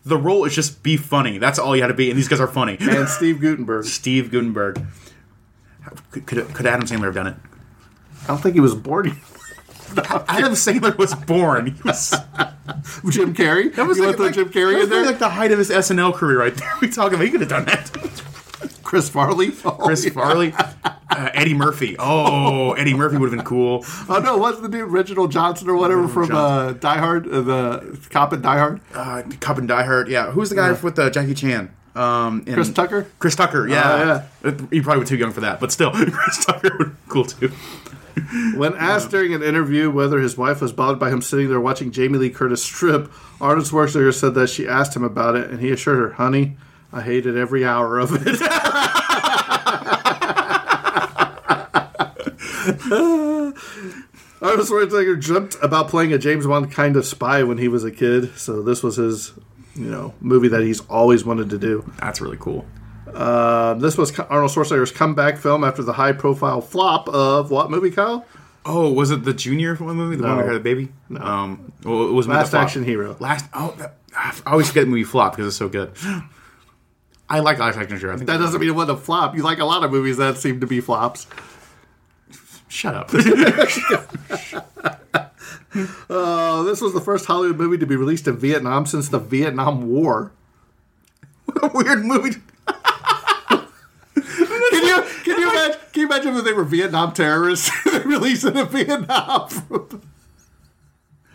the 0.06 0.18
role 0.18 0.46
is 0.46 0.56
just 0.56 0.82
be 0.84 0.98
funny. 0.98 1.38
That's 1.38 1.60
all 1.60 1.76
you 1.76 1.82
had 1.82 1.90
to 1.90 1.94
be, 1.94 2.10
and 2.10 2.18
these 2.18 2.28
guys 2.28 2.40
are 2.40 2.48
funny. 2.48 2.78
And 2.80 3.08
Steve 3.10 3.40
Guttenberg. 3.40 3.86
Steve 3.86 4.32
Guttenberg. 4.32 4.82
Could, 6.12 6.26
could, 6.26 6.54
could 6.54 6.66
Adam 6.66 6.88
Sandler 6.88 7.06
have 7.06 7.16
done 7.16 7.28
it? 7.28 7.36
I 8.24 8.28
don't 8.28 8.38
think 8.40 8.56
he 8.56 8.62
was 8.62 8.76
born. 8.76 9.08
Adam 10.28 10.54
Sandler 10.54 10.96
was 10.98 11.14
born. 11.14 11.68
He 11.68 11.82
was, 11.84 12.12
Jim 13.10 13.34
Carrey. 13.34 13.74
that 13.76 13.86
was 13.86 13.98
you 13.98 14.06
like, 14.06 14.18
want 14.18 14.18
to 14.18 14.18
throw 14.18 14.26
like- 14.28 14.34
Jim 14.36 14.50
Carrey 14.50 14.74
that 14.76 14.84
in 14.84 14.90
there? 14.90 15.06
like 15.06 15.20
the 15.20 15.30
height 15.30 15.52
of 15.52 15.58
his 15.60 15.70
SNL 15.70 16.14
career 16.14 16.40
right 16.40 16.56
there. 16.56 16.72
We 16.82 16.90
talking 16.90 17.16
about 17.16 17.26
he 17.26 17.32
could 17.32 17.42
have 17.42 17.50
done 17.50 17.66
that. 17.66 17.92
Chris 18.84 19.10
Farley. 19.10 19.52
Oh, 19.66 19.72
Chris 19.72 20.06
yeah. 20.06 20.12
Farley, 20.12 20.54
uh, 21.12 21.30
Eddie 21.34 21.54
Murphy. 21.54 21.96
Oh, 22.00 22.72
Eddie 22.74 22.94
Murphy 22.94 23.18
would 23.18 23.30
have 23.30 23.38
been 23.38 23.46
cool. 23.46 23.86
Oh 24.10 24.20
no, 24.24 24.38
what's 24.38 24.60
the 24.60 24.68
dude 24.70 24.90
Reginald 24.90 25.32
Johnson 25.32 25.70
or 25.70 25.76
whatever 25.76 26.08
from 26.08 26.32
uh, 26.32 26.72
Die 26.74 26.98
Hard, 26.98 27.28
uh, 27.28 27.42
the 27.42 27.98
cop 28.10 28.34
in 28.34 28.42
Die 28.42 28.58
Hard? 28.58 28.82
Uh, 28.94 29.24
Cop 29.40 29.58
and 29.58 29.68
Die 29.68 29.84
Hard. 29.84 30.08
Yeah, 30.08 30.32
who's 30.32 30.50
the 30.50 30.56
guy 30.56 30.72
with 30.72 30.98
uh, 30.98 31.10
Jackie 31.10 31.34
Chan? 31.36 31.72
Um, 31.94 32.44
in- 32.48 32.54
Chris 32.54 32.72
Tucker? 32.72 33.08
Chris 33.20 33.36
Tucker. 33.36 33.68
Yeah, 33.68 34.24
Oh, 34.44 34.48
Uh, 34.50 34.54
He 34.72 34.80
probably 34.82 35.02
was 35.02 35.10
too 35.10 35.18
young 35.18 35.32
for 35.34 35.42
that, 35.42 35.60
but 35.60 35.72
still, 35.74 35.92
Chris 35.94 36.46
Tucker 36.46 36.72
would 36.80 36.92
be 36.92 36.98
cool 37.10 37.26
too. 37.26 37.52
When 38.56 38.76
asked 38.76 39.10
during 39.10 39.34
an 39.34 39.42
interview 39.44 39.90
whether 39.90 40.20
his 40.20 40.38
wife 40.38 40.62
was 40.62 40.72
bothered 40.74 41.00
by 41.00 41.10
him 41.10 41.22
sitting 41.22 41.50
there 41.50 41.60
watching 41.62 41.92
Jamie 41.92 42.18
Lee 42.18 42.30
Curtis 42.30 42.62
strip, 42.64 43.12
Arnold 43.40 43.66
Schwarzenegger 43.68 44.14
said 44.14 44.36
that 44.36 44.50
she 44.50 44.68
asked 44.68 44.96
him 44.96 45.04
about 45.04 45.36
it, 45.36 45.50
and 45.50 45.60
he 45.60 45.70
assured 45.72 45.98
her, 46.00 46.12
"Honey, 46.14 46.58
I 46.94 47.02
hated 47.02 47.38
every 47.38 47.66
hour 47.66 48.00
of 48.00 48.12
it." 48.14 48.38
Arnold 54.42 54.68
Schwarzenegger 54.68 55.22
dreamt 55.22 55.56
about 55.62 55.88
playing 55.88 56.14
a 56.14 56.18
James 56.18 56.46
Bond 56.48 56.72
kind 56.72 56.96
of 56.98 57.06
spy 57.06 57.44
when 57.44 57.58
he 57.58 57.68
was 57.68 57.84
a 57.84 57.92
kid, 57.92 58.36
so 58.38 58.62
this 58.62 58.82
was 58.84 58.96
his, 58.98 59.34
you 59.76 59.86
know, 59.90 60.14
movie 60.20 60.48
that 60.50 60.62
he's 60.62 60.80
always 60.88 61.24
wanted 61.24 61.50
to 61.52 61.58
do. 61.58 61.90
That's 62.00 62.20
really 62.22 62.38
cool. 62.40 62.66
Uh, 63.14 63.76
this 63.76 63.98
was 63.98 64.18
Arnold 64.20 64.52
Schwarzenegger's 64.52 64.92
comeback 64.92 65.38
film 65.38 65.64
after 65.64 65.84
the 65.84 65.94
high-profile 65.94 66.62
flop 66.62 67.08
of 67.10 67.52
what 67.52 67.70
movie, 67.70 67.92
Kyle? 67.92 68.26
Oh, 68.66 68.92
was 68.92 69.10
it 69.12 69.24
the 69.24 69.34
Junior 69.34 69.76
one 69.76 69.96
movie? 69.96 70.16
The 70.16 70.24
one 70.24 70.32
No. 70.32 70.36
where 70.38 70.46
he 70.46 70.52
had 70.54 70.62
a 70.62 70.64
baby? 70.64 70.90
No. 71.10 71.22
Um, 71.22 71.72
well, 71.84 72.08
it 72.08 72.12
was 72.14 72.28
Last 72.28 72.52
the. 72.52 72.60
Action 72.60 72.84
Hero. 72.84 73.16
Last. 73.20 73.46
Oh, 73.54 73.74
that, 73.80 73.96
I 74.16 74.36
always 74.46 74.68
forget 74.68 74.84
the 74.86 74.90
movie 74.92 75.04
flop 75.04 75.34
because 75.34 75.48
it's 75.48 75.56
so 75.58 75.68
good. 75.68 75.92
I 77.30 77.40
like 77.40 77.60
Last 77.60 77.78
Action 77.78 77.98
Hero. 77.98 78.14
I 78.14 78.18
think 78.18 78.28
That 78.28 78.38
doesn't 78.38 78.60
mean 78.60 78.70
it 78.70 78.74
wasn't 78.76 79.00
a 79.00 79.02
flop. 79.02 79.36
You 79.36 79.42
like 79.44 79.60
a 79.60 79.66
lot 79.66 79.84
of 79.84 79.92
movies 79.92 80.18
that 80.18 80.38
seem 80.38 80.60
to 80.60 80.68
be 80.68 80.80
flops. 80.82 81.26
Shut 82.72 82.96
up. 82.96 83.12
Uh, 86.10 86.64
this 86.64 86.82
was 86.82 86.92
the 86.92 87.00
first 87.00 87.26
Hollywood 87.28 87.58
movie 87.58 87.78
to 87.78 87.86
be 87.86 87.96
released 87.96 88.28
in 88.28 88.36
Vietnam 88.36 88.86
since 88.86 89.08
the 89.08 89.20
Vietnam 89.20 89.88
War. 89.88 90.34
Weird 91.74 92.04
movie. 92.04 92.32
Can 94.14 94.84
you 94.84 95.04
can 95.24 95.40
you 95.40 95.50
imagine? 95.50 95.80
Can 95.94 96.02
you 96.02 96.06
imagine 96.08 96.36
if 96.36 96.44
they 96.44 96.52
were 96.52 96.66
Vietnam 96.66 97.14
terrorists? 97.14 97.72
they 97.86 98.00
released 98.00 98.44
it 98.44 98.58
in 98.58 98.68
Vietnam. 98.68 99.48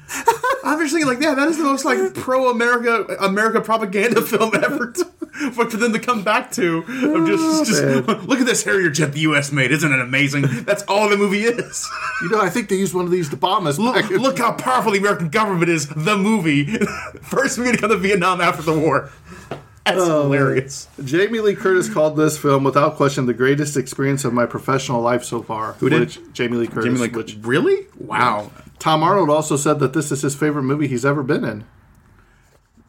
I'm 0.64 0.78
just 0.78 0.92
thinking, 0.92 1.08
like, 1.08 1.20
yeah, 1.20 1.34
that 1.34 1.48
is 1.48 1.58
the 1.58 1.64
most 1.64 1.84
like 1.84 2.14
pro 2.14 2.50
America 2.50 3.16
America 3.20 3.60
propaganda 3.60 4.22
film 4.22 4.52
ever. 4.54 4.92
For 5.52 5.68
for 5.68 5.76
them 5.76 5.92
to 5.92 5.98
come 5.98 6.24
back 6.24 6.50
to, 6.52 6.78
of 6.78 6.86
just, 6.86 7.44
oh, 7.44 7.64
just 7.66 7.82
look 8.26 8.40
at 8.40 8.46
this 8.46 8.64
Harrier 8.64 8.88
jet 8.88 9.12
the 9.12 9.20
U.S. 9.20 9.52
made, 9.52 9.70
isn't 9.70 9.92
it 9.92 10.00
amazing? 10.00 10.46
That's 10.64 10.82
all 10.84 11.10
the 11.10 11.18
movie 11.18 11.42
is. 11.42 11.86
you 12.22 12.30
know, 12.30 12.40
I 12.40 12.48
think 12.48 12.70
they 12.70 12.76
used 12.76 12.94
one 12.94 13.04
of 13.04 13.10
these 13.10 13.28
to 13.28 13.36
bomb 13.36 13.66
us. 13.66 13.78
Look, 13.78 14.08
look 14.08 14.38
how 14.38 14.52
powerful 14.52 14.92
the 14.92 14.98
American 14.98 15.28
government 15.28 15.68
is. 15.68 15.88
The 15.88 16.16
movie, 16.16 16.78
first 17.20 17.58
movie 17.58 17.72
to 17.72 17.76
come 17.76 17.90
to 17.90 17.98
Vietnam 17.98 18.40
after 18.40 18.62
the 18.62 18.78
war. 18.78 19.10
That's 19.86 20.00
oh, 20.00 20.22
hilarious. 20.22 20.88
Jamie 21.04 21.38
Lee 21.38 21.54
Curtis 21.54 21.88
called 21.88 22.16
this 22.16 22.36
film, 22.36 22.64
without 22.64 22.96
question, 22.96 23.26
the 23.26 23.34
greatest 23.34 23.76
experience 23.76 24.24
of 24.24 24.32
my 24.32 24.44
professional 24.44 25.00
life 25.00 25.22
so 25.22 25.42
far. 25.42 25.74
Who 25.74 25.88
did? 25.88 26.00
Which, 26.00 26.18
Jamie 26.32 26.56
Lee 26.56 26.66
Curtis. 26.66 26.86
Jamie 26.86 26.98
Lee, 26.98 27.08
which 27.08 27.36
really? 27.42 27.86
Wow, 27.96 28.50
Tom 28.78 29.02
Arnold 29.02 29.30
also 29.30 29.56
said 29.56 29.78
that 29.80 29.92
this 29.92 30.12
is 30.12 30.22
his 30.22 30.34
favorite 30.34 30.62
movie 30.64 30.86
he's 30.88 31.04
ever 31.04 31.22
been 31.22 31.44
in. 31.44 31.64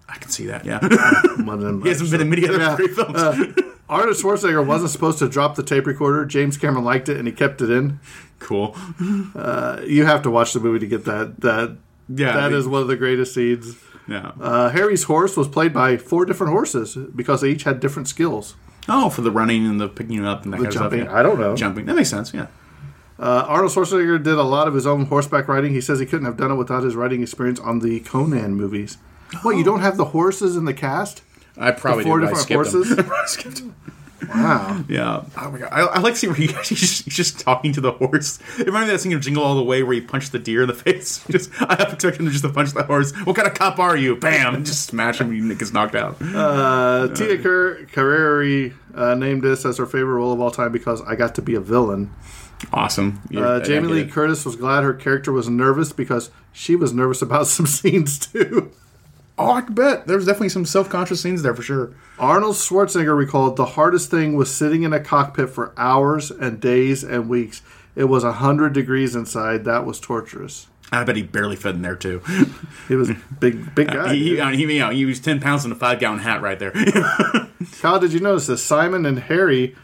I 0.10 0.18
can 0.18 0.30
see 0.30 0.46
that. 0.48 0.66
Yeah, 0.66 0.80
One 1.44 1.64
of 1.64 1.84
he 1.84 1.90
hasn't 1.90 2.12
been 2.12 2.22
in 2.22 2.30
many 2.30 2.48
other 2.48 2.60
Yeah. 2.60 2.76
great 2.76 2.92
films. 2.92 3.16
Uh, 3.18 3.54
Arnold 3.90 4.16
Schwarzenegger 4.18 4.66
wasn't 4.66 4.92
supposed 4.92 5.20
to 5.20 5.30
drop 5.30 5.56
the 5.56 5.64
tape 5.64 5.86
recorder. 5.86 6.26
James 6.26 6.58
Cameron 6.58 6.84
liked 6.84 7.08
it 7.10 7.18
and 7.18 7.28
he 7.28 7.34
kept 7.34 7.62
it 7.62 7.70
in. 7.70 8.00
cool. 8.40 8.76
You 9.00 10.06
have 10.06 10.22
to 10.24 10.30
watch 10.32 10.54
the 10.54 10.60
movie 10.60 10.80
to 10.80 10.88
get 10.88 11.06
that. 11.06 11.40
That 11.42 11.78
Yeah, 12.10 12.34
that 12.34 12.50
the- 12.50 12.58
is 12.58 12.68
one 12.68 12.82
of 12.82 12.88
the 12.88 12.96
greatest 12.98 13.34
scenes. 13.34 13.76
Yeah. 14.08 14.32
Uh, 14.40 14.70
Harry's 14.70 15.04
horse 15.04 15.36
was 15.36 15.48
played 15.50 15.74
by 15.74 15.98
four 15.98 16.26
different 16.26 16.54
horses 16.54 16.96
because 16.96 17.42
they 17.42 17.50
each 17.50 17.64
had 17.64 17.80
different 17.82 18.08
skills. 18.08 18.56
oh, 18.90 19.10
for 19.10 19.22
the 19.22 19.32
running 19.32 19.66
and 19.68 19.82
the 19.82 19.90
picking 19.90 20.18
it 20.20 20.26
up 20.26 20.44
and 20.46 20.54
that 20.54 20.58
The 20.58 20.64
kind 20.64 20.76
of 20.76 20.82
jumping, 20.82 21.00
stuff. 21.02 21.12
yeah. 21.14 21.20
I 21.20 21.24
don't 21.24 21.40
know. 21.40 21.56
Jumping. 21.58 21.86
That 21.88 21.96
makes 21.98 22.10
sense. 22.10 22.34
Yeah. 22.34 22.48
Uh, 23.20 23.46
Arnold 23.48 23.72
Schwarzenegger 23.72 24.22
did 24.22 24.36
a 24.36 24.44
lot 24.44 24.68
of 24.68 24.74
his 24.74 24.86
own 24.86 25.06
horseback 25.06 25.48
riding. 25.48 25.74
He 25.74 25.82
says 25.82 26.00
he 26.00 26.06
couldn't 26.06 26.26
have 26.26 26.38
done 26.38 26.52
it 26.52 26.56
without 26.56 26.84
his 26.84 26.96
riding 26.96 27.22
experience 27.24 27.60
on 27.60 27.80
the 27.80 28.00
Conan 28.02 28.56
movies. 28.56 28.98
What, 29.42 29.58
you 29.58 29.64
don't 29.64 29.82
have 29.82 29.98
the 29.98 30.06
horses 30.06 30.56
in 30.56 30.66
the 30.66 30.74
cast? 30.74 31.22
I 31.58 31.72
probably 31.72 32.04
four 32.04 32.20
did, 32.20 32.28
different 32.28 32.44
skipped 32.68 32.96
them. 32.96 33.06
horses? 33.10 33.62
Them. 33.62 33.76
Wow. 34.30 34.84
Yeah. 34.90 35.24
Oh 35.38 35.52
my 35.52 35.60
god. 35.60 35.70
I, 35.72 35.82
I 35.82 36.00
like 36.00 36.14
to 36.16 36.20
see 36.20 36.28
where 36.28 36.36
he, 36.36 36.48
he's, 36.64 36.80
just, 36.80 37.06
he's 37.06 37.16
just 37.16 37.40
talking 37.40 37.72
to 37.74 37.82
the 37.82 37.92
horse. 37.92 38.40
It 38.60 38.66
reminded 38.66 38.88
me 38.88 38.94
of 38.94 39.00
that 39.00 39.00
scene 39.00 39.14
of 39.14 39.22
Jingle 39.22 39.44
All 39.44 39.56
the 39.56 39.64
Way 39.64 39.84
where 39.84 39.94
he 39.94 40.02
punched 40.02 40.32
the 40.32 40.40
deer 40.40 40.64
in 40.64 40.68
the 40.68 40.74
face. 40.86 41.24
Just 41.30 41.52
I 41.62 41.76
have 41.76 41.90
to 41.90 41.94
expect 41.94 42.18
him 42.20 42.26
to 42.26 42.32
just 42.32 42.44
to 42.44 42.50
punch 42.50 42.74
the 42.74 42.84
horse. 42.84 43.12
What 43.26 43.36
kind 43.36 43.48
of 43.48 43.54
cop 43.54 43.80
are 43.80 43.96
you? 43.96 44.16
Bam! 44.16 44.56
And 44.56 44.66
just 44.66 44.88
smash 44.88 45.22
him 45.22 45.30
and 45.30 45.52
he 45.52 45.56
gets 45.58 45.72
knocked 45.72 45.96
out. 45.96 46.18
Uh, 46.22 47.10
Tia 47.14 47.42
Car- 47.42 47.78
Carrere 47.92 48.74
uh, 48.96 49.14
named 49.16 49.44
this 49.44 49.66
as 49.66 49.78
her 49.78 49.86
favorite 49.86 50.16
role 50.16 50.34
of 50.34 50.42
all 50.42 50.52
time 50.52 50.72
because 50.72 51.02
I 51.04 51.16
got 51.16 51.36
to 51.36 51.42
be 51.42 51.54
a 51.56 51.62
villain. 51.62 52.12
Awesome. 52.74 53.22
Uh, 53.36 53.60
Jamie 53.62 53.88
Lee. 53.88 54.06
Curtis 54.08 54.46
was 54.46 54.56
glad 54.56 54.84
her 54.84 54.94
character 54.94 55.32
was 55.32 55.48
nervous 55.48 55.92
because 55.94 56.32
she 56.52 56.76
was 56.76 56.94
nervous 56.94 57.22
about 57.22 57.48
some 57.48 57.68
scenes 57.68 58.18
too. 58.20 58.72
Oh, 59.40 59.52
I 59.52 59.62
bet. 59.62 60.08
There 60.08 60.18
was 60.18 60.26
definitely 60.26 60.50
some 60.50 60.66
self 60.66 60.90
conscious 60.90 61.22
scenes 61.22 61.44
there 61.44 61.54
for 61.56 61.62
sure. 61.62 61.94
Arnold 62.18 62.56
Schwarzenegger 62.56 63.16
recalled 63.16 63.56
the 63.56 63.66
hardest 63.66 64.10
thing 64.10 64.36
was 64.36 64.54
sitting 64.54 64.82
in 64.84 64.94
a 64.94 65.00
cockpit 65.00 65.50
for 65.52 65.74
hours 65.78 66.32
and 66.32 66.60
days 66.60 67.04
and 67.04 67.30
weeks. 67.30 67.62
It 67.96 68.06
was 68.06 68.24
100 68.24 68.74
degrees 68.74 69.16
inside. 69.16 69.64
That 69.66 69.86
was 69.86 70.00
torturous. 70.00 70.68
I 70.92 71.04
bet 71.04 71.18
he 71.18 71.22
barely 71.24 71.56
fit 71.58 71.76
in 71.76 71.82
there 71.82 71.96
too. 71.96 72.22
He 72.88 72.96
was 72.96 73.12
big, 73.40 73.76
big 73.76 73.88
guy. 73.92 74.14
he, 74.14 74.30
he, 74.36 74.40
uh, 74.40 74.50
he, 74.50 74.62
you 74.74 74.80
know, 74.80 74.90
he 74.90 75.06
was 75.06 75.20
ten 75.20 75.40
pounds 75.40 75.66
in 75.66 75.72
a 75.72 75.76
five 75.76 76.00
gallon 76.00 76.20
hat 76.20 76.42
right 76.42 76.58
there. 76.58 76.72
Kyle, 77.82 78.00
did 78.00 78.14
you 78.14 78.20
notice 78.22 78.48
this? 78.48 78.64
Simon 78.64 79.06
and 79.06 79.20
Harry 79.20 79.76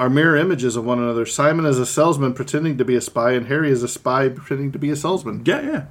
are 0.00 0.08
mirror 0.08 0.34
images 0.34 0.76
of 0.76 0.84
one 0.86 0.98
another. 0.98 1.26
Simon 1.26 1.66
is 1.66 1.78
a 1.78 1.84
salesman 1.84 2.32
pretending 2.32 2.78
to 2.78 2.86
be 2.86 2.96
a 2.96 3.02
spy, 3.02 3.32
and 3.32 3.48
Harry 3.48 3.70
is 3.70 3.82
a 3.82 3.88
spy 3.88 4.30
pretending 4.30 4.72
to 4.72 4.78
be 4.78 4.88
a 4.88 4.96
salesman. 4.96 5.42
yeah, 5.44 5.60
yeah. 5.60 5.84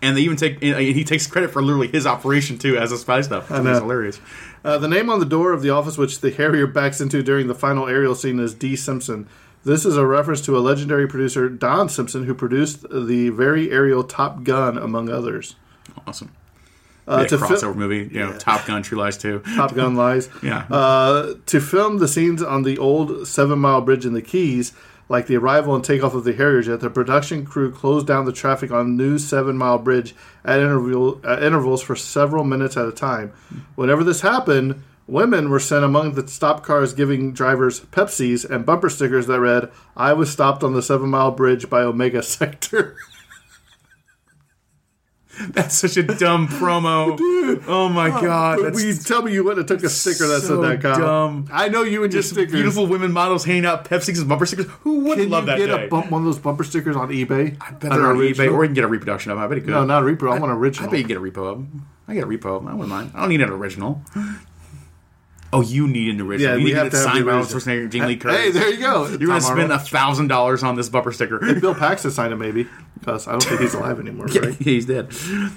And 0.00 0.16
they 0.16 0.22
even 0.22 0.38
take 0.38 0.62
and 0.62 0.78
he 0.78 1.04
takes 1.04 1.26
credit 1.26 1.50
for 1.50 1.60
literally 1.60 1.88
his 1.88 2.06
operation 2.06 2.56
too 2.56 2.78
as 2.78 2.90
a 2.90 2.96
spy 2.96 3.20
stuff. 3.20 3.50
It's 3.50 3.62
know. 3.62 3.74
hilarious. 3.74 4.18
Uh, 4.64 4.78
the 4.78 4.88
name 4.88 5.10
on 5.10 5.20
the 5.20 5.26
door 5.26 5.52
of 5.52 5.60
the 5.60 5.68
office 5.68 5.98
which 5.98 6.22
the 6.22 6.30
Harrier 6.30 6.66
backs 6.66 7.02
into 7.02 7.22
during 7.22 7.48
the 7.48 7.54
final 7.54 7.86
aerial 7.86 8.14
scene 8.14 8.40
is 8.40 8.54
D. 8.54 8.76
Simpson. 8.76 9.28
This 9.62 9.84
is 9.84 9.98
a 9.98 10.06
reference 10.06 10.40
to 10.46 10.56
a 10.56 10.60
legendary 10.60 11.06
producer, 11.06 11.50
Don 11.50 11.90
Simpson, 11.90 12.24
who 12.24 12.32
produced 12.32 12.86
the 12.90 13.28
very 13.28 13.70
aerial 13.70 14.02
Top 14.02 14.42
Gun, 14.42 14.78
among 14.78 15.10
others. 15.10 15.54
Awesome. 16.06 16.32
Uh, 17.08 17.24
to 17.24 17.38
fil- 17.38 17.48
crossover 17.48 17.74
movie, 17.74 18.08
you 18.12 18.20
know, 18.20 18.32
Top 18.38 18.66
Gun, 18.66 18.82
True 18.82 18.98
Lies 18.98 19.16
too. 19.18 19.42
Top 19.56 19.74
Gun 19.74 19.96
lies. 19.96 20.28
Yeah. 20.42 20.58
Uh, 20.70 21.34
to 21.46 21.60
film 21.60 21.98
the 21.98 22.06
scenes 22.08 22.42
on 22.42 22.62
the 22.62 22.78
old 22.78 23.26
Seven 23.26 23.58
Mile 23.58 23.80
Bridge 23.80 24.06
in 24.06 24.12
the 24.12 24.22
Keys, 24.22 24.72
Like 25.08 25.26
the 25.26 25.36
arrival 25.36 25.74
and 25.74 25.82
takeoff 25.84 26.14
of 26.14 26.22
the 26.22 26.32
Harrier 26.32 26.62
jet, 26.62 26.80
the 26.80 26.88
production 26.90 27.44
crew 27.44 27.72
closed 27.72 28.06
down 28.06 28.26
the 28.26 28.32
traffic 28.32 28.70
on 28.70 28.96
new 28.96 29.18
Seven 29.18 29.56
Mile 29.58 29.78
Bridge 29.78 30.14
at, 30.44 30.60
interval, 30.60 31.20
at 31.26 31.42
intervals 31.42 31.82
for 31.82 31.96
several 31.96 32.44
minutes 32.44 32.76
at 32.76 32.86
a 32.86 32.92
time. 32.92 33.32
Whenever 33.74 34.04
this 34.04 34.20
happened, 34.20 34.80
women 35.08 35.50
were 35.50 35.58
sent 35.58 35.84
among 35.84 36.14
the 36.14 36.28
stop 36.28 36.62
cars, 36.62 36.92
giving 36.92 37.32
drivers 37.32 37.80
Pepsis 37.80 38.48
and 38.48 38.64
bumper 38.64 38.88
stickers 38.88 39.26
that 39.26 39.40
read, 39.40 39.68
"I 39.96 40.12
was 40.12 40.30
stopped 40.30 40.62
on 40.62 40.74
the 40.74 40.82
Seven 40.82 41.10
Mile 41.10 41.32
Bridge 41.32 41.68
by 41.68 41.80
Omega 41.82 42.22
Sector." 42.38 42.94
That's 45.48 45.74
such 45.74 45.96
a 45.96 46.02
dumb 46.02 46.48
promo. 46.48 47.18
Oh 47.66 47.88
my 47.88 48.10
oh, 48.10 48.20
god. 48.20 48.58
But 48.58 48.74
That's 48.74 48.84
we 48.84 48.94
tell 48.94 49.22
me 49.22 49.32
you 49.32 49.42
went 49.42 49.58
have 49.58 49.66
took 49.66 49.82
a 49.82 49.88
sticker 49.88 50.26
that 50.28 50.42
so 50.42 50.62
said 50.62 50.80
that, 50.80 50.82
Kyle. 50.82 50.98
dumb. 50.98 51.48
I 51.52 51.68
know 51.68 51.82
you 51.82 52.04
and 52.04 52.12
your 52.12 52.22
just 52.22 52.32
stickers. 52.32 52.52
beautiful 52.52 52.86
women 52.86 53.12
models 53.12 53.44
hanging 53.44 53.66
out 53.66 53.84
Pepsi 53.84 54.16
and 54.18 54.28
bumper 54.28 54.46
stickers. 54.46 54.66
Who 54.82 55.00
wouldn't 55.00 55.22
Can 55.22 55.30
love 55.30 55.44
you 55.44 55.46
that 55.46 55.58
get 55.58 55.66
day? 55.66 55.86
a 55.86 55.88
bump, 55.88 56.10
one 56.10 56.22
of 56.22 56.26
those 56.26 56.38
bumper 56.38 56.62
stickers 56.62 56.94
on 56.94 57.08
eBay? 57.08 57.56
I 57.60 57.72
bet 57.72 57.90
they're 57.90 58.06
on 58.06 58.16
eBay, 58.16 58.52
or 58.52 58.62
you 58.62 58.68
can 58.68 58.74
get 58.74 58.84
a 58.84 58.88
reproduction 58.88 59.32
of 59.32 59.38
them. 59.38 59.44
I 59.44 59.48
bet 59.48 59.56
you 59.58 59.62
could. 59.62 59.70
No, 59.70 59.84
not 59.84 60.02
a 60.02 60.06
repo. 60.06 60.32
I 60.32 60.38
want 60.38 60.52
I 60.52 60.54
original. 60.54 60.88
I 60.88 60.90
bet 60.92 60.98
you 61.00 61.04
can 61.04 61.08
get 61.08 61.16
a 61.16 61.20
repo 61.20 61.50
of 61.50 61.58
them. 61.58 61.86
I 62.06 62.14
get 62.14 62.24
a 62.24 62.26
repo. 62.26 62.60
I 62.68 62.72
wouldn't 62.72 62.88
mind. 62.88 63.12
I 63.14 63.20
don't 63.20 63.30
need 63.30 63.40
an 63.40 63.50
original. 63.50 64.02
Oh, 65.52 65.62
you 65.62 65.88
need 65.88 66.14
an 66.14 66.20
original. 66.20 66.52
Yeah, 66.52 66.56
you 66.58 66.64
we 66.64 66.70
need 66.70 66.76
have 66.76 66.84
to 66.84 66.90
to 66.90 66.96
get 66.96 67.04
have 67.06 67.12
signed 67.14 67.26
by 67.26 67.32
original. 67.32 67.60
Schwarzenegger, 67.60 67.90
Jamie 67.90 68.06
Lee 68.06 68.16
Curtis. 68.18 68.38
Hey, 68.38 68.50
there 68.52 68.70
you 68.70 68.78
go. 68.78 69.08
You're 69.08 69.18
gonna 69.26 69.40
spend 69.40 69.72
a 69.72 69.78
thousand 69.80 70.28
dollars 70.28 70.62
on 70.62 70.76
this 70.76 70.88
bumper 70.88 71.10
sticker. 71.10 71.38
Bill 71.60 71.74
Paxton 71.74 72.12
signed 72.12 72.32
it, 72.32 72.36
maybe, 72.36 72.68
because 73.00 73.26
I 73.26 73.32
don't 73.32 73.42
think 73.42 73.60
he's 73.60 73.74
alive 73.74 73.98
anymore. 73.98 74.28
Yeah, 74.32 74.40
Right? 74.42 74.54
he's 74.54 74.86
dead. 74.86 75.12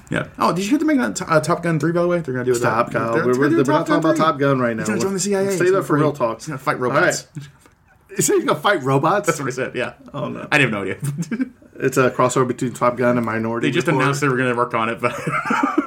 Yeah. 0.09 0.29
Oh, 0.39 0.51
did 0.51 0.63
you 0.63 0.69
hear 0.71 0.79
they're 0.79 0.87
making 0.87 1.03
a 1.03 1.13
t- 1.13 1.25
uh, 1.27 1.39
Top 1.41 1.61
Gun 1.61 1.79
three? 1.79 1.91
By 1.91 2.01
the 2.01 2.07
way, 2.07 2.19
they're 2.21 2.33
gonna 2.33 2.43
do 2.45 2.53
it. 2.53 2.55
Stop, 2.55 2.91
Kyle. 2.91 3.13
We're, 3.13 3.37
we're, 3.37 3.49
we're 3.51 3.57
not 3.63 3.85
talking 3.85 3.95
about 3.95 4.17
Top 4.17 4.39
Gun 4.39 4.59
right 4.59 4.75
now. 4.75 4.81
He's 4.81 4.89
gonna 4.89 5.01
join 5.01 5.13
the 5.13 5.19
CIA. 5.19 5.45
He's 5.51 5.59
that 5.71 5.83
for 5.83 5.95
real 5.97 6.11
fight- 6.11 6.17
talk. 6.17 6.37
He's 6.39 6.47
gonna 6.47 6.57
fight 6.57 6.75
All 6.77 6.81
robots. 6.81 7.27
Is 8.17 8.27
he 8.27 8.39
gonna 8.43 8.59
fight 8.59 8.81
robots? 8.83 9.27
That's 9.27 9.39
what 9.39 9.47
I 9.47 9.51
said. 9.51 9.75
Yeah. 9.75 9.93
Oh 10.13 10.27
no, 10.29 10.47
I 10.51 10.57
didn't 10.57 10.73
have 10.73 10.85
no 10.85 10.91
idea. 10.91 11.47
it's 11.75 11.97
a 11.97 12.09
crossover 12.11 12.47
between 12.47 12.73
Top 12.73 12.95
Gun 12.97 13.17
and 13.17 13.25
Minority. 13.25 13.67
they 13.67 13.71
just 13.71 13.87
Report. 13.87 14.03
announced 14.03 14.21
they 14.21 14.27
were 14.27 14.37
gonna 14.37 14.55
work 14.55 14.73
on 14.75 14.89
it, 14.89 14.99
but 15.01 15.13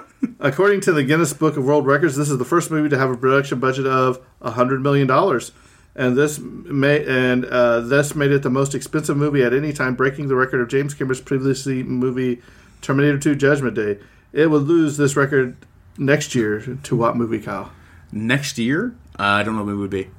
According 0.46 0.80
to 0.82 0.92
the 0.92 1.02
Guinness 1.02 1.32
Book 1.32 1.56
of 1.56 1.64
World 1.64 1.86
Records, 1.86 2.14
this 2.14 2.30
is 2.30 2.38
the 2.38 2.44
first 2.44 2.70
movie 2.70 2.88
to 2.88 2.96
have 2.96 3.10
a 3.10 3.16
production 3.16 3.58
budget 3.58 3.84
of 3.84 4.24
hundred 4.40 4.80
million 4.80 5.08
dollars, 5.08 5.50
and 5.96 6.16
this 6.16 6.38
may 6.38 7.04
and 7.04 7.44
uh, 7.46 7.80
this 7.80 8.14
made 8.14 8.30
it 8.30 8.44
the 8.44 8.48
most 8.48 8.72
expensive 8.72 9.16
movie 9.16 9.42
at 9.42 9.52
any 9.52 9.72
time, 9.72 9.96
breaking 9.96 10.28
the 10.28 10.36
record 10.36 10.60
of 10.60 10.68
James 10.68 10.94
Cameron's 10.94 11.20
previously 11.20 11.82
movie 11.82 12.40
Terminator 12.80 13.18
2: 13.18 13.34
Judgment 13.34 13.74
Day. 13.74 13.98
It 14.32 14.48
would 14.48 14.62
lose 14.62 14.96
this 14.96 15.16
record 15.16 15.56
next 15.98 16.36
year 16.36 16.78
to 16.80 16.94
what 16.94 17.16
movie, 17.16 17.40
Kyle? 17.40 17.72
next 18.12 18.56
year, 18.56 18.94
uh, 19.18 19.22
I 19.24 19.42
don't 19.42 19.56
know 19.56 19.64
what 19.64 19.72
it 19.72 19.76
would 19.76 19.90
be. 19.90 20.10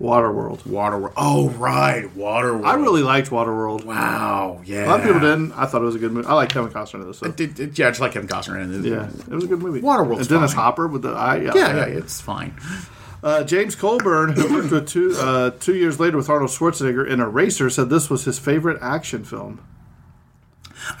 Waterworld. 0.00 0.60
Waterworld. 0.62 1.12
Oh 1.16 1.48
right, 1.50 2.04
Waterworld. 2.16 2.64
I 2.64 2.74
really 2.74 3.02
liked 3.02 3.30
Waterworld. 3.30 3.84
Wow. 3.84 4.60
Yeah. 4.64 4.86
A 4.86 4.88
lot 4.88 5.00
of 5.00 5.06
people 5.06 5.20
didn't. 5.20 5.52
I 5.52 5.66
thought 5.66 5.82
it 5.82 5.86
was 5.86 5.96
a 5.96 5.98
good 5.98 6.12
movie. 6.12 6.28
I 6.28 6.34
like 6.34 6.50
Kevin 6.50 6.70
Costner 6.70 7.02
though. 7.02 7.12
So. 7.12 7.26
It, 7.26 7.40
it, 7.40 7.58
it- 7.60 7.78
yeah, 7.78 7.90
just 7.90 8.00
like 8.00 8.12
Kevin 8.12 8.28
Costner 8.28 8.62
in 8.62 8.72
it. 8.84 8.88
Yeah, 8.88 9.08
it 9.08 9.28
was 9.34 9.42
a 9.44 9.48
good 9.48 9.58
movie. 9.60 9.80
Waterworld. 9.80 10.18
and 10.20 10.28
Dennis 10.28 10.54
fine. 10.54 10.62
Hopper 10.64 10.86
with 10.86 11.02
the 11.02 11.10
eye. 11.10 11.38
Yeah, 11.38 11.52
Yeah, 11.54 11.76
yeah, 11.76 11.84
it's 11.86 12.20
fine. 12.20 12.54
Uh, 13.24 13.42
James 13.42 13.74
Coburn, 13.74 14.34
who 14.34 14.54
worked 14.54 14.70
with 14.70 14.88
two 14.88 15.12
uh, 15.18 15.50
two 15.58 15.74
years 15.74 15.98
later 15.98 16.16
with 16.16 16.30
Arnold 16.30 16.50
Schwarzenegger 16.50 17.04
in 17.04 17.18
Eraser, 17.18 17.68
said 17.68 17.90
this 17.90 18.08
was 18.08 18.24
his 18.24 18.38
favorite 18.38 18.78
action 18.80 19.24
film. 19.24 19.60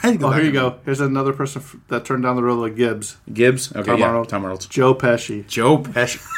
I 0.02 0.08
think 0.10 0.22
Oh, 0.24 0.30
here 0.32 0.42
you 0.44 0.50
go. 0.50 0.80
Here's 0.84 1.00
another 1.00 1.32
person 1.32 1.62
f- 1.62 1.76
that 1.86 2.04
turned 2.04 2.24
down 2.24 2.34
the 2.34 2.42
road 2.42 2.58
like 2.58 2.74
Gibbs. 2.74 3.16
Gibbs. 3.32 3.70
Okay, 3.74 3.84
Tom 3.92 4.00
yeah, 4.00 4.06
Arnold. 4.06 4.28
Tom 4.28 4.42
Arnold. 4.42 4.66
Joe 4.68 4.92
Pesci. 4.94 5.46
Joe 5.46 5.78
Pesci. 5.78 6.20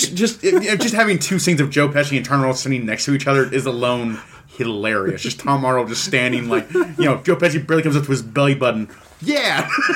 just, 0.00 0.14
just, 0.14 0.40
just 0.42 0.94
having 0.94 1.18
two 1.18 1.38
scenes 1.38 1.60
of 1.60 1.70
Joe 1.70 1.88
Pesci 1.88 2.16
and 2.16 2.26
Tom 2.26 2.40
Arnold 2.40 2.56
sitting 2.56 2.84
next 2.84 3.04
to 3.04 3.14
each 3.14 3.26
other 3.26 3.52
is 3.52 3.66
alone 3.66 4.18
hilarious. 4.56 5.22
Just 5.22 5.40
Tom 5.40 5.64
Arnold 5.64 5.88
just 5.88 6.04
standing 6.04 6.48
like, 6.48 6.72
you 6.72 7.04
know, 7.04 7.18
Joe 7.22 7.36
Pesci 7.36 7.64
barely 7.64 7.82
comes 7.82 7.96
up 7.96 8.04
to 8.04 8.10
his 8.10 8.22
belly 8.22 8.54
button. 8.54 8.88
Yeah. 9.20 9.68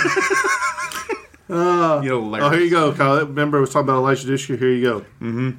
you 1.49 1.55
know, 1.55 2.35
Oh, 2.35 2.51
here 2.51 2.61
you 2.61 2.71
go, 2.71 2.93
Kyle. 2.93 3.19
Remember, 3.25 3.59
I 3.59 3.61
was 3.61 3.71
talking 3.71 3.89
about 3.89 3.99
Eliza 3.99 4.29
Dushku. 4.29 4.59
Here 4.59 4.71
you 4.71 4.83
go. 4.85 5.01
Mm-hmm. 5.21 5.51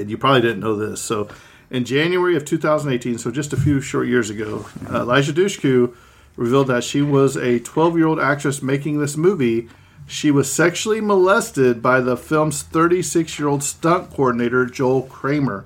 And 0.00 0.10
you 0.10 0.18
probably 0.18 0.42
didn't 0.42 0.60
know 0.60 0.76
this. 0.76 1.00
So, 1.00 1.28
in 1.70 1.84
January 1.84 2.36
of 2.36 2.44
2018, 2.44 3.18
so 3.18 3.30
just 3.30 3.52
a 3.52 3.56
few 3.56 3.80
short 3.80 4.06
years 4.06 4.30
ago, 4.30 4.66
uh, 4.90 5.02
Eliza 5.02 5.32
Dushku 5.32 5.94
revealed 6.36 6.68
that 6.68 6.84
she 6.84 7.02
was 7.02 7.36
a 7.36 7.58
12 7.60 7.96
year 7.96 8.06
old 8.06 8.20
actress 8.20 8.62
making 8.62 9.00
this 9.00 9.16
movie. 9.16 9.68
She 10.06 10.30
was 10.30 10.52
sexually 10.52 11.00
molested 11.00 11.82
by 11.82 12.00
the 12.00 12.16
film's 12.16 12.62
36 12.62 13.38
year 13.38 13.48
old 13.48 13.62
stunt 13.62 14.10
coordinator, 14.10 14.64
Joel 14.64 15.02
Kramer. 15.02 15.64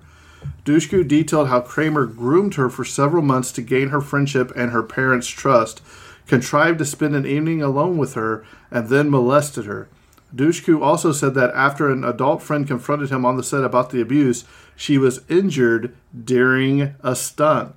Dushku 0.64 1.06
detailed 1.06 1.48
how 1.48 1.60
Kramer 1.60 2.06
groomed 2.06 2.54
her 2.54 2.70
for 2.70 2.84
several 2.84 3.22
months 3.22 3.52
to 3.52 3.62
gain 3.62 3.90
her 3.90 4.00
friendship 4.00 4.50
and 4.56 4.70
her 4.70 4.82
parents' 4.82 5.28
trust, 5.28 5.82
contrived 6.26 6.78
to 6.78 6.86
spend 6.86 7.14
an 7.14 7.26
evening 7.26 7.60
alone 7.60 7.98
with 7.98 8.14
her, 8.14 8.44
and 8.70 8.88
then 8.88 9.10
molested 9.10 9.66
her. 9.66 9.88
Dushku 10.34 10.80
also 10.80 11.12
said 11.12 11.34
that 11.34 11.52
after 11.54 11.90
an 11.90 12.04
adult 12.04 12.42
friend 12.42 12.66
confronted 12.66 13.10
him 13.10 13.26
on 13.26 13.36
the 13.36 13.42
set 13.42 13.64
about 13.64 13.90
the 13.90 14.00
abuse, 14.00 14.44
she 14.76 14.96
was 14.96 15.22
injured 15.28 15.94
during 16.24 16.94
a 17.02 17.14
stunt. 17.14 17.74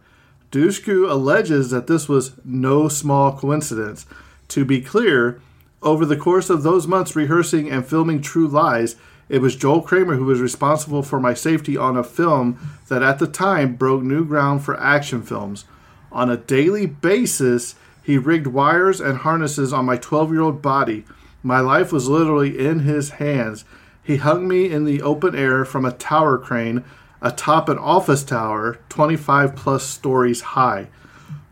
Dushku 0.52 1.10
alleges 1.10 1.72
that 1.72 1.88
this 1.88 2.08
was 2.08 2.34
no 2.46 2.88
small 2.88 3.36
coincidence. 3.36 4.06
To 4.50 4.64
be 4.64 4.82
clear, 4.82 5.42
over 5.84 6.06
the 6.06 6.18
course 6.18 6.50
of 6.50 6.64
those 6.64 6.88
months 6.88 7.16
rehearsing 7.16 7.70
and 7.70 7.86
filming 7.86 8.22
True 8.22 8.48
Lies, 8.48 8.96
it 9.30 9.42
was 9.42 9.56
Joel 9.56 9.82
Kramer 9.82 10.16
who 10.16 10.26
was 10.26 10.42
responsible 10.42 11.04
for 11.04 11.20
my 11.20 11.34
safety 11.34 11.78
on 11.78 11.98
a 11.98 12.04
film 12.04 12.60
that 12.88 13.04
at 13.04 13.20
the 13.20 13.28
time 13.28 13.76
broke 13.76 14.04
new 14.04 14.26
ground 14.26 14.64
for 14.64 14.80
action 14.80 15.22
films. 15.22 15.66
On 16.12 16.30
a 16.30 16.38
daily 16.38 16.86
basis, 16.86 17.76
he 18.04 18.18
rigged 18.18 18.48
wires 18.48 19.00
and 19.00 19.20
harnesses 19.20 19.72
on 19.72 19.86
my 19.86 19.98
12 19.98 20.32
year 20.32 20.42
old 20.42 20.62
body. 20.62 21.06
My 21.42 21.60
life 21.60 21.92
was 21.92 22.08
literally 22.08 22.60
in 22.60 22.80
his 22.80 23.12
hands. 23.12 23.66
He 24.04 24.18
hung 24.18 24.48
me 24.48 24.72
in 24.72 24.86
the 24.86 25.02
open 25.02 25.36
air 25.36 25.66
from 25.66 25.86
a 25.86 25.92
tower 25.92 26.38
crane 26.38 26.84
atop 27.22 27.70
an 27.70 27.78
office 27.78 28.24
tower 28.24 28.80
25 28.90 29.56
plus 29.56 29.86
stories 29.86 30.42
high. 30.42 30.88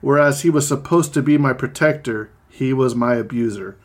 Whereas 0.02 0.42
he 0.42 0.50
was 0.50 0.68
supposed 0.68 1.14
to 1.14 1.22
be 1.22 1.38
my 1.38 1.54
protector, 1.54 2.30
he 2.50 2.74
was 2.74 2.94
my 2.94 3.16
abuser. 3.16 3.78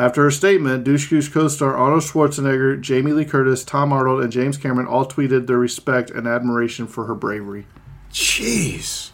After 0.00 0.22
her 0.22 0.30
statement, 0.30 0.86
Dushku's 0.86 1.28
co-star 1.28 1.76
Arnold 1.76 2.04
Schwarzenegger, 2.04 2.80
Jamie 2.80 3.12
Lee 3.12 3.26
Curtis, 3.26 3.62
Tom 3.64 3.92
Arnold, 3.92 4.22
and 4.22 4.32
James 4.32 4.56
Cameron 4.56 4.86
all 4.86 5.04
tweeted 5.04 5.46
their 5.46 5.58
respect 5.58 6.08
and 6.08 6.26
admiration 6.26 6.86
for 6.86 7.04
her 7.04 7.14
bravery. 7.14 7.66
Jeez. 8.10 9.10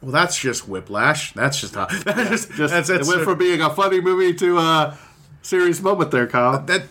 Well, 0.00 0.12
that's 0.12 0.38
just 0.38 0.68
whiplash. 0.68 1.32
That's 1.32 1.60
just 1.60 1.74
that's 1.74 1.92
just, 2.04 2.52
Just 2.52 2.72
that's, 2.72 2.86
that's 2.86 3.08
it 3.08 3.12
went 3.12 3.24
from 3.24 3.36
being 3.36 3.60
a 3.60 3.68
funny 3.68 4.00
movie 4.00 4.32
to 4.34 4.58
a 4.58 4.96
serious 5.42 5.82
moment 5.82 6.12
there, 6.12 6.28
Kyle. 6.28 6.62
that. 6.66 6.84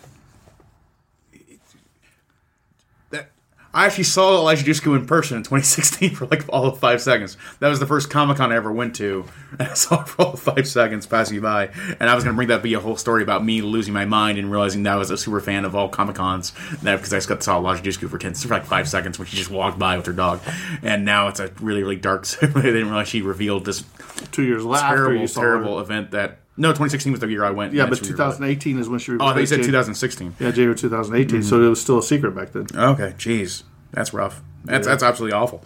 That 3.08 3.30
I 3.76 3.84
actually 3.84 4.04
saw 4.04 4.38
Eliza 4.38 4.64
Dushku 4.64 4.96
in 4.96 5.04
person 5.06 5.36
in 5.36 5.42
2016 5.42 6.14
for 6.14 6.24
like 6.26 6.44
all 6.48 6.64
of 6.66 6.78
five 6.80 7.02
seconds. 7.02 7.36
That 7.60 7.68
was 7.68 7.78
the 7.78 7.86
first 7.86 8.08
Comic 8.08 8.38
Con 8.38 8.50
I 8.50 8.56
ever 8.56 8.72
went 8.72 8.96
to, 8.96 9.26
and 9.58 9.68
I 9.68 9.74
saw 9.74 10.00
it 10.00 10.08
for 10.08 10.22
all 10.22 10.36
five 10.36 10.66
seconds 10.66 11.06
passing 11.06 11.40
by. 11.42 11.66
And 12.00 12.08
I 12.08 12.14
was 12.14 12.24
gonna 12.24 12.34
bring 12.36 12.48
that 12.48 12.62
be 12.62 12.72
a 12.72 12.80
whole 12.80 12.96
story 12.96 13.22
about 13.22 13.44
me 13.44 13.60
losing 13.60 13.92
my 13.92 14.06
mind 14.06 14.38
and 14.38 14.50
realizing 14.50 14.82
that 14.84 14.94
I 14.94 14.96
was 14.96 15.10
a 15.10 15.18
super 15.18 15.40
fan 15.40 15.66
of 15.66 15.74
all 15.76 15.90
Comic 15.90 16.16
Cons. 16.16 16.52
That 16.82 16.96
because 16.96 17.12
I 17.12 17.18
just 17.18 17.28
got 17.28 17.42
saw 17.42 17.58
Eliza 17.58 17.82
Dushku 17.82 18.08
for 18.08 18.16
ten 18.16 18.32
for 18.32 18.48
like 18.48 18.64
five 18.64 18.88
seconds 18.88 19.18
when 19.18 19.28
she 19.28 19.36
just 19.36 19.50
walked 19.50 19.78
by 19.78 19.96
with 19.98 20.06
her 20.06 20.14
dog, 20.14 20.40
and 20.82 21.04
now 21.04 21.28
it's 21.28 21.38
a 21.40 21.52
really 21.60 21.82
really 21.82 21.96
dark. 21.96 22.26
they 22.40 22.46
didn't 22.62 22.86
realize 22.88 23.08
she 23.08 23.20
revealed 23.20 23.66
this 23.66 23.84
Two 24.32 24.42
years 24.44 24.64
la- 24.64 24.78
after 24.78 24.96
terrible 25.08 25.28
terrible 25.28 25.76
her. 25.76 25.82
event 25.82 26.12
that. 26.12 26.38
No, 26.58 26.68
2016 26.70 27.12
was 27.12 27.20
the 27.20 27.28
year 27.28 27.44
I 27.44 27.50
went. 27.50 27.74
Yeah, 27.74 27.86
but 27.86 27.98
she 27.98 28.10
revealed 28.12 28.32
it. 28.32 28.36
2018 28.38 28.78
is 28.78 28.88
when 28.88 28.98
she. 28.98 29.12
Oh, 29.20 29.36
you 29.36 29.46
said 29.46 29.62
2016. 29.62 30.36
Yeah, 30.40 30.50
January 30.50 30.74
2018. 30.76 31.42
So 31.42 31.62
it 31.62 31.68
was 31.68 31.80
still 31.80 31.98
a 31.98 32.02
secret 32.02 32.34
back 32.34 32.52
then. 32.52 32.66
Okay, 32.74 33.14
jeez, 33.18 33.62
that's 33.92 34.14
rough. 34.14 34.42
That's 34.64 34.86
that's 34.86 35.02
absolutely 35.02 35.34
awful. 35.36 35.62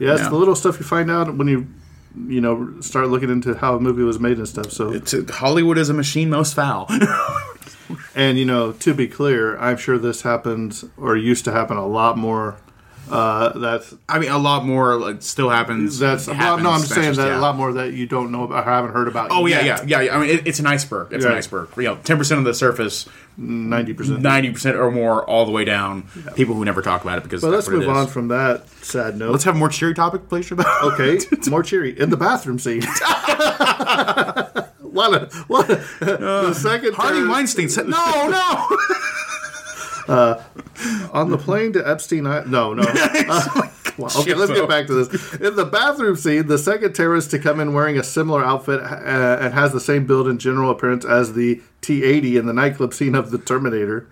Yeah, 0.00 0.12
it's 0.14 0.22
Yeah. 0.22 0.28
the 0.30 0.36
little 0.36 0.56
stuff 0.56 0.78
you 0.80 0.84
find 0.84 1.10
out 1.10 1.36
when 1.36 1.46
you, 1.48 1.66
you 2.26 2.40
know, 2.40 2.74
start 2.80 3.08
looking 3.08 3.30
into 3.30 3.54
how 3.54 3.76
a 3.76 3.80
movie 3.80 4.02
was 4.02 4.18
made 4.18 4.36
and 4.38 4.48
stuff. 4.48 4.72
So, 4.72 4.92
It's, 4.92 5.14
Hollywood 5.30 5.78
is 5.78 5.88
a 5.88 5.94
machine 5.94 6.28
most 6.28 6.54
foul. 6.54 6.86
and 8.14 8.38
you 8.38 8.44
know, 8.44 8.72
to 8.72 8.94
be 8.94 9.06
clear, 9.06 9.56
I'm 9.58 9.76
sure 9.76 9.96
this 9.98 10.22
happens 10.22 10.84
or 10.96 11.16
used 11.16 11.44
to 11.44 11.52
happen 11.52 11.76
a 11.76 11.86
lot 11.86 12.18
more. 12.18 12.56
Uh, 13.12 13.58
that's 13.58 13.94
I 14.08 14.18
mean, 14.18 14.30
a 14.30 14.38
lot 14.38 14.64
more 14.64 14.96
like, 14.96 15.20
still 15.20 15.50
happens. 15.50 15.98
that's 15.98 16.24
happens, 16.24 16.62
no, 16.62 16.70
I'm 16.70 16.80
just 16.80 16.94
saying 16.94 17.12
that 17.16 17.28
yeah. 17.28 17.38
a 17.38 17.42
lot 17.42 17.56
more 17.56 17.74
that 17.74 17.92
you 17.92 18.06
don't 18.06 18.32
know 18.32 18.44
about, 18.44 18.66
or 18.66 18.70
haven't 18.70 18.92
heard 18.92 19.06
about. 19.06 19.28
Oh 19.30 19.44
yeah, 19.44 19.60
yet. 19.60 19.86
yeah, 19.86 20.00
yeah. 20.00 20.16
I 20.16 20.18
mean, 20.18 20.30
it, 20.30 20.46
it's 20.46 20.60
an 20.60 20.66
iceberg. 20.66 21.12
It's 21.12 21.26
an 21.26 21.32
iceberg. 21.32 21.68
You 21.76 21.82
know, 21.82 21.96
ten 21.96 22.16
percent 22.16 22.38
of 22.38 22.46
the 22.46 22.54
surface, 22.54 23.06
ninety 23.36 23.92
percent. 23.92 24.22
ninety 24.22 24.50
percent 24.50 24.78
or 24.78 24.90
more, 24.90 25.28
all 25.28 25.44
the 25.44 25.52
way 25.52 25.66
down. 25.66 26.04
People 26.36 26.54
who 26.54 26.64
never 26.64 26.80
talk 26.80 27.02
about 27.02 27.18
it 27.18 27.24
because. 27.24 27.42
But 27.42 27.50
let's 27.50 27.66
what 27.66 27.74
it 27.76 27.80
move 27.80 27.90
on 27.90 28.06
from 28.06 28.28
that 28.28 28.66
sad 28.82 29.18
note. 29.18 29.32
Let's 29.32 29.44
have 29.44 29.56
a 29.56 29.58
more 29.58 29.68
cheery 29.68 29.92
topic, 29.92 30.30
please. 30.30 30.50
Okay, 30.82 31.18
more 31.50 31.62
cheery 31.62 31.98
in 31.98 32.08
the 32.08 32.16
bathroom 32.16 32.58
scene. 32.58 32.80
what 34.80 35.12
a 35.12 35.26
what 35.48 35.68
a, 35.68 35.84
the 36.00 36.54
second 36.54 36.94
Harvey 36.94 37.28
Weinstein 37.28 37.68
said, 37.68 37.88
"No, 37.88 38.28
no." 38.28 38.68
On 41.12 41.30
the 41.30 41.38
plane 41.38 41.72
to 41.74 41.88
Epstein 41.88 42.26
Island. 42.26 42.50
No, 42.50 42.74
no. 42.74 42.82
Uh, 43.98 44.08
okay, 44.20 44.32
let's 44.32 44.50
get 44.50 44.66
back 44.66 44.86
to 44.86 45.04
this. 45.04 45.34
In 45.34 45.54
the 45.54 45.66
bathroom 45.66 46.16
scene, 46.16 46.46
the 46.46 46.56
second 46.56 46.94
terrorist 46.94 47.30
to 47.32 47.38
come 47.38 47.60
in 47.60 47.74
wearing 47.74 47.98
a 47.98 48.02
similar 48.02 48.42
outfit 48.42 48.80
uh, 48.80 49.36
and 49.38 49.52
has 49.52 49.72
the 49.72 49.80
same 49.80 50.06
build 50.06 50.26
and 50.28 50.40
general 50.40 50.70
appearance 50.70 51.04
as 51.04 51.34
the 51.34 51.60
T 51.82 52.02
80 52.02 52.38
in 52.38 52.46
the 52.46 52.54
nightclub 52.54 52.94
scene 52.94 53.14
of 53.14 53.30
The 53.30 53.36
Terminator. 53.36 54.08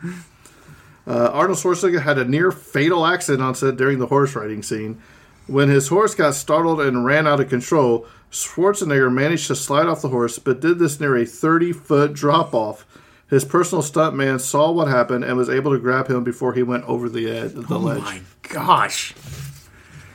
Uh, 1.07 1.31
Arnold 1.33 1.59
Schwarzenegger 1.59 2.03
had 2.03 2.19
a 2.19 2.27
near 2.27 2.53
fatal 2.53 3.07
accident 3.07 3.43
on 3.43 3.55
set 3.55 3.79
during 3.79 3.99
the 3.99 4.09
horse 4.09 4.37
riding 4.37 4.63
scene. 4.63 5.01
When 5.47 5.71
his 5.71 5.89
horse 5.89 6.15
got 6.15 6.35
startled 6.35 6.81
and 6.83 7.05
ran 7.05 7.27
out 7.27 7.41
of 7.41 7.49
control, 7.49 8.07
Schwarzenegger 8.31 9.13
managed 9.13 9.47
to 9.49 9.57
slide 9.57 9.87
off 9.87 10.03
the 10.03 10.11
horse, 10.11 10.39
but 10.39 10.61
did 10.61 10.79
this 10.79 11.01
near 11.01 11.17
a 11.17 11.25
30 11.25 11.73
foot 11.73 12.13
drop 12.13 12.55
off. 12.55 12.87
His 13.31 13.45
personal 13.45 13.83
stuntman 13.83 14.41
saw 14.41 14.71
what 14.73 14.89
happened 14.89 15.25
and 15.25 15.37
was 15.37 15.49
able 15.49 15.71
to 15.73 15.79
grab 15.79 16.09
him 16.11 16.25
before 16.25 16.53
he 16.53 16.63
went 16.65 16.85
over 16.85 17.09
the 17.09 17.31
edge, 17.31 17.53
the 17.53 17.75
Oh 17.75 17.79
ledge. 17.79 18.03
my 18.03 18.21
gosh. 18.43 19.15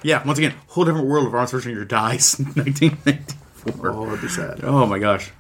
Yeah, 0.04 0.22
once 0.26 0.38
again, 0.38 0.54
whole 0.68 0.86
different 0.86 1.08
world 1.08 1.28
if 1.28 1.34
Arnold 1.34 1.50
Schwarzenegger 1.50 1.88
dies 1.88 2.38
in 2.40 2.46
1994. 2.56 3.90
Oh, 3.92 4.06
that'd 4.06 4.22
be 4.22 4.28
sad. 4.28 4.60
Oh 4.64 4.86
my 4.86 5.00
gosh. 5.00 5.32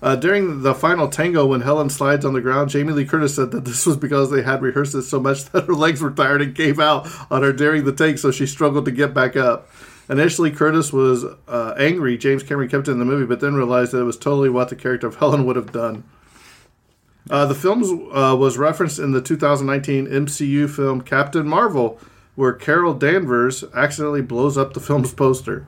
Uh, 0.00 0.14
during 0.14 0.62
the 0.62 0.74
final 0.74 1.08
tango, 1.08 1.44
when 1.46 1.60
Helen 1.62 1.90
slides 1.90 2.24
on 2.24 2.32
the 2.32 2.40
ground, 2.40 2.70
Jamie 2.70 2.92
Lee 2.92 3.04
Curtis 3.04 3.34
said 3.34 3.50
that 3.50 3.64
this 3.64 3.84
was 3.86 3.96
because 3.96 4.30
they 4.30 4.42
had 4.42 4.62
rehearsed 4.62 4.94
it 4.94 5.02
so 5.02 5.18
much 5.18 5.44
that 5.50 5.64
her 5.66 5.74
legs 5.74 6.00
were 6.00 6.12
tired 6.12 6.42
and 6.42 6.54
gave 6.54 6.78
out 6.78 7.08
on 7.32 7.42
her 7.42 7.52
during 7.52 7.84
the 7.84 7.92
take, 7.92 8.18
so 8.18 8.30
she 8.30 8.46
struggled 8.46 8.84
to 8.84 8.92
get 8.92 9.12
back 9.12 9.34
up. 9.34 9.68
Initially, 10.08 10.50
Curtis 10.52 10.92
was 10.92 11.24
uh, 11.48 11.74
angry 11.76 12.16
James 12.16 12.42
Cameron 12.42 12.68
kept 12.68 12.86
it 12.88 12.92
in 12.92 12.98
the 13.00 13.04
movie, 13.04 13.26
but 13.26 13.40
then 13.40 13.54
realized 13.54 13.92
that 13.92 14.00
it 14.00 14.04
was 14.04 14.16
totally 14.16 14.48
what 14.48 14.68
the 14.68 14.76
character 14.76 15.06
of 15.08 15.16
Helen 15.16 15.44
would 15.46 15.56
have 15.56 15.72
done. 15.72 16.04
Uh, 17.30 17.46
the 17.46 17.54
film 17.54 17.82
uh, 18.12 18.34
was 18.34 18.56
referenced 18.58 18.98
in 18.98 19.12
the 19.12 19.20
2019 19.20 20.06
MCU 20.06 20.68
film 20.68 21.00
Captain 21.02 21.46
Marvel, 21.46 22.00
where 22.34 22.52
Carol 22.52 22.94
Danvers 22.94 23.64
accidentally 23.74 24.22
blows 24.22 24.56
up 24.56 24.74
the 24.74 24.80
film's 24.80 25.12
poster. 25.12 25.66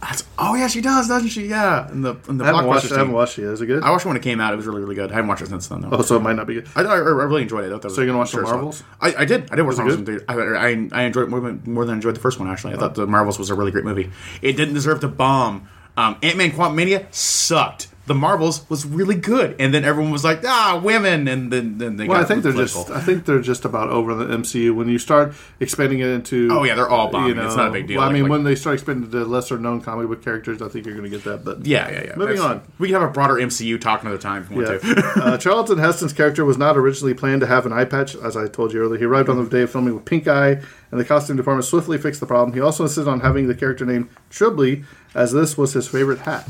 That's, 0.00 0.24
oh 0.38 0.54
yeah, 0.54 0.68
she 0.68 0.80
does, 0.80 1.08
doesn't 1.08 1.28
she? 1.30 1.48
Yeah, 1.48 1.90
in 1.90 2.02
the 2.02 2.14
in 2.28 2.38
the 2.38 2.44
I 2.44 2.48
haven't 2.48 2.66
watched, 2.66 2.92
I 2.92 2.98
haven't 2.98 3.12
watched 3.14 3.38
it. 3.38 3.44
Is 3.44 3.60
it 3.60 3.66
good? 3.66 3.82
I 3.82 3.90
watched 3.90 4.04
it 4.04 4.08
when 4.08 4.16
it 4.16 4.22
came 4.22 4.40
out. 4.40 4.52
It 4.52 4.56
was 4.56 4.66
really, 4.66 4.80
really 4.80 4.94
good. 4.94 5.10
I 5.10 5.14
haven't 5.16 5.28
watched 5.28 5.42
it 5.42 5.48
since 5.48 5.66
then, 5.66 5.80
though. 5.80 5.88
Oh, 5.90 6.02
so 6.02 6.16
it 6.16 6.20
might 6.20 6.36
not 6.36 6.46
be 6.46 6.54
good. 6.54 6.68
I, 6.76 6.82
I, 6.82 6.94
I 6.94 6.98
really 6.98 7.42
enjoyed 7.42 7.64
it. 7.64 7.74
I 7.74 7.78
thought 7.78 7.90
So 7.90 8.00
you're 8.00 8.06
gonna 8.06 8.18
watch 8.18 8.30
the 8.30 8.38
sure, 8.38 8.44
Marvels? 8.44 8.84
I, 9.00 9.14
I 9.18 9.24
did. 9.24 9.50
I 9.50 9.56
did 9.56 9.62
watch 9.62 9.74
it 9.74 9.78
Marvels. 9.78 10.22
I, 10.28 10.34
I, 10.34 10.88
I 10.92 11.02
enjoyed 11.02 11.24
it 11.24 11.30
more 11.30 11.40
than, 11.40 11.62
more 11.66 11.84
than 11.84 11.94
I 11.94 11.96
enjoyed 11.96 12.14
the 12.14 12.20
first 12.20 12.38
one. 12.38 12.48
Actually, 12.48 12.74
I 12.74 12.76
thought 12.76 12.94
the 12.94 13.08
Marvels 13.08 13.40
was 13.40 13.50
a 13.50 13.56
really 13.56 13.72
great 13.72 13.84
movie. 13.84 14.10
It 14.40 14.52
didn't 14.52 14.74
deserve 14.74 15.00
to 15.00 15.08
bomb. 15.08 15.68
Um, 15.96 16.16
Ant 16.22 16.36
Man 16.36 16.52
Quantumania 16.52 17.12
sucked. 17.12 17.87
The 18.08 18.14
Marvels 18.14 18.68
was 18.68 18.84
really 18.84 19.14
good, 19.14 19.54
and 19.60 19.72
then 19.72 19.84
everyone 19.84 20.10
was 20.10 20.24
like, 20.24 20.40
"Ah, 20.44 20.80
women," 20.82 21.28
and 21.28 21.52
then 21.52 21.78
then 21.78 21.96
they 21.96 22.08
Well, 22.08 22.18
got 22.18 22.24
I 22.24 22.26
think 22.26 22.42
they're 22.42 22.52
political. 22.52 22.82
just. 22.84 22.96
I 22.96 23.00
think 23.00 23.24
they're 23.26 23.40
just 23.40 23.64
about 23.64 23.90
over 23.90 24.14
the 24.14 24.24
MCU. 24.34 24.74
When 24.74 24.88
you 24.88 24.98
start 24.98 25.34
expanding 25.60 26.00
it 26.00 26.08
into, 26.08 26.48
Oh, 26.50 26.64
yeah, 26.64 26.74
they're 26.74 26.88
all 26.88 27.10
bombing. 27.10 27.38
It's 27.38 27.54
not 27.54 27.68
a 27.68 27.70
big 27.70 27.86
deal. 27.86 27.98
Well, 28.00 28.08
I 28.08 28.12
mean, 28.12 28.22
like- 28.24 28.30
when 28.30 28.42
they 28.44 28.54
start 28.56 28.74
expanding 28.74 29.10
to 29.10 29.24
lesser 29.24 29.58
known 29.58 29.80
comic 29.82 30.08
book 30.08 30.24
characters, 30.24 30.60
I 30.62 30.68
think 30.68 30.86
you're 30.86 30.96
going 30.96 31.08
to 31.08 31.16
get 31.16 31.24
that. 31.24 31.44
But 31.44 31.64
Yeah, 31.66 31.88
yeah, 31.90 32.02
yeah. 32.06 32.16
Moving 32.16 32.36
That's- 32.36 32.40
on. 32.40 32.60
We 32.78 32.88
can 32.88 33.00
have 33.00 33.08
a 33.08 33.12
broader 33.12 33.34
MCU 33.38 33.78
talk 33.78 34.02
another 34.02 34.18
time 34.18 34.42
if 34.42 34.50
you 34.50 34.56
want 34.64 34.82
Yeah. 34.82 34.94
to. 34.94 35.02
uh, 35.24 35.36
Charlton 35.38 35.78
Heston's 35.78 36.12
character 36.14 36.44
was 36.44 36.58
not 36.58 36.76
originally 36.76 37.14
planned 37.14 37.42
to 37.42 37.46
have 37.46 37.66
an 37.66 37.72
eye 37.72 37.84
patch, 37.84 38.16
as 38.16 38.36
I 38.36 38.48
told 38.48 38.72
you 38.72 38.80
earlier. 38.80 38.98
He 38.98 39.04
arrived 39.04 39.28
on 39.28 39.36
the 39.42 39.48
day 39.50 39.62
of 39.62 39.70
filming 39.70 39.94
with 39.94 40.06
pink 40.06 40.26
eye, 40.26 40.60
and 40.90 40.98
the 40.98 41.04
costume 41.04 41.36
department 41.36 41.66
swiftly 41.66 41.98
fixed 41.98 42.20
the 42.20 42.26
problem. 42.26 42.54
He 42.54 42.60
also 42.60 42.84
insisted 42.84 43.06
on 43.10 43.20
having 43.20 43.48
the 43.48 43.54
character 43.54 43.84
named 43.84 44.08
Trilby, 44.30 44.84
as 45.14 45.32
this 45.32 45.58
was 45.58 45.74
his 45.74 45.86
favorite 45.86 46.20
hat. 46.20 46.48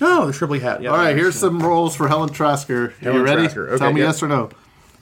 Oh, 0.00 0.26
the 0.26 0.32
Triple 0.32 0.58
hat. 0.58 0.80
Yeah. 0.82 0.90
All 0.90 0.96
right, 0.96 1.14
here's 1.16 1.34
some 1.36 1.60
roles 1.60 1.94
for 1.94 2.08
Helen 2.08 2.30
Trasker. 2.30 2.88
Are 2.88 2.94
Helen 3.00 3.18
you 3.18 3.24
ready? 3.24 3.42
Trasker. 3.48 3.68
Okay, 3.68 3.78
Tell 3.78 3.92
me 3.92 4.00
yeah. 4.00 4.06
yes 4.08 4.22
or 4.22 4.28
no. 4.28 4.50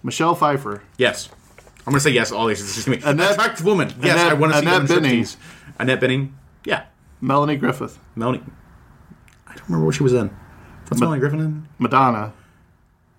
Michelle 0.02 0.34
Pfeiffer, 0.34 0.82
Yes. 0.96 1.28
I'm 1.86 1.92
going 1.92 1.94
to 1.94 2.00
say 2.00 2.10
yes. 2.10 2.32
All 2.32 2.46
these. 2.46 2.84
Gonna 2.84 2.96
be 2.98 3.02
Annette- 3.04 3.30
attractive 3.32 3.64
woman. 3.64 3.88
Yes, 4.02 4.18
Annette- 4.20 4.30
I 4.32 4.34
want 4.34 4.52
to 4.52 4.58
see 4.60 4.66
Annette 4.66 4.82
striptease. 4.88 5.36
Annette 5.78 6.00
Bening. 6.00 6.32
Yeah. 6.64 6.84
Melanie 7.20 7.56
Griffith, 7.56 7.98
Melanie. 8.14 8.42
I 9.46 9.54
don't 9.54 9.64
remember 9.68 9.86
what 9.86 9.94
she 9.94 10.02
was 10.02 10.12
in. 10.12 10.28
What's 10.88 11.00
Melanie 11.00 11.20
Griffith 11.20 11.40
in? 11.40 11.66
Madonna. 11.78 12.32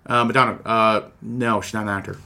Uh, 0.06 0.24
Madonna. 0.26 0.60
Uh, 0.64 1.10
no, 1.22 1.62
she's 1.62 1.74
not 1.74 1.84
an 1.84 1.90
actor. 1.90 2.18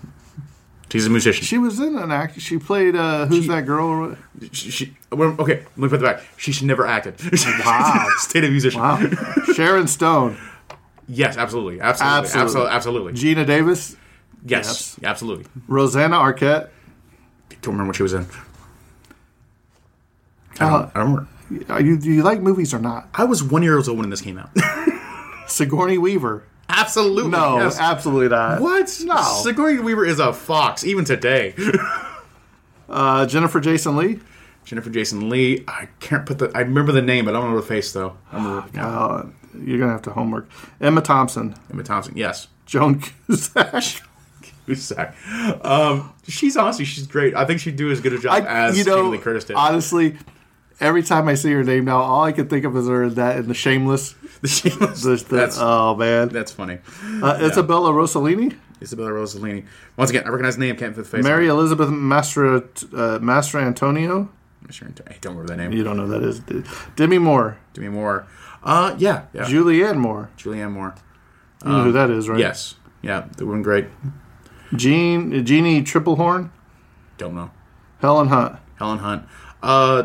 She's 0.94 1.08
a 1.08 1.10
musician. 1.10 1.44
She 1.44 1.58
was 1.58 1.80
in 1.80 1.98
an 1.98 2.12
act. 2.12 2.40
She 2.40 2.60
played 2.60 2.96
uh, 2.96 3.26
who's 3.26 3.48
that 3.48 3.66
girl? 3.66 4.16
She, 4.52 4.70
she, 4.70 4.94
okay, 5.12 5.66
let 5.66 5.78
me 5.78 5.90
put 5.90 5.94
it 5.94 6.04
back. 6.04 6.22
She 6.38 6.52
should 6.52 6.68
never 6.68 6.86
acted. 6.86 7.16
Wow. 7.66 8.08
State 8.18 8.44
of 8.44 8.52
musician. 8.52 8.80
Wow, 8.80 9.02
Sharon 9.56 9.88
Stone, 9.88 10.38
Yes, 11.08 11.36
absolutely, 11.36 11.82
absolutely, 11.82 12.18
Absolutely. 12.20 12.42
absolutely, 12.70 12.72
absolutely. 12.72 13.14
Geena 13.14 13.44
Davis, 13.48 13.98
Yes, 14.46 15.00
absolutely. 15.04 15.46
Rosanna 15.68 16.18
Arquette. 16.18 16.70
Don't 17.64 17.74
remember 17.74 17.88
what 17.90 17.96
she 17.96 18.04
was 18.04 18.14
in. 18.14 18.28
I 20.60 20.66
Uh, 20.66 20.70
don't, 20.70 20.92
I 20.96 21.00
don't 21.00 21.28
remember. 21.50 21.82
You, 21.84 21.98
do 21.98 22.12
you 22.12 22.22
like 22.22 22.40
movies 22.40 22.72
or 22.72 22.80
not? 22.80 23.10
I 23.16 23.24
was 23.24 23.42
one 23.44 23.64
year 23.64 23.78
old 23.78 23.88
when 23.88 24.12
this 24.12 24.22
came 24.22 24.38
out. 24.38 24.52
Sigourney 25.48 25.98
Weaver. 25.98 26.44
absolutely. 26.70 27.32
No, 27.32 27.60
yes. 27.60 27.80
absolutely 27.80 28.30
not. 28.30 28.62
What? 28.62 29.02
No. 29.04 29.22
Sigourney 29.44 29.80
Weaver 29.80 30.06
is 30.06 30.20
a 30.20 30.34
fox, 30.34 30.84
even 30.84 31.06
today. 31.06 31.54
Uh, 32.90 33.26
Jennifer 33.26 33.60
Jason 33.60 33.96
Leigh. 33.96 34.20
Jennifer 34.66 34.90
Jason 34.90 35.28
Leigh. 35.30 35.64
I 35.68 35.88
can't 36.00 36.26
put 36.26 36.38
the. 36.38 36.52
I 36.54 36.60
remember 36.60 36.92
the 36.92 37.02
name, 37.02 37.26
but 37.26 37.32
I 37.32 37.34
don't 37.38 37.46
remember 37.46 37.62
the 37.62 37.68
face 37.68 37.92
though. 37.92 38.18
I 38.32 38.36
remember 38.38 38.70
yeah. 38.74 38.88
Uh, 38.88 39.26
you're 39.64 39.80
gonna 39.80 39.94
have 39.94 40.04
to 40.04 40.12
homework. 40.12 40.48
Emma 40.80 41.02
Thompson. 41.02 41.56
Emma 41.72 41.84
Thompson. 41.84 42.16
Yes. 42.16 42.50
Joan 42.66 43.02
Cusack. 43.02 44.02
Cusack. 44.66 45.16
Um, 45.66 46.14
she's 46.28 46.56
honestly, 46.56 46.86
she's 46.86 47.08
great. 47.08 47.36
I 47.36 47.46
think 47.46 47.62
she'd 47.62 47.76
do 47.76 47.92
as 47.92 48.00
good 48.00 48.14
a 48.14 48.20
job 48.20 48.46
as 48.48 48.78
you 48.78 48.84
Jamie 48.84 48.98
know, 49.02 49.10
Lee 49.10 49.18
Curtis 49.18 49.46
did. 49.46 49.56
honestly, 49.56 50.16
every 50.80 51.04
time 51.04 51.28
I 51.28 51.36
see 51.36 51.52
her 51.52 51.64
name 51.64 51.86
now, 51.86 52.02
all 52.02 52.24
I 52.24 52.32
can 52.32 52.48
think 52.48 52.66
of 52.66 52.76
is 52.78 52.88
her 52.88 53.04
in 53.04 53.14
that 53.16 53.38
in 53.38 53.48
the 53.48 53.54
Shameless. 53.54 54.16
The 54.42 54.48
Shameless- 54.50 55.04
The- 55.04 55.16
the- 55.16 55.36
that's 55.38 55.58
oh 55.60 55.96
man, 55.96 56.28
that's 56.30 56.52
funny. 56.52 56.80
uh, 57.22 57.40
Isabella 57.42 57.92
Rossellini, 57.92 58.58
Isabella 58.82 59.12
Rossellini. 59.12 59.66
Once 59.96 60.10
again, 60.10 60.24
I 60.26 60.30
recognize 60.30 60.58
the 60.58 60.66
name. 60.66 60.76
Can't 60.76 60.94
put 60.96 61.04
the 61.06 61.10
face. 61.10 61.24
Mary 61.24 61.50
on 61.50 61.58
Elizabeth 61.58 61.88
Mastra 61.90 62.58
uh, 62.94 63.20
Mastra 63.20 63.62
Antonio. 63.64 64.30
I 64.70 65.16
don't 65.22 65.36
remember 65.38 65.46
that 65.48 65.58
name. 65.58 65.72
You 65.72 65.84
don't 65.84 65.96
know 65.98 66.08
who 66.08 66.20
that 66.20 66.24
is. 66.24 66.40
Demi 66.96 67.20
Moore, 67.20 67.58
Demi 67.74 67.88
Moore. 67.90 68.28
Uh, 68.64 68.96
yeah, 68.98 69.26
yeah. 69.34 69.44
Julianne 69.44 69.98
Moore. 69.98 70.30
Julianne 70.38 70.72
Moore. 70.72 70.96
You 71.66 71.72
know 71.72 71.84
who 71.86 71.92
that 71.94 72.10
is, 72.10 72.28
right? 72.28 72.40
Yes. 72.40 72.76
Yeah, 73.02 73.28
they 73.38 73.46
were 73.46 73.58
great. 73.62 73.86
Jean 74.76 75.46
Jeannie 75.46 75.84
Tripplehorn, 75.84 76.50
Don't 77.18 77.36
know. 77.36 77.52
Helen 78.00 78.28
Hunt, 78.28 78.58
Helen 78.78 79.00
Hunt. 79.00 79.26
Uh, 79.62 80.04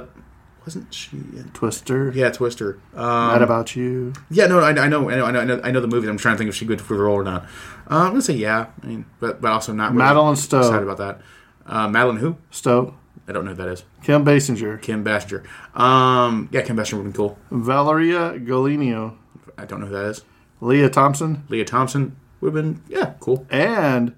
wasn't 0.69 0.93
she? 0.93 1.17
In, 1.17 1.51
Twister. 1.55 2.13
yeah, 2.15 2.29
Twister. 2.29 2.79
Um, 2.95 3.29
Mad 3.29 3.41
about 3.41 3.75
you. 3.75 4.13
Yeah, 4.31 4.49
no, 4.49 4.59
I, 4.59 4.69
I 4.69 4.87
know, 4.87 5.09
I 5.09 5.17
know, 5.17 5.25
I 5.25 5.31
know, 5.31 5.61
I 5.65 5.71
know, 5.71 5.81
the 5.81 5.87
movie. 5.87 6.07
I'm 6.09 6.19
trying 6.19 6.35
to 6.35 6.39
think 6.39 6.51
if 6.51 6.55
she 6.55 6.67
good 6.67 6.83
for 6.83 6.95
the 6.95 7.03
role 7.05 7.17
or 7.17 7.25
not. 7.25 7.45
Uh, 7.91 8.01
I'm 8.01 8.11
gonna 8.11 8.21
say 8.21 8.35
yeah. 8.35 8.67
I 8.83 8.87
mean, 8.87 9.07
but 9.19 9.41
but 9.41 9.51
also 9.51 9.73
not. 9.73 9.93
Really 9.93 10.05
Madeleine 10.05 10.37
Stowe. 10.37 10.59
Excited 10.59 10.83
about 10.83 10.99
that. 10.99 11.23
Uh, 11.65 11.89
Madeline 11.89 12.19
who? 12.19 12.37
Stowe. 12.51 12.95
I 13.27 13.33
don't 13.33 13.47
know 13.47 13.53
who 13.53 13.57
that 13.57 13.69
is. 13.69 13.85
Kim 14.03 14.27
Basinger. 14.27 14.81
Kim 14.83 15.03
Basinger. 15.03 15.47
Um, 15.75 16.51
yeah, 16.53 16.61
Kim 16.61 16.77
Basinger 16.77 17.03
would 17.03 17.13
be 17.15 17.17
cool. 17.17 17.39
Valeria 17.51 18.39
Golino. 18.39 19.17
I 19.57 19.65
don't 19.65 19.81
know 19.81 19.87
who 19.87 19.95
that 19.95 20.05
is. 20.05 20.23
Lea 20.61 20.91
Thompson. 20.91 21.45
Lea 21.49 21.65
Thompson 21.65 22.15
would 22.43 22.55
have 22.55 22.63
been 22.63 22.83
yeah, 22.89 23.15
cool. 23.21 23.47
And 23.49 24.15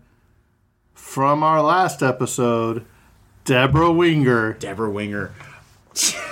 from 0.94 1.44
our 1.44 1.62
last 1.62 2.02
episode, 2.02 2.84
Debra 3.44 3.92
Winger. 3.92 4.54
Debra 4.54 4.90
Winger. 4.90 5.32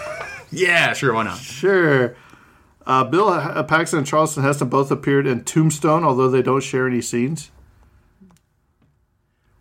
yeah, 0.50 0.92
sure, 0.92 1.12
why 1.14 1.24
not? 1.24 1.38
Sure. 1.38 2.16
Uh, 2.86 3.04
Bill 3.04 3.30
Paxton 3.64 3.98
and 3.98 4.06
Charlton 4.06 4.42
Heston 4.42 4.68
both 4.68 4.90
appeared 4.90 5.26
in 5.26 5.44
Tombstone, 5.44 6.04
although 6.04 6.28
they 6.30 6.40
don't 6.42 6.62
share 6.62 6.86
any 6.86 7.02
scenes. 7.02 7.50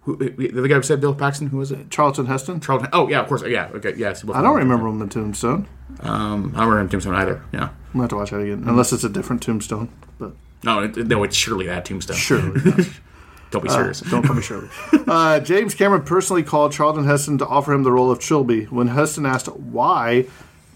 Who, 0.02 0.16
the 0.16 0.68
guy 0.70 0.76
who 0.76 0.82
said 0.82 1.02
Bill 1.02 1.14
Paxton. 1.14 1.48
Who 1.48 1.58
was 1.58 1.70
it? 1.70 1.90
Charlton 1.90 2.28
Heston. 2.28 2.62
Charlton. 2.62 2.88
Oh 2.94 3.10
yeah, 3.10 3.20
of 3.20 3.28
course. 3.28 3.44
Yeah. 3.46 3.68
Okay. 3.76 3.94
Yes. 3.98 4.24
I 4.34 4.42
don't 4.42 4.56
remember 4.56 4.88
him 4.88 5.02
in 5.02 5.10
Tombstone. 5.10 5.68
Um, 6.00 6.54
I 6.56 6.60
don't 6.62 6.70
remember 6.70 6.92
Tombstone 6.92 7.16
either. 7.16 7.44
Yeah. 7.52 7.70
I'm 7.94 8.00
have 8.00 8.10
to 8.12 8.16
watch 8.16 8.30
that 8.30 8.40
again, 8.40 8.64
unless 8.66 8.94
it's 8.94 9.04
a 9.04 9.10
different 9.10 9.42
Tombstone. 9.42 9.90
But 10.18 10.32
No, 10.64 10.84
it, 10.84 10.96
no, 10.96 11.24
it's 11.24 11.36
surely 11.36 11.66
that 11.66 11.84
Tombstone. 11.84 12.16
surely, 12.16 12.62
Don't 13.52 13.64
be 13.64 13.70
serious. 13.70 14.02
don't 14.02 14.24
call 14.24 14.36
me 14.36 14.42
Shirley. 14.42 14.68
Uh, 15.08 15.40
James 15.40 15.74
Cameron 15.74 16.04
personally 16.04 16.44
called 16.44 16.74
Charlton 16.74 17.06
Heston 17.06 17.38
to 17.40 17.48
offer 17.48 17.74
him 17.74 17.84
the 17.84 17.92
role 17.94 18.12
of 18.12 18.20
Trilby. 18.20 18.66
When 18.66 18.88
Heston 18.88 19.26
asked 19.26 19.48
why, 19.48 20.28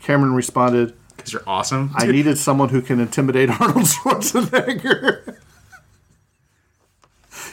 Cameron 0.02 0.34
responded, 0.34 0.94
Because 1.16 1.34
you're 1.34 1.44
awesome. 1.48 1.92
"I 1.96 2.08
needed 2.12 2.38
someone 2.38 2.70
who 2.70 2.82
can 2.82 3.00
intimidate 3.00 3.50
Arnold 3.50 3.86
Schwarzenegger." 3.86 5.38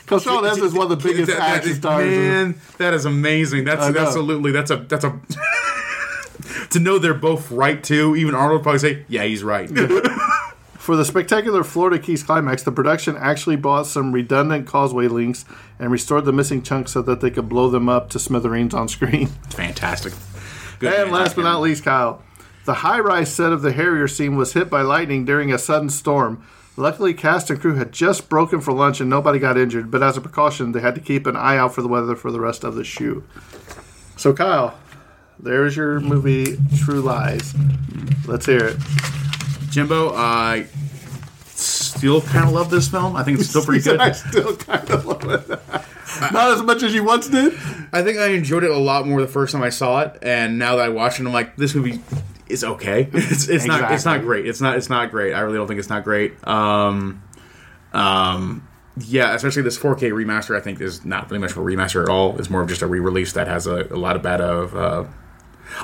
Because 0.03 0.25
Charlton 0.25 0.45
Heston 0.49 0.67
is 0.67 0.73
one 0.73 0.91
of 0.91 0.99
the 1.03 1.09
biggest 1.09 1.31
That- 1.31 1.39
that 1.39 1.57
action 1.59 1.71
is- 1.73 1.77
stars. 1.79 2.05
in- 2.07 2.11
Man, 2.23 2.61
that 2.79 2.95
is 2.95 3.05
amazing. 3.05 3.65
That's 3.65 3.85
absolutely 3.97 4.51
that's 4.53 4.71
a 4.71 4.77
that's 4.77 5.05
a 5.05 5.21
to 6.71 6.79
know 6.81 6.99
they're 6.99 7.15
both 7.15 7.51
right 7.51 7.83
too. 7.83 8.17
Even 8.17 8.35
Arnold 8.35 8.59
would 8.61 8.63
probably 8.63 8.79
say, 8.79 9.05
"Yeah, 9.09 9.25
he's 9.25 9.45
right." 9.45 9.69
For 10.79 10.97
the 10.97 11.05
spectacular 11.05 11.63
Florida 11.65 11.99
Keys 11.99 12.23
climax, 12.23 12.63
the 12.63 12.73
production 12.73 13.15
actually 13.19 13.57
bought 13.57 13.87
some 13.87 14.11
redundant 14.13 14.67
causeway 14.67 15.07
links 15.07 15.45
and 15.79 15.91
restored 15.93 16.25
the 16.25 16.33
missing 16.33 16.63
chunks 16.63 16.93
so 16.93 17.03
that 17.03 17.21
they 17.21 17.31
could 17.31 17.47
blow 17.47 17.69
them 17.69 17.91
up 17.91 18.09
to 18.11 18.19
smithereens 18.19 18.73
on 18.73 18.89
screen. 18.89 19.27
Fantastic. 19.51 20.15
Good 20.79 20.95
and 20.95 21.11
man, 21.11 21.21
last 21.21 21.37
but 21.37 21.43
not 21.43 21.61
least, 21.61 21.85
Kyle, 21.85 22.23
the 22.69 22.75
high-rise 22.75 23.33
set 23.33 23.51
of 23.51 23.63
the 23.63 23.73
Harrier 23.73 24.07
scene 24.07 24.37
was 24.37 24.53
hit 24.53 24.69
by 24.69 24.83
lightning 24.83 25.25
during 25.25 25.51
a 25.51 25.57
sudden 25.57 25.89
storm. 25.89 26.45
Luckily, 26.77 27.15
cast 27.15 27.49
and 27.49 27.59
crew 27.59 27.77
had 27.77 27.93
just 27.93 28.29
broken 28.29 28.61
for 28.61 28.73
lunch 28.75 29.01
and 29.01 29.09
nobody 29.09 29.39
got 29.39 29.57
injured, 29.57 29.91
but 29.91 30.03
as 30.03 30.19
a 30.19 30.21
precaution, 30.21 30.73
they 30.73 30.81
had 30.81 30.95
to 30.95 31.01
keep 31.01 31.27
an 31.27 31.35
eye 31.35 31.57
out 31.57 31.75
for 31.75 31.81
the 31.81 31.89
weather 31.89 32.15
for 32.15 32.31
the 32.31 32.39
rest 32.39 32.65
of 32.65 32.75
the 32.75 32.85
shoot. 32.85 33.25
So, 34.19 34.35
Kyle, 34.35 34.79
there's 35.39 35.79
your 35.79 35.99
movie, 36.01 36.59
True 36.77 37.01
Lies. 37.01 37.55
Let's 38.27 38.45
hear 38.45 38.67
it. 38.67 38.77
Jimbo, 39.71 40.13
I 40.15 40.67
still 41.47 42.21
kind 42.21 42.49
of 42.49 42.53
love 42.53 42.69
this 42.69 42.87
film. 42.87 43.17
I 43.17 43.23
think 43.23 43.41
it's 43.41 43.49
still 43.49 43.65
pretty 43.65 43.83
good. 43.91 43.99
I 43.99 44.13
still 44.13 44.55
kind 44.57 44.91
of 44.91 45.07
love 45.07 45.25
it. 45.25 45.49
Not 46.33 46.51
as 46.51 46.63
much 46.63 46.83
as 46.83 46.93
you 46.93 47.03
once 47.03 47.29
did. 47.29 47.55
I 47.95 48.03
think 48.03 48.19
I 48.19 48.27
enjoyed 48.33 48.63
it 48.63 48.71
a 48.71 48.77
lot 48.77 49.07
more 49.07 49.23
the 49.23 49.27
first 49.27 49.55
time 49.55 49.63
I 49.63 49.71
saw 49.71 50.01
it, 50.01 50.19
and 50.21 50.59
now 50.59 50.77
that 50.77 50.85
I 50.85 50.89
watched 50.91 51.19
it, 51.19 51.25
I'm 51.25 51.33
like, 51.33 51.57
this 51.57 51.75
movie 51.75 52.03
is 52.49 52.65
okay. 52.65 53.09
It's, 53.13 53.49
it's 53.49 53.67
not 53.67 53.93
it's 53.93 54.05
not 54.05 54.21
great. 54.23 54.47
It's 54.47 54.61
not 54.61 54.77
it's 54.77 54.91
not 54.91 55.11
great. 55.11 55.33
I 55.35 55.41
really 55.41 55.57
don't 55.57 55.67
think 55.67 55.79
it's 55.79 55.89
not 55.89 56.05
great. 56.05 56.47
Um, 56.47 57.23
um, 57.93 58.69
yeah, 58.99 59.35
especially 59.35 59.63
this 59.63 59.79
4K 59.79 60.13
remaster. 60.13 60.57
I 60.57 60.61
think 60.61 60.81
is 60.81 61.05
not 61.05 61.31
really 61.31 61.41
much 61.41 61.53
of 61.53 61.59
a 61.59 61.61
remaster 61.61 62.03
at 62.03 62.09
all. 62.09 62.39
It's 62.39 62.51
more 62.51 62.63
of 62.63 62.69
just 62.69 62.83
a 62.83 62.87
re-release 62.87 63.33
that 63.35 63.47
has 63.47 63.67
a, 63.67 63.87
a 63.91 63.97
lot 63.97 64.17
of 64.17 64.23
bad 64.23 64.41
of. 64.41 64.75
Uh, 64.75 65.05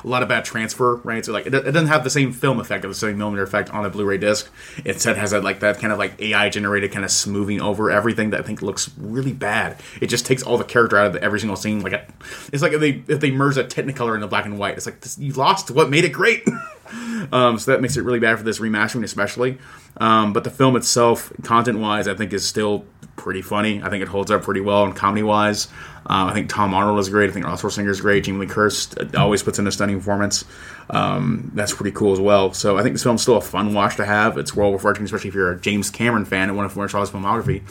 a 0.03 0.07
lot 0.07 0.23
of 0.23 0.29
bad 0.29 0.45
transfer, 0.45 0.97
right? 0.97 1.25
So 1.25 1.33
like, 1.33 1.47
it, 1.47 1.55
it 1.55 1.73
doesn't 1.73 1.89
have 1.89 2.05
the 2.05 2.11
same 2.11 2.33
film 2.33 2.61
effect 2.61 2.85
of 2.85 2.91
the 2.91 2.95
same 2.95 3.19
millimeter 3.19 3.43
effect 3.43 3.71
on 3.71 3.85
a 3.85 3.91
Blu-ray 3.91 4.19
disc. 4.19 4.51
Instead 4.85 5.17
has 5.17 5.33
that 5.33 5.45
like 5.45 5.61
that 5.61 5.79
kind 5.79 5.93
of 5.93 5.99
like 5.99 6.21
AI 6.21 6.49
generated 6.49 6.93
kind 6.93 7.05
of 7.05 7.11
smoothing 7.11 7.61
over 7.61 7.91
everything 7.91 8.31
that 8.31 8.41
I 8.41 8.43
think 8.43 8.63
looks 8.63 8.91
really 8.99 9.33
bad. 9.33 9.81
It 10.01 10.07
just 10.07 10.27
takes 10.27 10.43
all 10.43 10.59
the 10.59 10.65
character 10.65 10.97
out 10.97 11.07
of 11.07 11.17
every 11.17 11.41
single 11.41 11.57
scene. 11.57 11.81
Like, 11.81 11.93
it, 11.93 12.09
it's 12.53 12.63
like 12.63 12.73
if 12.73 12.81
they 12.81 13.03
if 13.09 13.21
they 13.21 13.31
merge 13.31 13.57
a 13.57 13.65
Technicolor 13.65 14.15
into 14.15 14.27
black 14.27 14.45
and 14.45 14.59
white. 14.59 14.77
It's 14.77 14.87
like 14.87 15.01
this, 15.01 15.19
you 15.19 15.33
lost 15.33 15.71
what 15.71 15.91
made 15.91 16.05
it 16.05 16.13
great. 16.13 16.47
um, 17.33 17.59
so 17.59 17.73
that 17.73 17.81
makes 17.81 17.97
it 17.97 18.03
really 18.03 18.21
bad 18.21 18.39
for 18.39 18.45
this 18.45 18.59
remastering, 18.59 19.05
especially. 19.05 19.59
Um, 19.99 20.33
but 20.33 20.45
the 20.45 20.51
film 20.51 20.77
itself, 20.77 21.33
content 21.43 21.79
wise, 21.79 22.09
I 22.09 22.15
think 22.15 22.33
is 22.33 22.47
still 22.47 22.85
pretty 23.17 23.43
funny. 23.43 23.83
I 23.83 23.91
think 23.91 24.03
it 24.03 24.09
holds 24.09 24.31
up 24.31 24.43
pretty 24.43 24.61
well, 24.61 24.85
and 24.85 24.95
comedy 24.95 25.23
wise, 25.23 25.69
um, 26.07 26.29
I 26.29 26.35
think 26.35 26.49
Tom 26.49 26.75
Arnold 26.75 26.99
is 26.99 27.09
great. 27.09 27.31
I 27.31 27.33
think 27.33 27.45
Arnold 27.47 27.61
Schwarzenegger 27.61 27.89
is 27.89 28.01
great. 28.01 28.25
Jamie 28.25 28.41
Lee 28.41 28.47
Curtis 28.47 28.95
always 29.17 29.43
puts 29.43 29.59
in 29.59 29.67
a 29.67 29.73
stunning 29.73 29.99
performance. 29.99 30.45
Um, 30.91 31.51
that's 31.55 31.73
pretty 31.73 31.93
cool 31.93 32.13
as 32.13 32.21
well. 32.21 32.53
So 32.53 32.77
I 32.77 32.83
think 32.83 32.95
this 32.95 33.03
film's 33.03 33.23
still 33.23 33.37
a 33.37 33.41
fun 33.41 33.73
watch 33.73 33.97
to 33.97 34.05
have. 34.05 34.37
It's 34.37 34.55
well 34.55 34.73
watching, 34.73 35.05
especially 35.05 35.29
if 35.29 35.35
you're 35.35 35.53
a 35.53 35.61
James 35.61 35.91
Cameron 35.91 36.25
fan 36.25 36.49
and 36.49 36.57
want 36.57 36.71
to 36.71 36.79
watch 36.79 36.95
all 36.95 37.01
his 37.01 37.11
filmography. 37.11 37.63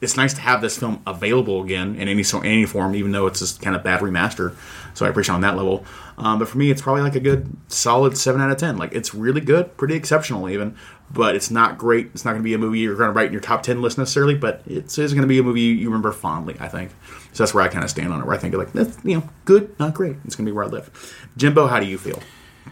It's 0.00 0.16
nice 0.16 0.34
to 0.34 0.40
have 0.40 0.60
this 0.62 0.78
film 0.78 1.00
available 1.06 1.62
again 1.62 1.94
in 1.94 2.08
any 2.08 2.24
so 2.24 2.40
any 2.40 2.66
form, 2.66 2.96
even 2.96 3.12
though 3.12 3.26
it's 3.26 3.38
this 3.38 3.56
kind 3.58 3.76
of 3.76 3.84
bad 3.84 4.00
remaster. 4.00 4.56
So 4.94 5.06
I 5.06 5.08
appreciate 5.08 5.34
on 5.34 5.42
that 5.42 5.56
level. 5.56 5.84
Um, 6.18 6.38
but 6.38 6.48
for 6.48 6.58
me, 6.58 6.70
it's 6.70 6.82
probably 6.82 7.02
like 7.02 7.14
a 7.14 7.20
good 7.20 7.56
solid 7.68 8.16
seven 8.16 8.40
out 8.40 8.50
of 8.50 8.56
ten. 8.56 8.76
Like 8.78 8.94
it's 8.94 9.14
really 9.14 9.40
good, 9.40 9.76
pretty 9.76 9.94
exceptional 9.94 10.48
even. 10.48 10.76
But 11.12 11.36
it's 11.36 11.50
not 11.50 11.76
great. 11.78 12.10
It's 12.14 12.24
not 12.24 12.30
going 12.32 12.42
to 12.42 12.44
be 12.44 12.54
a 12.54 12.58
movie 12.58 12.78
you're 12.78 12.96
going 12.96 13.08
to 13.08 13.12
write 13.12 13.26
in 13.26 13.32
your 13.32 13.42
top 13.42 13.62
ten 13.62 13.82
list 13.82 13.98
necessarily. 13.98 14.34
But 14.34 14.62
it 14.66 14.96
is 14.98 15.12
going 15.12 15.22
to 15.22 15.28
be 15.28 15.38
a 15.38 15.42
movie 15.42 15.60
you 15.60 15.86
remember 15.88 16.12
fondly. 16.12 16.56
I 16.58 16.68
think. 16.68 16.90
So 17.32 17.42
that's 17.42 17.52
where 17.54 17.62
I 17.64 17.68
kind 17.68 17.84
of 17.84 17.90
stand 17.90 18.12
on 18.12 18.20
it. 18.20 18.26
Where 18.26 18.34
I 18.34 18.38
think 18.38 18.54
like 18.54 18.72
that's 18.72 18.96
you 19.04 19.16
know 19.18 19.28
good, 19.44 19.78
not 19.78 19.94
great. 19.94 20.16
It's 20.24 20.36
going 20.36 20.46
to 20.46 20.50
be 20.52 20.54
where 20.56 20.64
I 20.64 20.68
live. 20.68 20.90
Jimbo, 21.36 21.66
how 21.66 21.80
do 21.80 21.86
you 21.86 21.98
feel? 21.98 22.18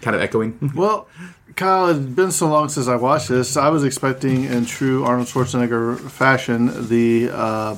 Kind 0.00 0.14
of 0.16 0.22
echoing. 0.22 0.58
Well, 0.74 1.08
Kyle, 1.56 1.88
it's 1.88 1.98
been 1.98 2.30
so 2.30 2.46
long 2.46 2.68
since 2.68 2.86
I 2.88 2.96
watched 2.96 3.28
this. 3.28 3.56
I 3.56 3.68
was 3.70 3.82
expecting, 3.84 4.44
in 4.44 4.64
true 4.64 5.04
Arnold 5.04 5.26
Schwarzenegger 5.26 5.98
fashion, 6.10 6.88
the 6.88 7.28
uh, 7.32 7.76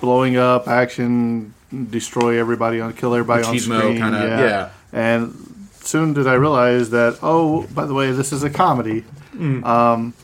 blowing 0.00 0.36
up 0.36 0.66
action, 0.66 1.52
destroy 1.90 2.38
everybody 2.40 2.80
on, 2.80 2.94
kill 2.94 3.14
everybody 3.14 3.44
on 3.44 3.58
screen. 3.58 3.98
kinda- 3.98 4.18
yeah. 4.18 4.70
And 4.92 5.45
soon 5.86 6.12
did 6.12 6.26
I 6.26 6.34
realize 6.34 6.90
that. 6.90 7.18
Oh, 7.22 7.66
by 7.68 7.86
the 7.86 7.94
way, 7.94 8.12
this 8.12 8.32
is 8.32 8.42
a 8.42 8.50
comedy. 8.50 9.04
Mm. 9.34 9.64
Um, 9.64 10.14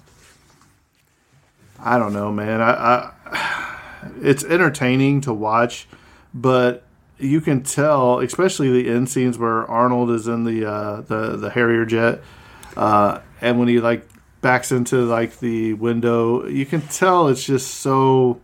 I 1.78 1.98
don't 1.98 2.12
know, 2.12 2.30
man. 2.30 2.60
I, 2.60 2.70
I 2.72 3.12
it's 4.22 4.44
entertaining 4.44 5.20
to 5.22 5.32
watch, 5.32 5.86
but 6.32 6.84
you 7.18 7.40
can 7.40 7.62
tell, 7.62 8.20
especially 8.20 8.70
the 8.82 8.90
end 8.90 9.08
scenes 9.08 9.38
where 9.38 9.64
Arnold 9.66 10.10
is 10.10 10.26
in 10.28 10.44
the 10.44 10.68
uh, 10.68 11.00
the 11.02 11.36
the 11.36 11.50
Harrier 11.50 11.84
jet, 11.84 12.20
uh, 12.76 13.20
and 13.40 13.58
when 13.58 13.68
he 13.68 13.80
like 13.80 14.08
backs 14.40 14.72
into 14.72 15.04
like 15.04 15.38
the 15.38 15.74
window, 15.74 16.46
you 16.46 16.66
can 16.66 16.82
tell 16.82 17.28
it's 17.28 17.44
just 17.44 17.74
so 17.74 18.40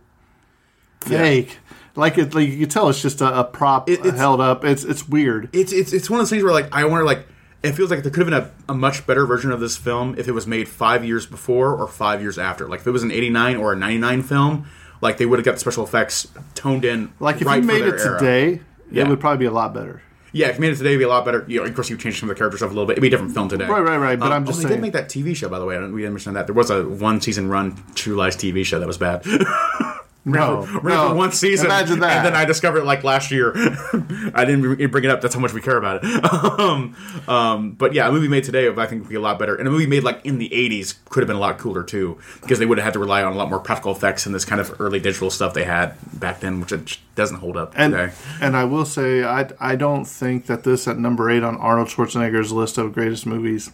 fake. 1.01 1.57
Like 1.95 2.17
it, 2.17 2.33
like 2.33 2.47
you 2.49 2.57
can 2.59 2.69
tell 2.69 2.89
it's 2.89 3.01
just 3.01 3.21
a, 3.21 3.39
a 3.39 3.43
prop 3.43 3.89
It- 3.89 4.03
held 4.15 4.41
up. 4.41 4.63
It's 4.63 4.83
it's 4.83 5.07
weird. 5.07 5.49
it's 5.53 5.73
it's 5.73 5.91
it's 5.93 6.09
one 6.09 6.19
of 6.19 6.21
those 6.23 6.29
things 6.29 6.43
where 6.43 6.53
like 6.53 6.69
I 6.73 6.85
wonder 6.85 7.05
like 7.05 7.27
it 7.61 7.73
feels 7.73 7.91
like 7.91 8.03
there 8.03 8.11
could 8.11 8.25
have 8.25 8.43
been 8.45 8.51
a, 8.69 8.71
a 8.71 8.75
much 8.75 9.05
better 9.05 9.25
version 9.25 9.51
of 9.51 9.59
this 9.59 9.75
film 9.75 10.15
if 10.17 10.27
it 10.27 10.31
was 10.31 10.47
made 10.47 10.69
five 10.69 11.03
years 11.03 11.25
before 11.25 11.73
or 11.75 11.87
five 11.87 12.21
years 12.21 12.37
after. 12.37 12.67
Like 12.69 12.81
if 12.81 12.87
it 12.87 12.91
was 12.91 13.03
an 13.03 13.11
eighty 13.11 13.29
nine 13.29 13.57
or 13.57 13.73
a 13.73 13.75
ninety 13.75 13.97
nine 13.97 14.21
film, 14.23 14.67
like 15.01 15.17
they 15.17 15.25
would 15.25 15.39
have 15.39 15.45
got 15.45 15.53
the 15.53 15.59
special 15.59 15.83
effects 15.83 16.27
toned 16.55 16.85
in. 16.85 17.11
Like 17.19 17.41
if 17.41 17.47
right 17.47 17.61
you 17.61 17.67
made 17.67 17.81
it 17.83 17.95
era. 17.99 18.17
today, 18.19 18.61
Yeah. 18.91 19.03
it 19.05 19.09
would 19.09 19.19
probably 19.19 19.39
be 19.39 19.45
a 19.45 19.51
lot 19.51 19.73
better. 19.73 20.01
Yeah, 20.31 20.49
if 20.49 20.55
you 20.55 20.61
made 20.61 20.73
it 20.73 20.75
today, 20.77 20.89
it'd 20.91 20.99
be 20.99 21.05
a 21.05 21.09
lot 21.09 21.25
better. 21.25 21.43
You 21.47 21.59
know, 21.61 21.65
of 21.65 21.73
course, 21.73 21.89
you 21.89 21.97
changed 21.97 22.19
some 22.19 22.29
of 22.29 22.35
the 22.35 22.39
character 22.39 22.55
stuff 22.57 22.69
a 22.69 22.73
little 22.73 22.85
bit. 22.85 22.93
It'd 22.93 23.01
be 23.01 23.07
a 23.07 23.09
different 23.09 23.33
film 23.33 23.49
today. 23.49 23.65
Right, 23.65 23.81
right, 23.81 23.97
right, 23.97 24.19
but 24.19 24.27
um, 24.27 24.33
I'm 24.33 24.43
oh, 24.43 24.45
just 24.45 24.59
they 24.59 24.67
saying- 24.67 24.75
did 24.75 24.81
make 24.83 24.93
that 24.93 25.09
TV 25.09 25.35
show, 25.35 25.49
by 25.49 25.57
the 25.57 25.65
way. 25.65 25.75
I 25.75 25.79
don't, 25.79 25.91
we 25.91 26.01
didn't 26.01 26.13
mention 26.13 26.35
that. 26.35 26.45
There 26.45 26.53
was 26.53 26.69
a 26.69 26.87
one 26.87 27.19
season 27.19 27.49
run 27.49 27.83
True 27.95 28.15
Lies 28.15 28.37
TV 28.37 28.63
show 28.63 28.77
that 28.79 28.85
was 28.87 28.99
bad. 28.99 29.25
No, 30.31 30.65
ran 30.81 30.83
no. 30.95 31.09
for 31.09 31.15
one 31.15 31.31
season. 31.31 31.67
Imagine 31.67 31.99
that. 31.99 32.17
And 32.17 32.25
then 32.27 32.35
I 32.35 32.45
discovered 32.45 32.79
it 32.79 32.85
like 32.85 33.03
last 33.03 33.31
year. 33.31 33.51
I 34.33 34.45
didn't 34.45 34.91
bring 34.91 35.03
it 35.03 35.09
up. 35.09 35.21
That's 35.21 35.33
how 35.33 35.39
much 35.39 35.53
we 35.53 35.61
care 35.61 35.77
about 35.77 36.03
it. 36.03 36.33
um, 36.59 36.95
um, 37.27 37.71
but 37.71 37.93
yeah, 37.93 38.07
a 38.07 38.11
movie 38.11 38.27
made 38.27 38.43
today, 38.43 38.67
I 38.69 38.85
think, 38.87 39.01
would 39.03 39.09
be 39.09 39.15
a 39.15 39.21
lot 39.21 39.39
better. 39.39 39.55
And 39.55 39.67
a 39.67 39.71
movie 39.71 39.87
made 39.87 40.03
like 40.03 40.25
in 40.25 40.37
the 40.37 40.49
'80s 40.49 40.95
could 41.09 41.21
have 41.21 41.27
been 41.27 41.37
a 41.37 41.39
lot 41.39 41.57
cooler 41.57 41.83
too, 41.83 42.17
because 42.41 42.59
they 42.59 42.65
would 42.65 42.77
have 42.77 42.85
had 42.85 42.93
to 42.93 42.99
rely 42.99 43.23
on 43.23 43.33
a 43.33 43.35
lot 43.35 43.49
more 43.49 43.59
practical 43.59 43.91
effects 43.91 44.25
and 44.25 44.33
this 44.35 44.45
kind 44.45 44.61
of 44.61 44.79
early 44.79 44.99
digital 44.99 45.29
stuff 45.29 45.53
they 45.53 45.65
had 45.65 45.95
back 46.19 46.39
then, 46.39 46.59
which 46.59 47.01
doesn't 47.15 47.37
hold 47.37 47.57
up 47.57 47.73
And 47.75 47.93
today. 47.93 48.13
and 48.41 48.55
I 48.55 48.63
will 48.63 48.85
say 48.85 49.23
I 49.23 49.49
I 49.59 49.75
don't 49.75 50.05
think 50.05 50.45
that 50.45 50.63
this 50.63 50.87
at 50.87 50.97
number 50.97 51.29
eight 51.29 51.43
on 51.43 51.57
Arnold 51.57 51.89
Schwarzenegger's 51.89 52.51
list 52.51 52.77
of 52.77 52.93
greatest 52.93 53.25
movies. 53.25 53.71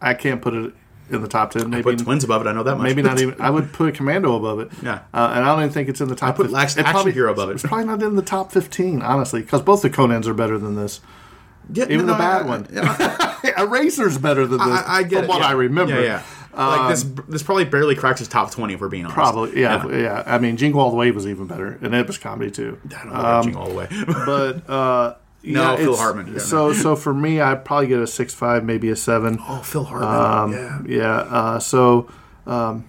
I 0.00 0.14
can't 0.14 0.42
put 0.42 0.54
it 0.54 0.74
in 1.10 1.20
the 1.22 1.28
top 1.28 1.50
ten. 1.50 1.70
Maybe 1.70 1.82
Put 1.82 1.98
twins 1.98 2.24
above 2.24 2.44
it. 2.44 2.48
I 2.48 2.52
know 2.52 2.62
that 2.62 2.76
much. 2.76 2.84
maybe 2.84 3.02
not 3.02 3.20
even. 3.22 3.40
I 3.40 3.50
would 3.50 3.72
put 3.72 3.94
Commando 3.94 4.34
above 4.36 4.60
it. 4.60 4.70
Yeah. 4.82 5.00
uh, 5.12 5.32
and 5.34 5.44
I 5.44 5.46
don't 5.54 5.60
even 5.60 5.72
think 5.72 5.88
it's 5.88 6.00
in 6.00 6.08
the 6.08 6.14
top. 6.16 6.36
put 6.36 6.44
15. 6.44 6.52
Last 6.54 6.78
It 6.78 6.86
Action 6.86 7.12
Hero 7.12 7.32
above 7.32 7.50
it. 7.50 7.54
It's 7.54 7.62
probably 7.62 7.86
not 7.86 8.02
in 8.02 8.16
the 8.16 8.22
top 8.22 8.52
fifteen, 8.52 9.02
honestly, 9.02 9.42
because 9.42 9.62
both 9.62 9.82
the 9.82 9.90
Conans 9.90 10.26
are 10.26 10.34
better 10.34 10.58
than 10.58 10.76
this. 10.76 11.00
Yeah, 11.72 11.84
Even 11.84 12.06
no, 12.06 12.12
the 12.12 12.18
bad 12.18 12.42
I- 12.42 12.46
one. 12.46 12.66
yeah. 12.72 13.40
Eraser's 13.58 14.18
better 14.18 14.46
than 14.46 14.58
this. 14.58 14.66
I, 14.68 14.98
I 14.98 15.02
get 15.02 15.20
from 15.20 15.24
it. 15.24 15.28
what 15.28 15.38
yeah. 15.40 15.46
I 15.48 15.52
remember. 15.52 15.94
Yeah, 16.02 16.22
yeah. 16.54 16.66
like 16.66 16.90
this, 16.90 17.02
this 17.28 17.42
probably 17.42 17.64
barely 17.64 17.94
cracks 17.94 18.18
his 18.18 18.28
top 18.28 18.50
twenty 18.50 18.74
if 18.74 18.80
we're 18.80 18.88
being 18.88 19.04
honest. 19.04 19.14
Probably, 19.14 19.60
yeah, 19.60 19.86
yeah, 19.88 20.22
I 20.26 20.38
mean, 20.38 20.56
Jingle 20.58 20.80
All 20.80 20.90
the 20.90 20.96
Way 20.96 21.10
was 21.10 21.26
even 21.26 21.46
better, 21.46 21.78
and 21.82 21.94
it 21.94 22.06
was 22.06 22.18
comedy 22.18 22.50
too. 22.50 22.78
I 22.84 22.88
don't 23.04 23.06
know 23.12 23.18
about 23.20 23.44
Jingle 23.44 23.62
all 23.62 23.68
the 23.68 23.74
way. 23.74 23.88
But 24.06 24.70
uh, 24.70 25.14
No, 25.46 25.72
yeah, 25.72 25.76
Phil 25.76 25.96
Hartman, 25.96 26.32
yeah, 26.32 26.38
so, 26.38 26.72
so 26.72 26.96
for 26.96 27.12
me, 27.12 27.40
I'd 27.40 27.64
probably 27.64 27.88
get 27.88 28.00
a 28.00 28.06
six 28.06 28.32
five, 28.32 28.64
maybe 28.64 28.88
a 28.88 28.96
seven. 28.96 29.38
oh, 29.46 29.60
Phil 29.62 29.84
Hartman. 29.84 30.86
yeah. 30.88 30.96
Yeah. 30.96 31.16
Uh, 31.16 31.58
so, 31.58 32.10
um, 32.46 32.84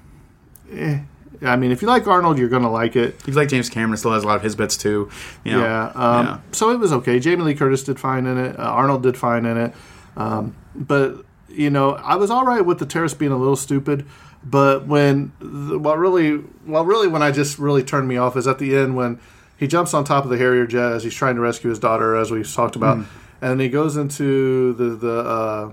eh, 0.71 0.99
I 1.41 1.57
mean, 1.57 1.71
if 1.71 1.81
you 1.81 1.87
like 1.89 2.07
Arnold, 2.07 2.37
you're 2.39 2.47
gonna 2.49 2.71
like 2.71 2.95
it. 2.95 3.19
He's 3.25 3.35
like 3.35 3.49
James 3.49 3.69
Cameron. 3.69 3.97
Still 3.97 4.13
has 4.13 4.23
a 4.23 4.27
lot 4.27 4.37
of 4.37 4.41
his 4.41 4.55
bits 4.55 4.77
too. 4.77 5.09
You 5.43 5.53
know, 5.53 5.59
Yeah. 5.63 5.85
Um, 5.95 6.25
yeah. 6.25 6.39
So 6.53 6.69
it 6.71 6.77
was 6.79 6.93
okay. 6.93 7.19
Jamie 7.19 7.43
Lee 7.43 7.55
Curtis 7.55 7.83
did 7.83 7.99
fine 7.99 8.25
in 8.25 8.37
it. 8.37 8.57
Uh, 8.57 8.63
Arnold 8.63 9.03
did 9.03 9.17
fine 9.17 9.45
in 9.45 9.57
it. 9.57 9.73
Um, 10.15 10.55
but 10.73 11.25
you 11.49 11.69
know, 11.69 11.91
I 11.95 12.15
was 12.15 12.29
all 12.31 12.45
right 12.45 12.65
with 12.65 12.79
the 12.79 12.85
terrorist 12.85 13.19
being 13.19 13.31
a 13.31 13.37
little 13.37 13.55
stupid. 13.57 14.05
But 14.43 14.85
when 14.87 15.33
the, 15.39 15.77
what 15.79 15.97
really, 15.97 16.41
well, 16.65 16.85
really, 16.85 17.07
when 17.07 17.21
I 17.23 17.31
just 17.31 17.57
really 17.59 17.83
turned 17.83 18.07
me 18.07 18.15
off 18.17 18.37
is 18.37 18.47
at 18.47 18.59
the 18.59 18.75
end 18.77 18.95
when 18.95 19.19
he 19.57 19.67
jumps 19.67 19.93
on 19.93 20.03
top 20.03 20.23
of 20.23 20.29
the 20.29 20.37
Harrier 20.37 20.65
jet 20.67 20.91
as 20.93 21.03
he's 21.03 21.13
trying 21.13 21.35
to 21.35 21.41
rescue 21.41 21.69
his 21.69 21.79
daughter, 21.79 22.15
as 22.15 22.31
we 22.31 22.43
talked 22.43 22.75
about, 22.75 22.97
Mm. 22.97 23.05
and 23.41 23.61
he 23.61 23.69
goes 23.69 23.95
into 23.97 24.73
the 24.73 24.89
the 24.95 25.19
uh, 25.19 25.71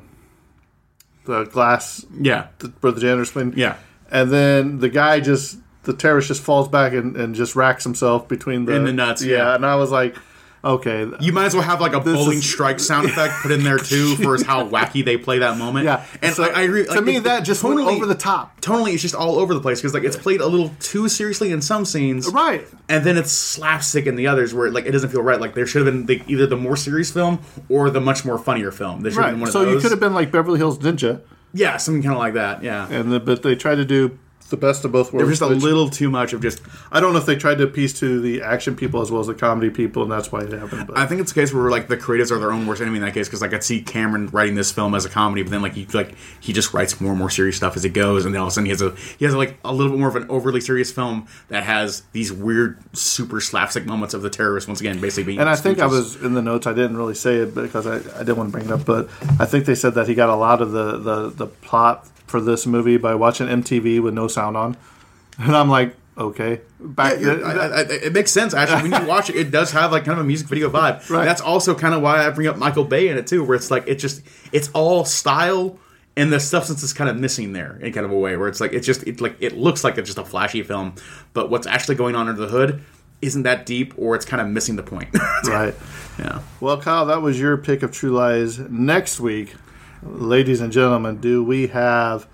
the 1.25 1.45
glass 1.45 2.05
Yeah. 2.21 2.47
where 2.81 2.93
the 2.93 3.01
janitor's 3.01 3.31
been. 3.31 3.53
Yeah. 3.57 3.77
And 4.11 4.31
then 4.31 4.79
the 4.81 4.89
guy 4.89 5.21
just 5.21 5.59
the 5.85 5.93
terrorist 5.93 6.29
just 6.29 6.43
falls 6.43 6.69
back 6.69 6.93
and, 6.93 7.17
and 7.17 7.35
just 7.35 7.57
racks 7.57 7.83
himself 7.85 8.29
between 8.29 8.67
the 8.67 8.75
In 8.75 8.85
the 8.85 8.93
nuts, 8.93 9.23
yeah. 9.25 9.55
And 9.55 9.67
I 9.67 9.75
was 9.77 9.91
like, 9.91 10.17
okay, 10.65 11.11
You 11.21 11.33
might 11.33 11.47
as 11.47 11.55
well 11.55 11.63
have 11.63 11.81
like 11.81 11.93
a 11.93 12.01
bowling 12.01 12.39
is- 12.39 12.49
strike 12.51 12.79
sound 12.81 13.09
effect 13.09 13.35
put 13.43 13.51
in 13.51 13.65
there 13.65 13.79
too 13.93 14.17
for 14.17 14.43
how 14.45 14.69
wacky 14.69 15.05
they 15.05 15.17
play 15.17 15.39
that 15.41 15.59
moment. 15.59 15.85
yeah. 15.87 16.05
and 16.23 16.35
So, 16.35 16.45
I, 16.45 16.49
I 16.49 16.61
agree. 16.63 16.85
To 16.87 17.01
me, 17.03 17.19
that 17.21 17.41
just 17.41 17.63
went 17.65 17.81
over 17.81 18.07
the 18.07 18.15
top. 18.15 18.61
Totally, 18.61 18.93
it's 18.93 19.03
just 19.03 19.15
all 19.15 19.39
over 19.39 19.55
the 19.55 19.61
place 19.61 19.81
because 19.81 19.95
like 19.95 20.05
it's 20.05 20.17
played 20.17 20.41
a 20.41 20.47
little 20.47 20.71
too 20.81 21.09
seriously 21.09 21.51
in 21.53 21.61
some 21.63 21.85
scenes, 21.85 22.29
Right. 22.29 22.67
And 22.89 23.05
then 23.05 23.17
it's 23.17 23.33
slapstick 23.33 24.07
in 24.07 24.17
the 24.17 24.27
others 24.27 24.53
where 24.55 24.71
like 24.71 24.87
it 24.87 24.93
doesn't 24.93 25.11
feel 25.11 25.23
right. 25.23 25.41
Like 25.41 25.55
there 25.55 25.67
should 25.67 25.87
have 25.87 25.93
been 25.95 26.07
the, 26.07 26.23
either 26.27 26.47
the 26.47 26.57
more 26.57 26.77
serious 26.77 27.11
film 27.11 27.41
or 27.69 27.91
the 27.91 28.01
much 28.01 28.25
more 28.25 28.39
funnier 28.39 28.71
film. 28.71 29.01
There 29.03 29.11
should 29.13 29.23
have 29.23 29.31
been 29.33 29.41
one 29.41 29.47
Right. 29.47 29.49
of 29.49 29.53
So 29.53 29.65
those. 29.65 29.75
you 29.75 29.81
could 29.81 29.91
have 29.91 30.01
been 30.01 30.15
like 30.15 30.31
Beverly 30.31 30.59
Hills 30.59 30.79
Ninja. 30.79 31.23
Yeah, 31.55 31.77
something 31.77 32.03
kind 32.03 32.15
of 32.15 32.19
like 32.19 32.35
that. 32.35 32.63
Yeah. 32.63 32.89
and 32.91 33.13
the, 33.13 33.21
but 33.21 33.43
they 33.43 33.55
tried 33.57 33.75
to 33.77 33.85
do 33.85 34.19
the 34.53 34.57
best 34.57 34.85
of 34.85 34.93
both 34.93 35.11
There 35.11 35.19
worlds. 35.19 35.31
was 35.31 35.39
just 35.41 35.51
a 35.51 35.55
which- 35.55 35.65
little 35.65 35.91
too 35.91 36.09
much 36.09 36.33
of 36.33 36.41
just. 36.41 36.61
I 36.93 37.01
don't 37.01 37.13
know 37.13 37.19
if 37.19 37.27
they 37.27 37.35
tried 37.35 37.59
to 37.59 37.65
appease 37.65 37.93
to 37.99 38.21
the 38.21 38.43
action 38.43 38.77
people 38.77 39.03
as 39.03 39.11
well 39.11 39.21
as 39.21 39.27
the 39.27 39.35
comedy 39.35 39.71
people, 39.71 40.05
and 40.05 40.13
that's 40.13 40.31
why 40.31 40.43
it 40.43 40.53
happened. 40.53 40.87
But 40.87 40.97
I 40.99 41.07
think 41.07 41.21
it's 41.21 41.33
a 41.33 41.35
case 41.35 41.53
where 41.53 41.69
like 41.71 41.89
the 41.89 41.97
creatives 41.97 42.31
are 42.31 42.39
their 42.39 42.53
own 42.53 42.67
worst 42.69 42.81
enemy 42.81 42.99
in 42.99 43.03
that 43.05 43.15
case 43.15 43.27
because 43.27 43.41
like 43.41 43.51
I 43.51 43.55
could 43.55 43.65
see 43.65 43.83
Cameron 43.83 44.29
writing 44.29 44.55
this 44.55 44.71
film 44.71 44.95
as 44.95 45.05
a 45.05 45.09
comedy, 45.09 45.43
but 45.43 45.51
then 45.51 45.61
like 45.63 45.73
he 45.75 45.87
like 45.93 46.15
he 46.41 46.53
just 46.53 46.73
writes 46.73 47.01
more 47.01 47.11
and 47.11 47.19
more 47.19 47.31
serious 47.31 47.57
stuff 47.57 47.75
as 47.77 47.85
it 47.85 47.91
goes, 47.95 48.25
and 48.25 48.33
then 48.35 48.41
all 48.41 48.47
of 48.47 48.53
a 48.53 48.55
sudden 48.55 48.67
he 48.67 48.71
has 48.71 48.81
a 48.83 48.95
he 49.19 49.25
has 49.25 49.35
like 49.35 49.59
a 49.65 49.73
little 49.75 49.91
bit 49.91 49.99
more 49.99 50.09
of 50.09 50.17
an 50.17 50.27
overly 50.29 50.61
serious 50.61 50.93
film 50.93 51.27
that 51.49 51.65
has 51.65 52.03
these 52.13 52.33
weird 52.33 52.79
super 52.93 53.41
slapstick 53.41 53.87
moments 53.87 54.15
of 54.15 54.23
the 54.23 54.31
terrorists 54.31 54.69
once 54.69 54.81
again 54.81 55.01
basically 55.01 55.25
being. 55.25 55.39
And 55.41 55.49
I 55.49 55.57
think 55.57 55.79
I 55.81 55.87
stooges. 55.87 55.91
was 55.91 56.17
in 56.23 56.35
the 56.35 56.43
notes. 56.43 56.67
I 56.67 56.73
didn't 56.75 56.97
really 56.97 57.15
say 57.15 57.37
it 57.37 57.55
because 57.55 57.87
I, 57.87 57.97
I 57.97 58.19
didn't 58.19 58.37
want 58.37 58.49
to 58.51 58.53
bring 58.53 58.67
it 58.67 58.73
up, 58.73 58.85
but 58.85 59.09
I 59.41 59.47
think 59.47 59.65
they 59.65 59.75
said 59.75 59.95
that 59.95 60.07
he 60.09 60.15
got 60.15 60.29
a 60.29 60.37
lot 60.37 60.61
of 60.61 60.73
the, 60.73 60.99
the, 60.99 61.31
the 61.31 61.47
plot 61.47 62.07
for 62.33 62.41
this 62.41 62.67
movie 62.67 62.97
by 62.97 63.15
watching 63.15 63.47
MTV 63.47 64.03
with 64.03 64.15
no 64.15 64.27
sound 64.27 64.57
on, 64.57 64.77
and 65.39 65.55
I'm 65.55 65.69
like, 65.69 65.95
okay, 66.19 66.61
back. 66.81 67.21
Yeah, 67.21 67.35
I, 67.45 67.53
I, 67.53 67.67
I- 67.67 67.81
it 67.83 68.13
makes 68.13 68.33
sense 68.33 68.53
actually 68.55 68.91
when 68.91 69.01
you 69.03 69.07
watch 69.09 69.31
it. 69.31 69.37
It 69.37 69.51
does 69.53 69.71
have 69.71 69.93
like 69.93 70.05
kind 70.05 70.19
of 70.19 70.25
a 70.25 70.27
music 70.27 70.49
video 70.49 70.69
vibe. 70.69 71.09
Right. 71.11 71.25
That's 71.25 71.41
also 71.41 71.75
kind 71.77 71.95
of 71.95 72.03
why 72.03 72.27
I 72.27 72.31
bring 72.31 72.49
up 72.49 72.57
Michael 72.57 72.85
Bay 72.85 73.07
in 73.09 73.17
it 73.17 73.27
too, 73.29 73.45
where 73.45 73.55
it's 73.55 73.71
like 73.71 73.85
it 73.87 73.97
just 73.97 74.23
it's 74.51 74.69
all 74.73 75.05
style 75.05 75.79
and 76.17 76.31
the 76.33 76.39
substance 76.41 76.83
is 76.83 76.93
kind 76.93 77.09
of 77.09 77.17
missing 77.17 77.53
there 77.55 77.79
in 77.81 77.93
kind 77.93 78.05
of 78.05 78.13
a 78.13 78.19
way 78.19 78.37
where 78.37 78.49
it's 78.49 78.61
like 78.61 78.73
it's 78.75 78.87
just 78.87 79.07
it 79.07 79.21
like 79.21 79.37
it 79.41 79.57
looks 79.57 79.85
like 79.85 79.97
it's 79.97 80.09
just 80.09 80.19
a 80.19 80.25
flashy 80.25 80.63
film, 80.63 80.95
but 81.33 81.49
what's 81.51 81.67
actually 81.67 81.95
going 81.95 82.15
on 82.17 82.29
under 82.29 82.41
the 82.41 82.49
hood 82.49 82.83
isn't 83.23 83.45
that 83.45 83.65
deep 83.65 83.95
or 83.97 84.15
it's 84.17 84.25
kind 84.27 84.41
of 84.43 84.49
missing 84.49 84.75
the 84.77 84.83
point. 84.83 85.09
right. 85.47 85.75
yeah. 86.19 86.41
Well, 86.61 86.81
Kyle, 86.81 87.07
that 87.07 87.23
was 87.23 87.39
your 87.41 87.57
pick 87.57 87.83
of 87.85 87.93
True 87.93 88.11
Lies. 88.11 88.59
Next 88.59 89.21
week, 89.21 89.55
ladies 90.03 90.61
and 90.61 90.73
gentlemen, 90.73 91.19
do 91.19 91.43
we 91.43 91.69
have 91.69 92.27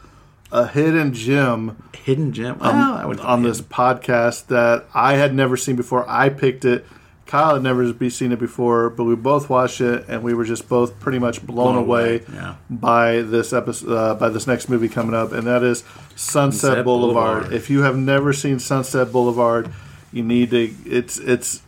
a 0.50 0.66
hidden 0.66 1.12
gem 1.12 1.82
Hidden 2.04 2.32
gem. 2.32 2.56
um, 2.60 2.76
Well, 2.76 2.94
I 2.94 3.04
would 3.04 3.20
on 3.20 3.42
this 3.42 3.60
podcast 3.60 4.46
that 4.46 4.86
I 4.94 5.14
had 5.14 5.34
never 5.34 5.56
seen 5.56 5.76
before? 5.76 6.08
I 6.08 6.30
picked 6.30 6.64
it. 6.64 6.86
Kyle 7.26 7.52
had 7.52 7.62
never 7.62 7.92
be 7.92 8.08
seen 8.08 8.32
it 8.32 8.38
before, 8.38 8.88
but 8.88 9.04
we 9.04 9.14
both 9.14 9.50
watched 9.50 9.82
it 9.82 10.06
and 10.08 10.22
we 10.22 10.32
were 10.32 10.46
just 10.46 10.66
both 10.66 10.98
pretty 10.98 11.18
much 11.18 11.46
blown, 11.46 11.74
Blown 11.74 11.76
away, 11.84 12.20
away, 12.20 12.24
yeah. 12.32 12.54
by 12.70 13.20
this 13.20 13.52
episode, 13.52 13.92
uh, 13.92 14.14
by 14.14 14.30
this 14.30 14.46
next 14.46 14.70
movie 14.70 14.88
coming 14.88 15.14
up, 15.14 15.32
and 15.32 15.46
that 15.46 15.62
is 15.62 15.84
Sunset, 16.16 16.60
Sunset 16.60 16.84
Boulevard. 16.86 17.32
Boulevard. 17.42 17.52
If 17.52 17.68
you 17.68 17.82
have 17.82 17.98
never 17.98 18.32
seen 18.32 18.58
Sunset 18.58 19.12
Boulevard, 19.12 19.70
you 20.10 20.22
need 20.22 20.48
to. 20.52 20.74
It's 20.86 21.18
it's. 21.18 21.60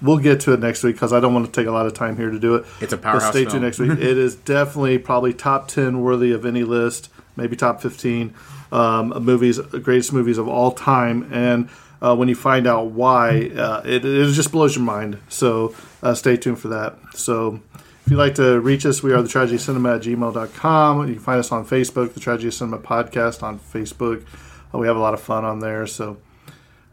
We'll 0.00 0.18
get 0.18 0.40
to 0.40 0.52
it 0.52 0.60
next 0.60 0.82
week 0.82 0.96
because 0.96 1.12
I 1.12 1.20
don't 1.20 1.34
want 1.34 1.46
to 1.46 1.52
take 1.52 1.66
a 1.66 1.72
lot 1.72 1.86
of 1.86 1.94
time 1.94 2.16
here 2.16 2.30
to 2.30 2.38
do 2.38 2.56
it. 2.56 2.66
It's 2.80 2.92
a 2.92 2.96
But 2.96 3.02
powerhouse 3.02 3.30
stay 3.30 3.44
tuned 3.44 3.62
next 3.62 3.78
week. 3.78 3.90
it 3.98 4.18
is 4.18 4.34
definitely 4.34 4.98
probably 4.98 5.34
top 5.34 5.68
ten 5.68 6.00
worthy 6.00 6.32
of 6.32 6.44
any 6.46 6.64
list, 6.64 7.10
maybe 7.36 7.56
top 7.56 7.80
fifteen 7.82 8.34
um, 8.72 9.08
movies, 9.08 9.58
greatest 9.58 10.12
movies 10.12 10.38
of 10.38 10.48
all 10.48 10.72
time. 10.72 11.28
And 11.32 11.68
uh, 12.00 12.14
when 12.14 12.28
you 12.28 12.34
find 12.34 12.66
out 12.66 12.86
why, 12.86 13.50
uh, 13.56 13.82
it, 13.84 14.04
it 14.04 14.32
just 14.32 14.52
blows 14.52 14.76
your 14.76 14.84
mind. 14.84 15.18
So 15.28 15.74
uh, 16.02 16.14
stay 16.14 16.36
tuned 16.36 16.60
for 16.60 16.68
that. 16.68 16.96
So 17.14 17.60
if 18.08 18.12
you'd 18.12 18.18
like 18.18 18.36
to 18.36 18.60
reach 18.60 18.86
us, 18.86 19.02
we 19.02 19.12
are 19.12 19.20
the 19.20 19.28
tragedy 19.28 19.58
cinema 19.58 19.96
at 19.96 20.02
gmail.com. 20.02 21.08
You 21.08 21.14
can 21.14 21.22
find 21.22 21.40
us 21.40 21.52
on 21.52 21.66
Facebook, 21.66 22.14
the 22.14 22.20
Tragedy 22.20 22.50
Cinema 22.50 22.78
Podcast 22.78 23.42
on 23.42 23.58
Facebook. 23.58 24.24
Uh, 24.72 24.78
we 24.78 24.86
have 24.86 24.96
a 24.96 25.00
lot 25.00 25.14
of 25.14 25.20
fun 25.20 25.44
on 25.44 25.60
there. 25.60 25.86
So 25.86 26.18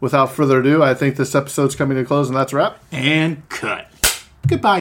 without 0.00 0.32
further 0.32 0.60
ado, 0.60 0.82
I 0.82 0.94
think 0.94 1.16
this 1.16 1.34
episode's 1.34 1.74
coming 1.76 1.96
to 1.96 2.02
a 2.02 2.04
close, 2.04 2.28
and 2.28 2.36
that's 2.36 2.52
a 2.52 2.56
wrap. 2.56 2.78
And 2.92 3.48
cut. 3.48 3.88
Goodbye. 4.46 4.80